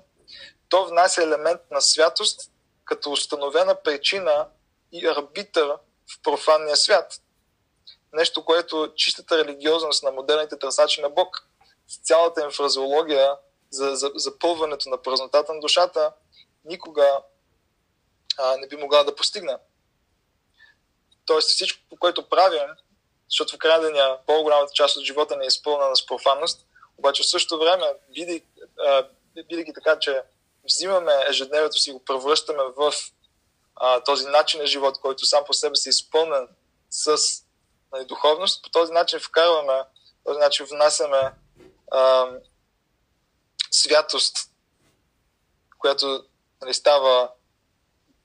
То 0.70 0.86
внася 0.86 1.24
елемент 1.24 1.62
на 1.72 1.82
святост 1.82 2.52
като 2.86 3.12
установена 3.12 3.76
причина 3.84 4.48
и 4.92 5.08
арбитър 5.08 5.68
в 6.14 6.22
профанния 6.24 6.76
свят. 6.76 7.22
Нещо, 8.14 8.46
което 8.46 8.94
чистата 8.96 9.38
религиозност 9.38 10.04
на 10.04 10.12
модерните 10.12 10.60
търсачи 10.60 11.02
на 11.02 11.10
Бог 11.10 11.48
с 11.88 11.98
цялата 11.98 12.44
им 12.44 12.52
фразеология 12.52 13.38
за, 13.70 13.96
за 13.96 14.12
запълването 14.16 14.90
на 14.90 15.02
празнотата 15.02 15.54
на 15.54 15.60
душата, 15.60 16.14
никога 16.66 17.22
а, 18.38 18.58
не 18.58 18.68
би 18.68 18.76
могла 18.76 19.04
да 19.04 19.16
постигне. 19.16 19.58
Тоест 21.26 21.50
всичко, 21.50 21.98
което 22.00 22.30
правим, 22.30 22.70
защото 23.30 23.56
в 23.56 23.60
крайна 23.60 23.84
деня 23.84 24.18
по-голямата 24.28 24.74
част 24.74 24.98
от 24.98 25.04
живота 25.04 25.38
ни 25.38 25.44
е 25.44 25.48
изпълнена 25.48 25.96
с 25.96 26.06
профанност, 26.06 26.66
обаче 26.98 27.24
в 27.24 27.30
същото 27.30 27.64
време, 27.64 27.86
бидейки 29.36 29.74
така, 29.74 30.00
че 30.00 30.22
взимаме 30.66 31.14
ежедневието 31.30 31.78
си 31.78 31.92
го 31.92 32.06
превръщаме 32.06 32.64
в 32.78 32.94
а, 33.76 34.04
този 34.04 34.26
начин 34.26 34.60
на 34.60 34.68
живот, 34.68 35.00
който 35.00 35.26
сам 35.26 35.44
по 35.46 35.54
себе 35.54 35.76
си 35.76 35.90
е 35.90 35.92
изпълнен 35.92 36.48
с 36.90 37.18
нали, 37.94 38.06
духовност, 38.06 38.64
по 38.64 38.70
този 38.70 38.94
начин 38.94 39.20
вкарваме, 39.20 39.84
по 40.24 40.30
този 40.30 40.40
начин 40.40 40.66
внасяме 40.66 41.32
а, 41.92 42.28
святост, 43.72 44.38
която 45.80 46.24
нали, 46.62 46.74
става 46.74 47.30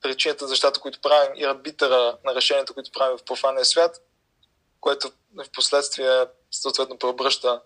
причината 0.01 0.47
за 0.47 0.53
нещата, 0.53 0.81
които 0.81 1.01
правим 1.01 1.33
и 1.37 1.45
арбитъра 1.45 2.19
на 2.25 2.35
решението, 2.35 2.75
които 2.75 2.91
правим 2.93 3.19
в 3.19 3.25
профанния 3.25 3.65
свят, 3.65 4.03
което 4.81 5.13
в 5.35 5.51
последствие 5.53 6.27
съответно 6.51 6.99
преобръща 6.99 7.63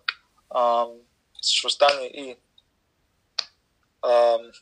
същността 1.43 1.99
ни 1.99 2.07
и 2.07 2.37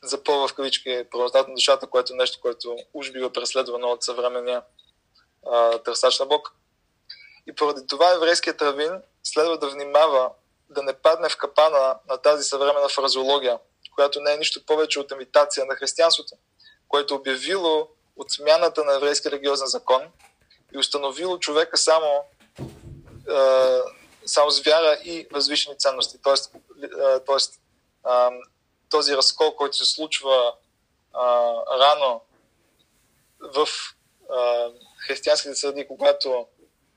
запълва 0.03 0.47
в 0.47 0.53
кавички 0.53 1.05
правотата 1.11 1.49
на 1.49 1.55
душата, 1.55 1.87
което 1.87 2.13
е 2.13 2.15
нещо, 2.15 2.41
което 2.41 2.77
уж 2.93 3.11
бива 3.11 3.33
преследвано 3.33 3.87
от 3.87 4.03
съвременния 4.03 4.63
а, 5.51 5.77
търсач 5.77 6.19
на 6.19 6.25
Бог. 6.25 6.55
И 7.47 7.55
поради 7.55 7.87
това 7.87 8.13
еврейският 8.13 8.61
равин 8.61 9.01
следва 9.23 9.57
да 9.57 9.69
внимава 9.69 10.29
да 10.69 10.83
не 10.83 10.93
падне 10.93 11.29
в 11.29 11.37
капана 11.37 11.95
на 12.09 12.17
тази 12.17 12.43
съвременна 12.43 12.89
фразеология, 12.89 13.59
която 13.95 14.21
не 14.21 14.33
е 14.33 14.37
нищо 14.37 14.65
повече 14.65 14.99
от 14.99 15.11
имитация 15.11 15.65
на 15.65 15.75
християнството, 15.75 16.35
което 16.87 17.13
е 17.13 17.17
обявило 17.17 17.87
отмяната 18.15 18.83
на 18.83 18.95
еврейски 18.95 19.31
религиозен 19.31 19.67
закон 19.67 20.01
и 20.73 20.77
установило 20.77 21.39
човека 21.39 21.77
само, 21.77 22.23
е, 23.29 23.79
само 24.25 24.51
с 24.51 24.61
вяра 24.61 24.99
и 25.03 25.27
възвишени 25.31 25.77
ценности. 25.77 26.17
Тоест, 26.23 26.55
е, 26.83 27.19
тоест 27.25 27.59
е, 28.07 28.09
този 28.89 29.17
разкол, 29.17 29.55
който 29.55 29.77
се 29.77 29.85
случва 29.85 30.53
е, 30.53 31.17
рано 31.79 32.21
в 33.39 33.67
е, 33.67 34.71
християнските 35.07 35.55
среди, 35.55 35.87
когато 35.87 36.47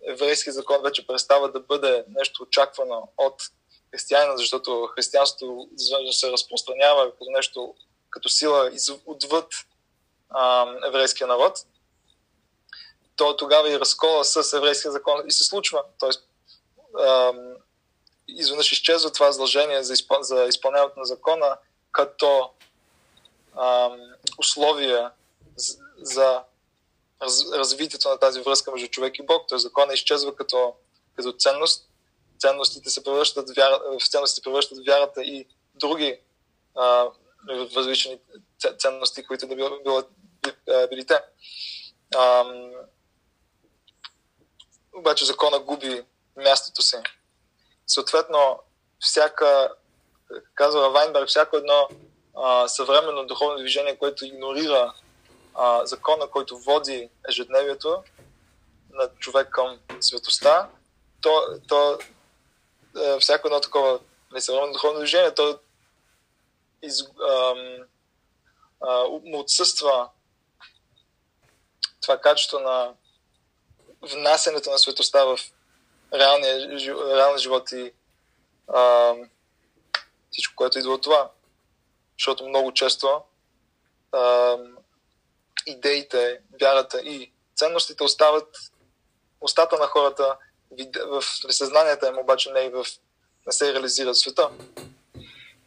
еврейски 0.07 0.53
закон 0.53 0.83
вече 0.83 1.07
престава 1.07 1.53
да 1.53 1.61
бъде 1.61 2.05
нещо 2.09 2.43
очаквано 2.43 3.09
от 3.17 3.43
християнина, 3.91 4.37
защото 4.37 4.89
християнството 4.95 5.69
се 6.13 6.33
разпространява 6.33 7.11
като 7.11 7.31
нещо, 7.37 7.75
като 8.11 8.29
сила 8.29 8.71
отвъд 9.07 9.47
а, 10.31 10.67
еврейския 10.87 11.27
народ, 11.27 11.59
то 13.17 13.37
тогава 13.37 13.71
и 13.71 13.81
разкола 13.81 14.25
с 14.25 14.57
еврейския 14.57 14.93
закон 14.93 15.23
и 15.27 15.33
се 15.33 15.45
случва. 15.45 15.83
Тоест, 15.99 16.29
а, 16.99 17.33
изведнъж 18.29 18.73
изчезва 18.73 19.13
това 19.13 19.33
задължение 19.33 19.83
за, 19.83 19.93
изпъл... 19.93 20.23
за 20.23 20.45
изпълняването 20.45 20.99
на 20.99 21.05
закона 21.05 21.59
като 21.93 22.51
а, 23.57 23.91
условие 24.39 25.09
за 25.97 26.43
раз... 27.25 27.53
развитието 27.53 28.09
на 28.09 28.19
тази 28.19 28.41
връзка 28.41 28.73
между 28.73 28.89
човек 28.89 29.19
и 29.19 29.27
Бог. 29.27 29.49
Тоест, 29.49 29.63
закона 29.63 29.93
изчезва 29.93 30.37
като, 30.37 30.75
като 31.17 31.33
ценност 31.33 31.89
ценностите 32.39 32.91
се 32.91 33.05
превръщат, 33.05 33.57
вяра, 33.57 33.81
в 34.01 34.09
ценностите 34.09 34.45
превръщат 34.45 34.87
вярата 34.87 35.23
и 35.23 35.47
други 35.75 36.21
а, 36.77 37.09
различни 37.77 38.19
ценности, 38.79 39.27
които 39.27 39.47
да 39.47 39.57
било, 39.57 39.71
било, 39.85 40.03
били 40.91 41.07
те. 41.07 41.21
А, 42.17 42.45
обаче 44.97 45.25
закона 45.25 45.59
губи 45.59 46.03
мястото 46.37 46.83
си. 46.83 46.97
Съответно, 47.87 48.59
всяка, 48.99 49.75
казва 50.55 50.91
Вайнберг, 50.91 51.29
всяко 51.29 51.57
едно 51.57 51.89
а, 52.37 52.69
съвременно 52.69 53.27
духовно 53.27 53.59
движение, 53.59 53.99
което 53.99 54.25
игнорира 54.25 54.95
а, 55.55 55.87
закона, 55.87 56.27
който 56.31 56.59
води 56.59 57.11
ежедневието 57.29 58.03
на 58.91 59.09
човек 59.19 59.49
към 59.51 59.79
светоста, 60.01 60.69
то, 61.21 61.43
то 61.69 61.99
е, 63.01 63.19
всяко 63.21 63.49
едно 63.49 63.61
такова 63.61 64.01
несъвременно 64.33 64.73
духовно 64.73 64.99
движение, 64.99 65.35
то 65.35 65.59
из, 66.83 67.01
ам, 67.01 67.77
а, 68.81 69.05
му 69.25 69.39
отсъства 69.41 70.09
това 72.01 72.21
качество 72.21 72.59
на 72.59 72.95
внасянето 74.03 74.71
на 74.71 74.79
светоста 74.79 75.27
в 75.27 75.39
реалния, 76.13 76.69
реалния 77.17 77.39
живот 77.39 77.73
и 77.73 77.93
а, 78.69 79.15
всичко, 80.31 80.57
което 80.57 80.79
идва 80.79 80.93
от 80.93 81.03
това. 81.03 81.31
Защото 82.19 82.49
много 82.49 82.73
често 82.73 83.23
а, 84.13 84.57
идеите, 85.67 86.41
вярата 86.61 87.01
и 87.01 87.33
ценностите 87.57 88.05
остават 88.05 88.57
устата 89.41 89.79
на 89.79 89.87
хората 89.87 90.37
в 91.07 91.23
съзнанията 91.51 92.09
им, 92.09 92.19
обаче 92.19 92.51
не 92.51 92.61
и 92.61 92.71
в 92.71 92.87
не 93.47 93.53
се 93.53 93.75
реализират 93.75 94.17
света. 94.17 94.51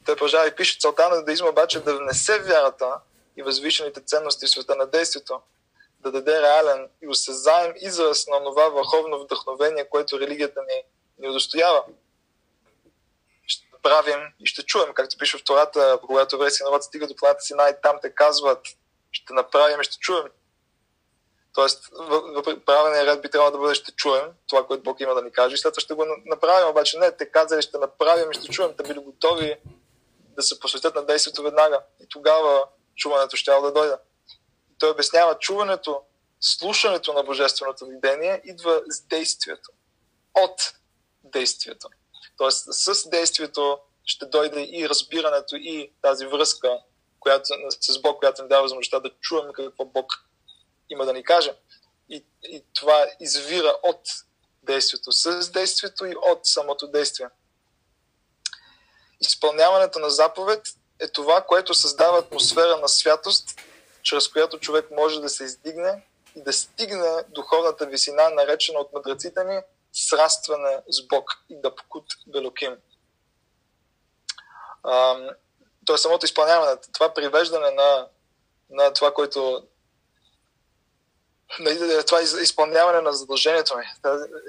Той 0.06 0.16
продължава 0.16 0.48
и 0.48 0.56
пише, 0.56 0.80
целта 0.80 1.10
на 1.10 1.24
деизма 1.24 1.50
обаче 1.50 1.78
е 1.78 1.82
да 1.82 1.98
внесе 1.98 2.39
вярата 2.39 3.00
и 3.38 3.43
възвишените 3.43 4.02
ценности 4.02 4.45
в 4.45 4.50
света 4.50 4.76
на 4.76 4.86
действието, 4.86 5.41
да 6.00 6.12
даде 6.12 6.41
реален 6.41 6.89
и 7.02 7.08
осезаем 7.08 7.74
израз 7.76 8.28
на 8.28 8.43
това 8.43 8.70
върховно 8.70 9.20
вдъхновение, 9.20 9.89
което 9.89 10.20
религията 10.20 10.62
ни, 10.62 10.84
ни 11.20 11.30
удостоява. 11.30 11.84
Ще 13.48 13.66
правим 13.84 14.20
и 14.39 14.45
ще 14.45 14.64
чуем, 14.64 14.93
както 14.93 15.18
пише 15.18 15.38
в 15.38 15.43
Тората, 15.43 16.00
когато 16.06 16.36
еврейски 16.36 16.64
народ 16.64 16.84
стига 16.84 17.08
до 17.08 17.16
планета 17.16 17.41
си, 17.41 17.54
най 17.54 17.82
там 17.82 17.98
те 18.02 18.16
казват, 18.16 18.68
ще 19.12 19.34
направим 19.34 19.82
и 19.82 19.84
ще 19.84 19.97
чуем. 19.97 20.26
Тоест, 21.53 21.89
правения 22.66 23.05
ред 23.05 23.22
би 23.22 23.30
трябвало 23.30 23.51
да 23.51 23.58
бъде 23.58 23.76
ще 23.76 23.91
чуем 23.91 24.26
това, 24.47 24.68
което 24.68 24.84
Бог 24.84 24.99
има 24.99 25.14
да 25.14 25.22
ни 25.22 25.32
каже 25.32 25.55
и 25.55 25.58
след 25.58 25.74
това 25.74 25.82
ще 25.82 25.93
го 25.93 26.05
направим, 26.26 26.70
обаче 26.70 26.99
не, 26.99 27.12
те 27.12 27.32
казали 27.32 27.62
ще 27.62 27.78
направим 27.78 28.32
и 28.32 28.34
ще 28.34 28.47
чуем, 28.47 28.74
те 28.78 28.84
били 28.84 28.99
готови 28.99 29.55
да 30.38 30.43
се 30.43 30.60
посветят 30.60 30.95
на 30.95 31.05
действието 31.05 31.43
веднага. 31.43 31.82
И 32.03 32.08
тогава 32.10 32.64
чуването 32.95 33.36
ще 33.36 33.51
да 33.51 33.72
дойде. 33.72 33.95
Той 34.80 34.89
обяснява 34.89 35.39
чуването, 35.39 36.01
слушането 36.39 37.14
на 37.14 37.24
божественото 37.24 37.86
видение 37.86 38.41
идва 38.45 38.82
с 38.89 39.01
действието. 39.01 39.72
От 40.34 40.74
действието. 41.24 41.88
Тоест 42.38 42.66
с 42.74 43.10
действието 43.10 43.80
ще 44.05 44.26
дойде 44.26 44.62
и 44.62 44.89
разбирането 44.89 45.55
и 45.55 45.91
тази 46.01 46.26
връзка 46.26 46.80
която, 47.20 47.45
с 47.82 48.01
Бог, 48.01 48.20
която 48.20 48.43
ни 48.43 48.49
дава 48.49 48.61
възможността 48.61 48.99
да 48.99 49.09
чуем 49.22 49.53
какво 49.53 49.86
Бог 49.86 50.13
има 50.89 51.05
да 51.05 51.13
ни 51.13 51.24
каже. 51.24 51.53
И, 52.09 52.26
и 52.43 52.63
това 52.74 53.05
извира 53.20 53.76
от 53.84 54.01
действието, 54.63 55.11
с 55.11 55.51
действието 55.51 56.05
и 56.05 56.15
от 56.15 56.45
самото 56.45 56.88
действие. 56.88 57.28
Изпълняването 59.22 59.99
на 59.99 60.09
заповед 60.09 60.68
е 60.99 61.07
това, 61.07 61.41
което 61.41 61.74
създава 61.74 62.20
атмосфера 62.20 62.78
на 62.78 62.88
святост, 62.88 63.61
чрез 64.01 64.28
която 64.28 64.59
човек 64.59 64.91
може 64.91 65.22
да 65.22 65.30
се 65.30 65.43
издигне 65.43 66.05
и 66.36 66.43
да 66.43 66.53
стигне 66.53 67.24
духовната 67.30 67.86
висина, 67.86 68.30
наречена 68.30 68.80
от 68.80 68.93
мъдреците 68.93 69.43
ни 69.43 69.61
срастване 69.93 70.82
с 70.89 71.07
Бог 71.07 71.32
и 71.49 71.61
да 71.61 71.76
покут 71.76 72.05
Белоким. 72.28 72.78
То 75.88 75.93
е 75.93 75.97
самото 75.97 76.25
изпълняване, 76.25 76.77
това 76.93 77.13
привеждане 77.13 77.71
на, 77.71 78.07
на 78.69 78.93
това, 78.93 79.13
което 79.13 79.63
това 82.07 82.21
изпълняване 82.21 83.01
на 83.01 83.13
задължението 83.13 83.77
ми, 83.77 83.83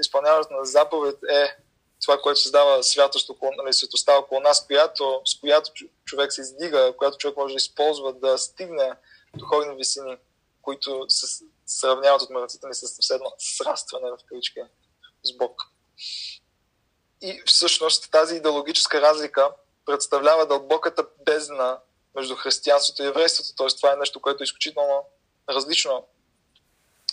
изпълняването 0.00 0.54
на 0.54 0.64
заповед 0.64 1.18
е 1.30 1.56
това, 2.02 2.20
което 2.20 2.40
създава 2.40 2.82
святост 2.82 3.30
около, 3.30 3.52
нали, 3.56 3.72
светостта 3.72 4.18
около 4.18 4.40
нас, 4.40 4.66
която, 4.66 5.22
с 5.24 5.40
която 5.40 5.70
човек 6.04 6.32
се 6.32 6.40
издига, 6.40 6.94
която 6.96 7.18
човек 7.18 7.36
може 7.36 7.54
да 7.54 7.58
използва 7.58 8.12
да 8.12 8.38
стигне 8.38 8.92
духовни 9.34 9.76
висини, 9.76 10.16
които 10.62 11.04
се 11.08 11.44
сравняват 11.66 12.22
от 12.22 12.30
мъртвите 12.30 12.66
ни 12.66 12.74
с 12.74 12.88
съседно 12.88 13.32
срастване 13.38 14.10
в 14.10 14.18
кавички 14.28 14.60
с 15.22 15.36
Бог. 15.36 15.62
И 17.20 17.42
всъщност 17.46 18.10
тази 18.10 18.36
идеологическа 18.36 19.00
разлика 19.00 19.50
представлява 19.88 20.46
дълбоката 20.46 21.06
бездна 21.26 21.78
между 22.14 22.36
християнството 22.36 23.02
и 23.02 23.06
еврейството. 23.06 23.54
Т.е. 23.56 23.76
това 23.76 23.92
е 23.92 23.96
нещо, 23.96 24.20
което 24.20 24.42
е 24.42 24.44
изключително 24.44 25.04
различно 25.48 26.06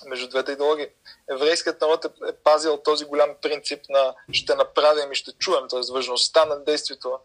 между 0.05 0.29
двете 0.29 0.51
идеологии. 0.51 0.87
Еврейският 1.31 1.81
народ 1.81 2.05
е, 2.05 2.09
е 2.29 2.31
пазил 2.31 2.77
този 2.77 3.05
голям 3.05 3.29
принцип 3.41 3.79
на 3.89 4.15
ще 4.31 4.55
направим 4.55 5.11
и 5.11 5.15
ще 5.15 5.31
чуем, 5.31 5.67
т.е. 5.67 5.93
важността 5.93 6.45
на 6.45 6.63
действието 6.63 7.19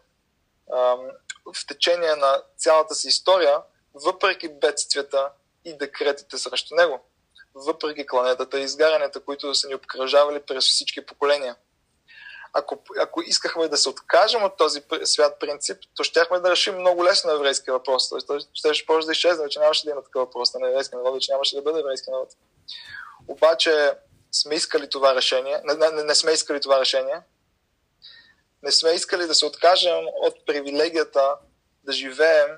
в 1.53 1.67
течение 1.67 2.15
на 2.15 2.41
цялата 2.57 2.95
си 2.95 3.07
история, 3.07 3.61
въпреки 3.93 4.49
бедствията 4.49 5.29
и 5.65 5.77
декретите 5.77 6.37
срещу 6.37 6.75
него, 6.75 6.99
въпреки 7.55 8.07
кланетата 8.07 8.59
и 8.59 8.63
изгарянията, 8.63 9.19
които 9.19 9.55
са 9.55 9.67
ни 9.67 9.75
обкръжавали 9.75 10.41
през 10.41 10.65
всички 10.65 11.05
поколения. 11.05 11.55
Ако, 12.53 12.83
ако 12.99 13.21
искахме 13.21 13.67
да 13.67 13.77
се 13.77 13.89
откажем 13.89 14.43
от 14.43 14.57
този 14.57 14.81
свят 15.03 15.39
принцип, 15.39 15.77
то 15.95 16.03
щяхме 16.03 16.39
да 16.39 16.51
решим 16.51 16.77
много 16.77 17.05
лесно 17.05 17.31
еврейския 17.31 17.73
въпрос. 17.73 18.09
Тоест, 18.09 18.49
той 18.61 18.73
ще 18.73 18.85
да 19.05 19.11
изчезне, 19.11 19.49
че 19.49 19.59
нямаше 19.59 19.85
да 19.85 19.91
има 19.91 20.03
такъв 20.03 20.19
въпрос 20.19 20.53
на 20.53 20.67
еврейския 20.67 20.99
народ, 20.99 21.21
че 21.21 21.31
нямаше 21.31 21.55
да 21.55 21.61
бъде 21.61 21.79
еврейски 21.79 22.09
народ. 22.09 22.29
Обаче 23.27 23.93
сме 24.31 24.55
искали 24.55 24.89
това 24.89 25.15
решение, 25.15 25.61
не, 25.63 25.91
не, 25.91 26.03
не 26.03 26.15
сме 26.15 26.31
искали 26.31 26.61
това 26.61 26.79
решение, 26.79 27.21
не 28.63 28.71
сме 28.71 28.91
искали 28.91 29.27
да 29.27 29.35
се 29.35 29.45
откажем 29.45 30.05
от 30.21 30.45
привилегията 30.45 31.35
да 31.83 31.91
живеем 31.91 32.49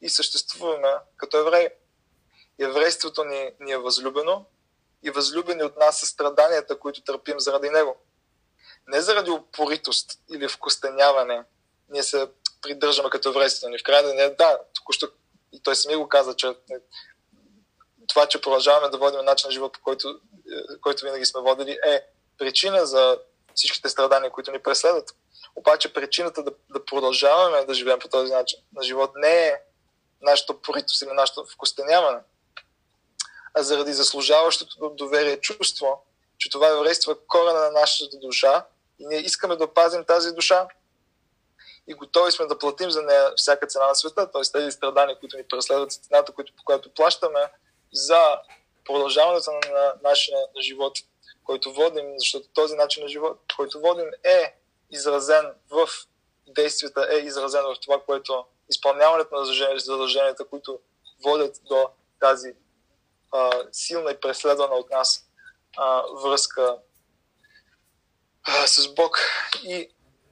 и 0.00 0.10
съществуваме 0.10 0.88
като 1.16 1.36
евреи. 1.36 1.68
Еврейството 2.58 3.24
ни, 3.24 3.50
ни 3.60 3.72
е 3.72 3.78
възлюбено 3.78 4.46
и 5.02 5.10
възлюбени 5.10 5.62
от 5.62 5.76
нас 5.76 6.00
са 6.00 6.06
страданията, 6.06 6.78
които 6.78 7.02
търпим 7.02 7.40
заради 7.40 7.70
него. 7.70 7.96
Не 8.88 9.00
заради 9.00 9.30
упоритост 9.30 10.18
или 10.34 10.48
вкостеняване, 10.48 11.44
ние 11.88 12.02
се 12.02 12.28
придържаме 12.62 13.10
като 13.10 13.28
еврейството 13.28 13.70
ни. 13.70 13.78
В 13.78 13.82
крайна 13.82 14.08
деня, 14.08 14.34
да, 14.38 14.58
току-що 14.74 15.08
и 15.52 15.62
той 15.62 15.74
сами 15.74 15.96
го 15.96 16.08
каза, 16.08 16.34
че 16.36 16.54
това, 18.08 18.26
че 18.26 18.40
продължаваме 18.40 18.88
да 18.88 18.98
водим 18.98 19.24
начин 19.24 19.48
на 19.48 19.52
живот, 19.52 19.72
по 19.72 19.80
който, 19.80 20.08
е, 20.08 20.78
който 20.80 21.04
винаги 21.04 21.26
сме 21.26 21.40
водили, 21.40 21.78
е 21.86 22.06
причина 22.38 22.86
за 22.86 23.18
всичките 23.54 23.88
страдания, 23.88 24.30
които 24.30 24.52
ни 24.52 24.58
преследват. 24.58 25.10
Обаче 25.56 25.92
причината 25.92 26.42
да, 26.42 26.50
да 26.70 26.84
продължаваме 26.84 27.64
да 27.64 27.74
живеем 27.74 27.98
по 27.98 28.08
този 28.08 28.32
начин 28.32 28.58
на 28.76 28.82
живот 28.82 29.10
не 29.16 29.46
е 29.46 29.60
нашето 30.22 30.60
поритост 30.60 31.02
или 31.02 31.12
нашето 31.12 31.44
вкостеняване, 31.44 32.20
а 33.54 33.62
заради 33.62 33.92
заслужаващото 33.92 34.90
доверие 34.90 35.40
чувство, 35.40 36.04
че 36.38 36.50
това 36.50 36.68
еврейство 36.68 37.12
е 37.12 37.16
корена 37.28 37.60
на 37.60 37.70
нашата 37.70 38.18
душа 38.18 38.66
ние 39.06 39.18
искаме 39.18 39.56
да 39.56 39.64
опазим 39.64 40.04
тази 40.04 40.32
душа 40.32 40.68
и 41.86 41.94
готови 41.94 42.32
сме 42.32 42.46
да 42.46 42.58
платим 42.58 42.90
за 42.90 43.02
нея 43.02 43.32
всяка 43.36 43.66
цена 43.66 43.86
на 43.86 43.94
света, 43.94 44.30
т.е. 44.30 44.42
тези 44.52 44.70
страдания, 44.70 45.18
които 45.18 45.36
ни 45.36 45.44
преследват, 45.48 45.92
цената, 45.92 46.32
които, 46.32 46.52
по 46.56 46.64
която 46.64 46.94
плащаме, 46.94 47.52
за 47.92 48.38
продължаването 48.84 49.50
на, 49.50 49.72
на 49.72 49.94
нашия 50.02 50.38
на 50.56 50.62
живот, 50.62 50.98
който 51.44 51.72
водим, 51.72 52.14
защото 52.18 52.48
този 52.54 52.74
начин 52.74 53.02
на 53.02 53.08
живот, 53.08 53.40
който 53.56 53.80
водим 53.80 54.08
е 54.24 54.54
изразен 54.90 55.46
в 55.70 55.88
действията, 56.48 57.08
е 57.10 57.16
изразен 57.16 57.62
в 57.62 57.80
това, 57.80 58.00
което 58.06 58.44
изпълняването 58.70 59.34
на 59.34 59.44
задълженията, 59.78 60.44
които 60.44 60.78
водят 61.24 61.60
до 61.64 61.88
тази 62.20 62.54
а, 63.32 63.50
силна 63.72 64.10
и 64.10 64.20
преследвана 64.20 64.74
от 64.74 64.90
нас 64.90 65.26
а, 65.76 66.02
връзка 66.22 66.76
а, 68.44 68.66
с 68.66 68.94
Бог 68.94 69.18
и 69.62 69.88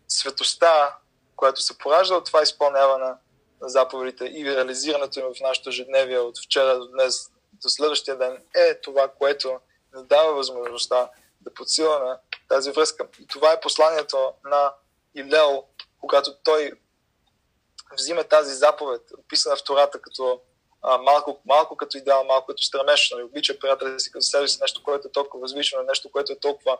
светостта, 0.09 0.97
която 1.37 1.63
се 1.63 1.79
поражда 1.79 2.15
от 2.15 2.27
това 2.27 2.43
изпълняване 2.43 3.15
на 3.61 3.69
заповедите 3.69 4.25
и 4.25 4.45
реализирането 4.45 5.21
им 5.21 5.27
в 5.27 5.41
нашето 5.41 5.69
ежедневие 5.69 6.19
от 6.19 6.39
вчера 6.39 6.79
до 6.79 6.89
днес 6.89 7.31
до 7.53 7.69
следващия 7.69 8.19
ден 8.19 8.43
е 8.55 8.81
това, 8.81 9.09
което 9.09 9.61
ни 9.97 10.07
дава 10.07 10.35
възможността 10.35 11.11
да 11.41 11.55
подсилваме 11.55 12.15
тази 12.49 12.71
връзка. 12.71 13.09
И 13.21 13.27
това 13.27 13.53
е 13.53 13.61
посланието 13.61 14.33
на 14.45 14.73
Илел, 15.15 15.65
когато 16.01 16.35
той 16.43 16.73
взима 17.99 18.25
тази 18.25 18.55
заповед, 18.55 19.03
описана 19.19 19.57
в 19.57 19.65
Тората 19.65 20.01
като 20.01 20.41
а, 20.83 20.99
малко, 20.99 21.41
малко 21.47 21.77
като 21.77 21.99
идеал, 21.99 22.25
малко 22.25 22.47
като 22.47 22.63
стремеж, 22.63 23.11
нали, 23.11 23.23
обича 23.23 23.59
приятеля 23.59 24.01
си 24.01 24.13
като 24.13 24.23
себе 24.23 24.49
си, 24.49 24.59
нещо, 24.61 24.83
което 24.83 25.09
е 25.09 25.13
толкова 25.13 25.41
възвишено, 25.41 25.83
нещо, 25.83 26.11
което 26.11 26.33
е 26.33 26.39
толкова 26.39 26.79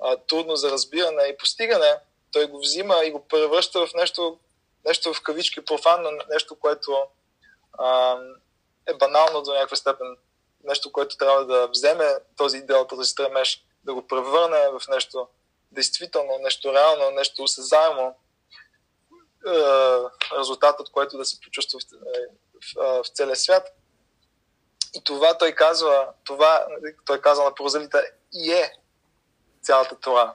а, 0.00 0.16
трудно 0.16 0.56
за 0.56 0.70
разбиране 0.70 1.22
и 1.22 1.36
постигане, 1.36 1.96
той 2.32 2.46
го 2.46 2.58
взима 2.58 3.04
и 3.04 3.10
го 3.10 3.28
превръща 3.28 3.86
в 3.86 3.94
нещо, 3.94 4.38
нещо 4.86 5.14
в 5.14 5.22
кавички 5.22 5.64
профанно, 5.64 6.10
нещо, 6.30 6.56
което 6.56 7.06
а, 7.72 8.18
е 8.86 8.94
банално 8.94 9.42
до 9.42 9.52
някаква 9.52 9.76
степен, 9.76 10.16
нещо, 10.64 10.92
което 10.92 11.16
трябва 11.16 11.46
да 11.46 11.68
вземе 11.68 12.14
този 12.36 12.58
идеал, 12.58 12.86
този 12.86 13.10
стремеж, 13.10 13.64
да 13.84 13.94
го 13.94 14.06
превърне 14.06 14.68
в 14.68 14.88
нещо 14.88 15.28
действително, 15.72 16.38
нещо 16.42 16.72
реално, 16.72 17.10
нещо 17.10 17.42
осезаемо, 17.42 18.16
резултат 20.38 20.80
от 20.80 20.92
което 20.92 21.18
да 21.18 21.24
се 21.24 21.40
почувства 21.40 21.80
в, 22.76 23.02
целия 23.14 23.36
свят. 23.36 23.68
И 24.94 25.04
това 25.04 25.38
той 25.38 25.52
казва, 25.52 26.08
това 26.24 26.66
той 27.04 27.20
казва 27.20 27.44
на 27.44 27.54
прозелите 27.54 27.98
и 28.32 28.52
е 28.52 28.72
цялата 29.62 29.96
това. 30.00 30.34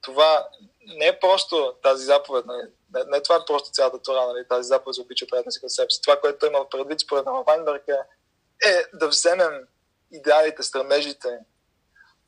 Това 0.00 0.48
не 0.86 1.06
е 1.06 1.20
просто 1.20 1.74
тази 1.82 2.04
заповед, 2.04 2.46
нали? 2.46 2.62
не, 2.94 3.04
не 3.06 3.22
това 3.22 3.36
е 3.36 3.46
просто 3.46 3.70
цялата 3.70 4.02
Тора, 4.02 4.26
нали? 4.26 4.48
тази 4.48 4.68
заповед 4.68 4.94
за 4.94 5.02
обича 5.02 5.26
приятел 5.26 5.50
си 5.50 5.60
себе 5.68 5.90
си. 5.90 6.02
Това, 6.02 6.20
което 6.20 6.38
той 6.38 6.48
има 6.48 6.68
предвид 6.68 7.00
според 7.00 7.24
Вайнберг 7.46 7.88
е, 7.88 8.68
е 8.68 8.84
да 8.94 9.08
вземем 9.08 9.66
идеалите, 10.12 10.62
стремежите 10.62 11.38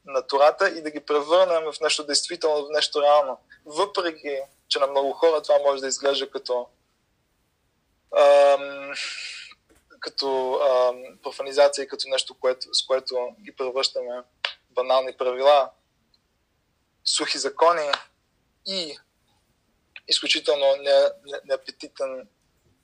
на 0.04 0.26
Тората 0.26 0.68
и 0.68 0.82
да 0.82 0.90
ги 0.90 1.00
превърнем 1.00 1.72
в 1.72 1.80
нещо 1.80 2.06
действително, 2.06 2.66
в 2.66 2.70
нещо 2.70 3.02
реално. 3.02 3.38
Въпреки, 3.66 4.40
че 4.68 4.78
на 4.78 4.86
много 4.86 5.12
хора 5.12 5.42
това 5.42 5.58
може 5.58 5.80
да 5.80 5.88
изглежда 5.88 6.30
като 6.30 6.68
като 10.00 10.60
профанизация 11.22 11.84
и 11.84 11.88
като 11.88 12.08
нещо, 12.08 12.34
което, 12.40 12.74
с 12.74 12.86
което 12.86 13.16
ги 13.40 13.56
превръщаме 13.56 14.22
банални 14.70 15.16
правила, 15.16 15.70
сухи 17.04 17.38
закони 17.38 17.90
и 18.66 18.98
изключително 20.08 20.66
неапетитен 21.44 22.28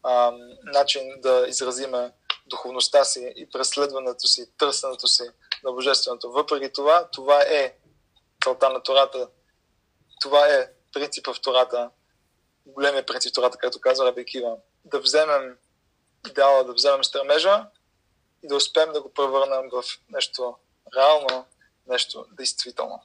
ам, 0.06 0.38
начин 0.62 1.20
да 1.20 1.44
изразиме 1.48 2.12
духовността 2.46 3.04
си 3.04 3.32
и 3.36 3.50
преследването 3.50 4.26
си, 4.26 4.50
търсенето 4.58 5.06
си 5.06 5.22
на 5.64 5.72
Божественото. 5.72 6.32
Въпреки 6.32 6.72
това, 6.72 7.08
това 7.12 7.42
е 7.42 7.74
целта 8.44 8.70
на 8.70 8.82
Тората. 8.82 9.28
Това 10.20 10.48
е 10.48 10.70
принцип 10.92 11.26
в 11.26 11.40
Тората, 11.40 11.90
големия 12.66 13.06
принцип 13.06 13.32
в 13.32 13.34
Тората, 13.34 13.58
както 13.58 13.80
казва 13.80 14.06
Раби 14.06 14.24
Кива. 14.24 14.56
Да 14.84 15.00
вземем 15.00 15.56
идеала, 16.28 16.64
да 16.64 16.72
вземем 16.72 17.04
стремежа 17.04 17.66
и 18.42 18.48
да 18.48 18.56
успеем 18.56 18.92
да 18.92 19.02
го 19.02 19.12
превърнем 19.12 19.70
в 19.72 19.84
нещо 20.08 20.56
реално, 20.96 21.46
нещо 21.86 22.26
действително. 22.32 23.02